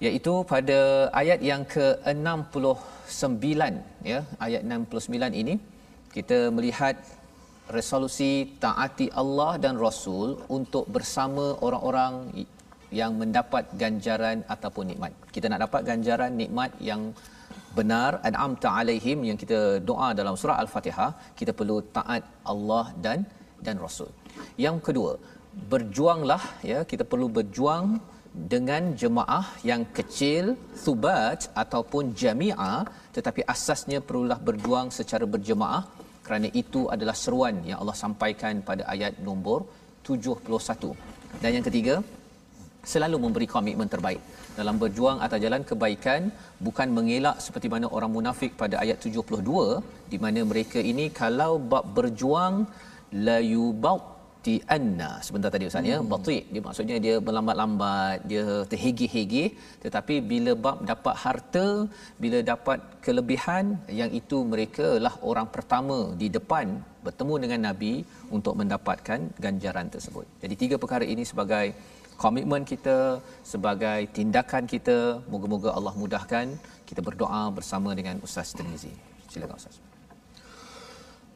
Iaitu 0.05 0.35
pada 0.53 0.79
ayat 1.21 1.41
yang 1.51 1.63
ke-69 1.75 3.45
ya, 4.13 4.21
ayat 4.47 4.63
69 4.67 5.43
ini 5.43 5.55
kita 6.17 6.39
melihat 6.57 6.97
resolusi 7.79 8.33
taati 8.65 9.07
Allah 9.23 9.53
dan 9.65 9.75
Rasul 9.87 10.29
untuk 10.57 10.85
bersama 10.95 11.45
orang-orang 11.67 12.15
yang 13.01 13.13
mendapat 13.21 13.65
ganjaran 13.83 14.39
ataupun 14.55 14.85
nikmat. 14.91 15.13
Kita 15.35 15.47
nak 15.53 15.61
dapat 15.67 15.83
ganjaran 15.91 16.33
nikmat 16.43 16.71
yang 16.91 17.03
benar 17.79 18.11
an'amta 18.29 18.71
alaihim 18.81 19.19
yang 19.29 19.39
kita 19.43 19.61
doa 19.91 20.09
dalam 20.21 20.35
surah 20.41 20.57
al-Fatihah, 20.63 21.11
kita 21.39 21.53
perlu 21.61 21.77
taat 21.97 22.23
Allah 22.53 22.85
dan 23.05 23.21
dan 23.67 23.77
Rasul. 23.85 24.11
Yang 24.65 24.77
kedua, 24.87 25.13
berjuanglah 25.73 26.43
ya, 26.71 26.81
kita 26.91 27.05
perlu 27.13 27.29
berjuang 27.39 27.87
dengan 28.53 28.83
jemaah 29.01 29.47
yang 29.71 29.83
kecil, 29.97 30.45
thubat 30.85 31.41
ataupun 31.63 32.05
jami'ah 32.23 32.81
tetapi 33.17 33.41
asasnya 33.55 33.99
perlulah 34.09 34.39
berjuang 34.49 34.89
secara 34.99 35.25
berjemaah 35.35 35.83
kerana 36.33 36.49
itu 36.61 36.89
adalah 36.95 37.13
seruan 37.23 37.61
yang 37.69 37.79
Allah 37.85 37.93
sampaikan 37.93 38.65
pada 38.69 38.89
ayat 38.93 39.21
nombor 39.27 39.59
71. 40.01 40.97
Dan 41.43 41.51
yang 41.57 41.65
ketiga, 41.67 41.95
selalu 42.93 43.17
memberi 43.25 43.47
komitmen 43.55 43.85
terbaik 43.95 44.17
dalam 44.59 44.81
berjuang 44.81 45.21
atas 45.27 45.39
jalan 45.45 45.61
kebaikan 45.71 46.33
bukan 46.67 46.89
mengelak 46.97 47.37
seperti 47.45 47.69
mana 47.75 47.87
orang 47.97 48.11
munafik 48.17 48.57
pada 48.63 48.81
ayat 48.81 48.97
72 49.05 50.09
di 50.13 50.19
mana 50.25 50.41
mereka 50.53 50.81
ini 50.93 51.13
kalau 51.21 51.53
bab 51.61 51.85
berjuang 51.99 52.65
la 53.27 53.37
yubau 53.53 54.01
anna. 54.75 55.11
Sebentar 55.27 55.49
tadi 55.55 55.65
ustaz 55.71 55.89
ya. 55.91 55.97
Hmm. 55.99 56.09
bati 56.13 56.37
dia 56.53 56.63
maksudnya 56.67 56.97
dia 57.05 57.15
berlambat-lambat 57.27 58.17
dia 58.31 58.45
terhegi-hegi 58.73 59.45
tetapi 59.85 60.15
bila 60.31 60.53
bab 60.65 60.77
dapat 60.91 61.15
harta 61.25 61.67
bila 62.23 62.39
dapat 62.53 62.79
kelebihan 63.07 63.65
yang 64.01 64.11
itu 64.21 64.39
mereka 64.53 64.87
lah 65.05 65.15
orang 65.31 65.49
pertama 65.57 65.99
di 66.23 66.29
depan 66.37 66.67
bertemu 67.07 67.35
dengan 67.45 67.61
nabi 67.69 67.93
untuk 68.37 68.55
mendapatkan 68.61 69.21
ganjaran 69.45 69.87
tersebut. 69.95 70.27
Jadi 70.43 70.55
tiga 70.63 70.77
perkara 70.83 71.05
ini 71.15 71.25
sebagai 71.33 71.67
komitmen 72.23 72.63
kita 72.73 72.99
sebagai 73.53 74.01
tindakan 74.17 74.65
kita. 74.75 74.99
Moga-moga 75.33 75.71
Allah 75.79 75.95
mudahkan. 76.03 76.47
Kita 76.89 77.01
berdoa 77.09 77.43
bersama 77.59 77.91
dengan 77.99 78.17
ustaz 78.27 78.49
Tirmizi. 78.57 78.93
Silakan 79.33 79.57
ustaz. 79.61 79.77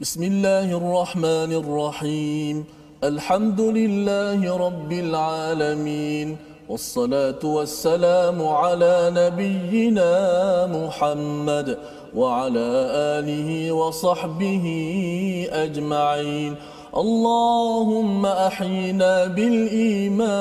Bismillahirrahmanirrahim. 0.02 2.56
الحمد 3.06 3.60
لله 3.60 4.56
رب 4.66 4.92
العالمين 4.92 6.36
والصلاة 6.68 7.38
والسلام 7.44 8.46
على 8.46 9.12
نبينا 9.14 10.12
محمد 10.66 11.78
وعلى 12.16 12.68
آله 13.18 13.72
وصحبه 13.72 14.66
أجمعين. 15.52 16.54
اللهم 16.96 18.26
أحينا 18.26 19.26
بالإيمان 19.26 20.34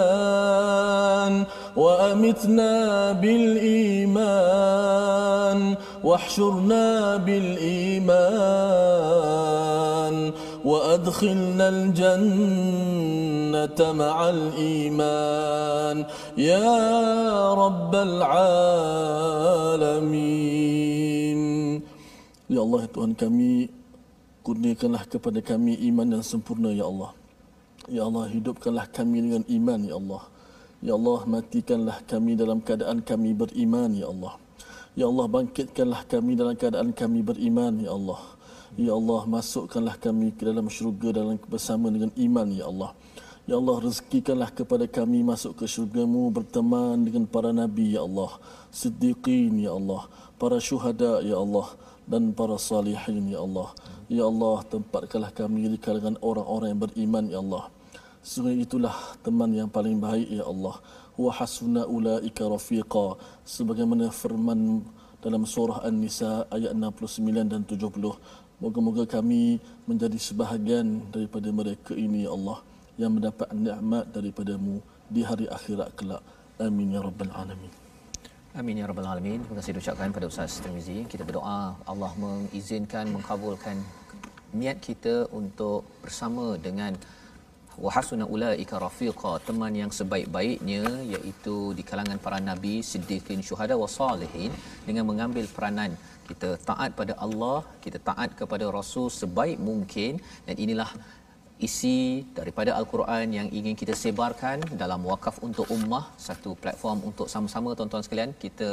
وأمتنا 1.77 3.11
بالإيمان 3.11 4.45
واحشرنا 6.03 7.15
بالإيمان. 7.17 8.15
وأدخلنا 10.64 11.68
الجنة 11.68 11.92
مع 13.92 14.16
الإيمان 14.30 15.96
يا 16.36 16.70
رب 17.54 17.94
العالمين 20.30 21.40
يا 22.50 22.60
الله 22.60 22.82
Tuhan 22.92 23.14
kami 23.16 23.70
kurniakanlah 24.44 25.06
kepada 25.08 25.40
kami 25.40 25.78
iman 25.88 26.18
yang 26.18 26.24
sempurna 26.26 26.72
ya 26.74 26.84
Allah 26.88 27.12
Ya 27.90 28.06
Allah 28.06 28.30
hidupkanlah 28.30 28.86
kami 28.94 29.18
dengan 29.24 29.42
iman 29.48 29.80
ya 29.82 29.98
Allah 29.98 30.22
Ya 30.80 30.94
Allah 30.94 31.20
matikanlah 31.26 32.04
kami 32.06 32.36
dalam 32.38 32.60
keadaan 32.62 33.02
kami 33.02 33.34
beriman 33.34 33.90
ya 33.96 34.06
Allah 34.12 34.36
Ya 34.98 35.06
Allah 35.06 35.26
bangkitkanlah 35.30 36.06
kami 36.10 36.34
dalam 36.36 36.54
keadaan 36.58 36.92
kami 36.92 37.22
beriman 37.22 37.78
ya 37.80 37.94
Allah 37.94 38.20
Ya 38.75 38.91
Allah 38.91 39.23
masukkanlah 39.23 39.95
kami 39.95 40.35
ke 40.35 40.43
dalam 40.43 40.67
syurga 40.67 41.15
dalam 41.15 41.39
bersama 41.47 41.87
dengan 41.87 42.11
iman 42.11 42.47
ya 42.51 42.67
Allah. 42.67 42.91
Ya 43.47 43.55
Allah 43.55 43.79
rezekikanlah 43.79 44.51
kepada 44.51 44.83
kami 44.83 45.23
masuk 45.23 45.55
ke 45.55 45.63
syurgamu 45.63 46.27
berteman 46.27 47.07
dengan 47.07 47.23
para 47.23 47.55
nabi 47.55 47.95
ya 47.95 48.03
Allah. 48.03 48.35
Siddiqin 48.75 49.63
ya 49.63 49.71
Allah. 49.79 50.11
Para 50.35 50.59
syuhada 50.59 51.23
ya 51.23 51.39
Allah. 51.39 51.71
Dan 52.03 52.35
para 52.35 52.59
salihin 52.59 53.31
ya 53.31 53.47
Allah. 53.47 53.71
Ya 54.11 54.27
Allah 54.27 54.59
tempatkanlah 54.67 55.31
kami 55.31 55.71
di 55.71 55.79
kalangan 55.79 56.19
orang-orang 56.19 56.75
yang 56.75 56.81
beriman 56.83 57.25
ya 57.31 57.39
Allah. 57.39 57.71
Sungguh 58.27 58.59
itulah 58.59 59.15
teman 59.23 59.55
yang 59.55 59.71
paling 59.71 60.03
baik 60.03 60.27
ya 60.27 60.43
Allah. 60.43 60.75
Wa 61.15 61.31
hasuna 61.31 61.87
ulaika 61.87 62.43
rafiqa. 62.43 63.15
Sebagaimana 63.47 64.11
firman 64.11 64.83
dalam 65.25 65.41
surah 65.41 65.81
An-Nisa 65.81 66.45
ayat 66.53 66.77
69 66.77 67.49
dan 67.49 67.65
70 67.65 68.44
Moga-moga 68.63 69.03
kami 69.03 69.59
menjadi 69.83 70.15
sebahagian 70.15 71.11
daripada 71.11 71.51
mereka 71.51 71.91
ini 71.91 72.23
ya 72.23 72.31
Allah 72.31 72.63
Yang 72.95 73.11
mendapat 73.19 73.47
nikmat 73.51 74.05
daripadamu 74.15 74.79
di 75.11 75.21
hari 75.27 75.45
akhirat 75.51 75.91
kelak 75.99 76.23
Amin 76.55 76.95
ya 76.95 77.03
Rabbal 77.03 77.35
Alamin 77.35 77.85
Amin 78.55 78.79
ya 78.79 78.87
rabbal 78.87 79.03
alamin. 79.03 79.43
Terima 79.43 79.59
kasih 79.59 79.75
diucapkan 79.75 80.15
pada 80.15 80.31
Ustaz 80.31 80.63
Tirmizi. 80.63 81.03
Kita 81.11 81.27
berdoa 81.27 81.75
Allah 81.83 82.11
mengizinkan 82.15 83.11
mengkabulkan 83.11 83.75
niat 84.55 84.79
kita 84.79 85.27
untuk 85.35 85.83
bersama 85.99 86.55
dengan 86.55 86.95
wahasuna 87.75 88.23
ulaika 88.23 88.79
rafiqa 88.79 89.43
teman 89.43 89.75
yang 89.75 89.91
sebaik-baiknya 89.91 91.03
iaitu 91.03 91.75
di 91.75 91.83
kalangan 91.83 92.15
para 92.15 92.39
nabi 92.39 92.79
siddiqin 92.79 93.43
syuhada 93.43 93.75
wa 93.75 93.91
salihin 93.91 94.55
dengan 94.87 95.03
mengambil 95.03 95.43
peranan 95.51 95.91
kita 96.29 96.49
taat 96.69 96.91
pada 96.99 97.13
Allah 97.25 97.57
kita 97.85 97.99
taat 98.09 98.29
kepada 98.39 98.65
rasul 98.77 99.07
sebaik 99.19 99.57
mungkin. 99.69 100.21
Dan 100.47 100.55
inilah 100.65 100.89
isi 101.67 101.99
daripada 102.37 102.71
al-Quran 102.79 103.27
yang 103.37 103.47
ingin 103.59 103.75
kita 103.81 103.93
sebarkan 104.03 104.57
dalam 104.81 105.01
wakaf 105.11 105.37
untuk 105.47 105.67
ummah. 105.77 106.05
Satu 106.27 106.51
platform 106.63 106.99
untuk 107.09 107.27
sama-sama 107.33 107.77
tuan-tuan 107.77 108.05
sekalian 108.07 108.33
kita 108.45 108.71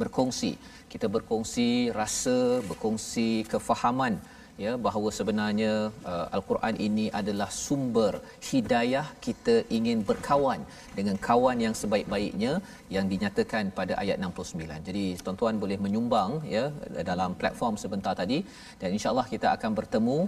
berkongsi. 0.00 0.52
Kita 0.92 1.06
berkongsi 1.16 1.68
rasa 2.00 2.38
berkongsi 2.70 3.28
kefahaman 3.52 4.16
ya 4.64 4.72
bahawa 4.86 5.08
sebenarnya 5.18 5.72
uh, 6.10 6.26
al-Quran 6.36 6.74
ini 6.86 7.06
adalah 7.20 7.48
sumber 7.64 8.12
hidayah 8.48 9.06
kita 9.26 9.54
ingin 9.78 10.00
berkawan 10.10 10.60
dengan 10.98 11.16
kawan 11.28 11.58
yang 11.64 11.74
sebaik-baiknya 11.80 12.52
yang 12.96 13.06
dinyatakan 13.12 13.64
pada 13.78 13.94
ayat 14.02 14.16
69. 14.22 14.88
Jadi 14.88 15.04
tuan-tuan 15.24 15.56
boleh 15.64 15.78
menyumbang 15.86 16.30
ya 16.56 16.64
dalam 17.10 17.32
platform 17.40 17.76
sebentar 17.84 18.14
tadi 18.22 18.38
dan 18.80 18.88
insya-Allah 18.96 19.26
kita 19.34 19.48
akan 19.56 19.72
bertemu 19.80 20.18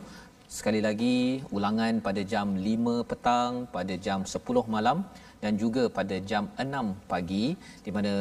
sekali 0.59 0.81
lagi 0.85 1.17
ulangan 1.57 1.95
pada 2.05 2.23
jam 2.33 2.57
5 2.69 3.09
petang 3.11 3.53
pada 3.77 3.95
jam 4.07 4.21
10 4.25 4.75
malam 4.75 4.99
dan 5.43 5.53
juga 5.63 5.83
pada 5.99 6.17
jam 6.31 6.45
6 6.57 7.11
pagi 7.13 7.47
di 7.85 7.91
mana 7.97 8.13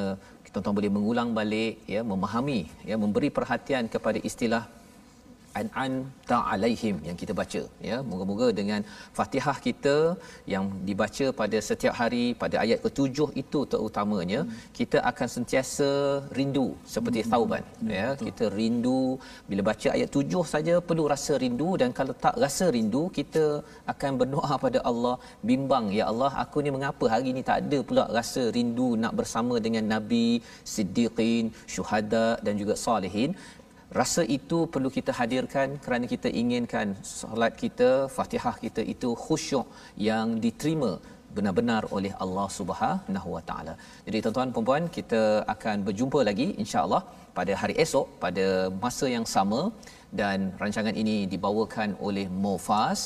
tuan-tuan 0.51 0.75
boleh 0.79 0.91
mengulang 0.95 1.29
balik 1.39 1.73
ya 1.93 2.01
memahami 2.11 2.59
ya 2.89 2.95
memberi 3.03 3.29
perhatian 3.37 3.85
kepada 3.93 4.19
istilah 4.29 4.63
an-an 5.59 5.93
ta'alaihim 6.31 6.95
yang 7.07 7.17
kita 7.21 7.33
baca 7.39 7.61
ya 7.89 7.97
moga-moga 8.09 8.47
dengan 8.59 8.81
Fatihah 9.17 9.57
kita 9.67 9.95
yang 10.53 10.65
dibaca 10.87 11.25
pada 11.39 11.57
setiap 11.69 11.93
hari 12.01 12.25
pada 12.41 12.55
ayat 12.63 12.79
ketujuh 12.85 13.29
itu 13.41 13.59
terutamanya 13.73 14.41
hmm. 14.43 14.55
kita 14.79 14.97
akan 15.11 15.27
sentiasa 15.35 15.89
rindu 16.39 16.67
seperti 16.95 17.21
hmm. 17.23 17.31
tauban 17.33 17.63
hmm. 17.67 17.91
ya 17.97 18.07
Betul. 18.11 18.25
kita 18.27 18.45
rindu 18.59 19.01
bila 19.49 19.63
baca 19.69 19.89
ayat 19.95 20.09
tujuh 20.17 20.43
saja 20.53 20.75
perlu 20.89 21.05
rasa 21.13 21.35
rindu 21.45 21.69
dan 21.81 21.91
kalau 21.99 22.15
tak 22.25 22.35
rasa 22.45 22.67
rindu 22.77 23.03
kita 23.19 23.45
akan 23.93 24.11
berdoa 24.21 24.55
pada 24.65 24.81
Allah 24.91 25.15
bimbang 25.49 25.87
ya 25.99 26.05
Allah 26.11 26.31
aku 26.43 26.65
ni 26.65 26.71
mengapa 26.77 27.05
hari 27.13 27.31
ni 27.37 27.43
tak 27.49 27.59
ada 27.63 27.79
pula 27.89 28.05
rasa 28.19 28.43
rindu 28.57 28.89
nak 29.03 29.13
bersama 29.19 29.55
dengan 29.67 29.85
nabi 29.93 30.27
siddiqin 30.73 31.45
syuhada 31.75 32.27
dan 32.45 32.53
juga 32.61 32.75
salihin 32.85 33.31
rasa 33.99 34.21
itu 34.37 34.57
perlu 34.73 34.89
kita 34.97 35.11
hadirkan 35.19 35.77
kerana 35.83 36.05
kita 36.13 36.29
inginkan 36.41 36.87
solat 37.01 37.53
kita 37.61 37.89
Fatihah 38.15 38.55
kita 38.63 38.81
itu 38.93 39.09
khusyuk 39.25 39.67
yang 39.95 40.39
diterima 40.45 40.91
benar-benar 41.35 41.83
oleh 41.97 42.11
Allah 42.23 42.47
Subhanahu 42.57 43.29
Wa 43.35 43.41
Taala. 43.49 43.73
Jadi 44.05 44.17
tuan-tuan 44.23 44.49
dan 44.55 44.65
puan 44.67 44.85
kita 44.97 45.21
akan 45.53 45.77
berjumpa 45.87 46.19
lagi 46.29 46.47
insya-Allah 46.63 47.01
pada 47.37 47.53
hari 47.61 47.75
esok 47.83 48.07
pada 48.25 48.45
masa 48.83 49.07
yang 49.15 49.25
sama 49.35 49.61
dan 50.19 50.37
rancangan 50.61 50.95
ini 51.01 51.15
dibawakan 51.33 51.89
oleh 52.07 52.25
Mofas 52.43 52.99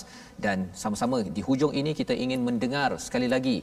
dan 0.45 0.57
sama-sama 0.81 1.17
di 1.37 1.41
hujung 1.47 1.73
ini 1.81 1.93
kita 2.01 2.15
ingin 2.25 2.41
mendengar 2.47 2.89
sekali 3.05 3.27
lagi 3.35 3.57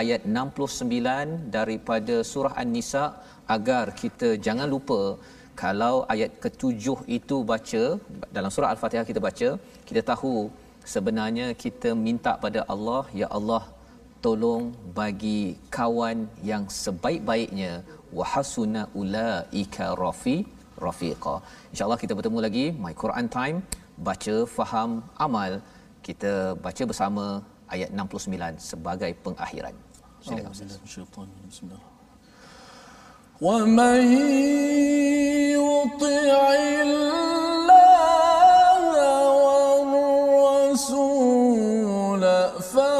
ayat 0.00 0.22
69 0.26 1.52
daripada 1.56 2.16
surah 2.30 2.54
An-Nisa 2.62 3.04
agar 3.56 3.84
kita 4.02 4.28
jangan 4.46 4.68
lupa 4.74 5.00
kalau 5.62 5.94
ayat 6.14 6.30
ketujuh 6.44 6.98
itu 7.18 7.36
baca 7.50 7.82
dalam 8.36 8.50
surah 8.54 8.70
al-fatihah 8.74 9.06
kita 9.10 9.20
baca 9.28 9.48
kita 9.88 10.00
tahu 10.12 10.34
sebenarnya 10.94 11.46
kita 11.64 11.90
minta 12.06 12.32
pada 12.44 12.60
Allah 12.74 13.02
ya 13.22 13.28
Allah 13.38 13.62
tolong 14.26 14.64
bagi 14.98 15.40
kawan 15.76 16.18
yang 16.50 16.64
sebaik-baiknya 16.82 17.72
wahasuna 18.18 18.82
ulaika 19.00 19.86
rafi 20.04 20.36
rafiqa. 20.86 21.34
Insyaallah 21.72 22.00
kita 22.04 22.14
bertemu 22.18 22.38
lagi 22.46 22.64
my 22.84 22.94
Quran 23.02 23.28
time 23.38 23.58
baca 24.08 24.36
faham 24.56 24.90
amal. 25.26 25.54
Kita 26.06 26.32
baca 26.66 26.82
bersama 26.90 27.24
ayat 27.74 27.90
69 27.92 28.70
sebagai 28.70 29.12
pengakhiran. 29.26 29.74
Silakan 30.24 30.52
Bismillah. 31.52 31.82
ومن 33.40 34.02
يطع 35.54 36.54
الله 36.82 37.68
والرسول 40.98 42.22
فأولئك 42.74 42.97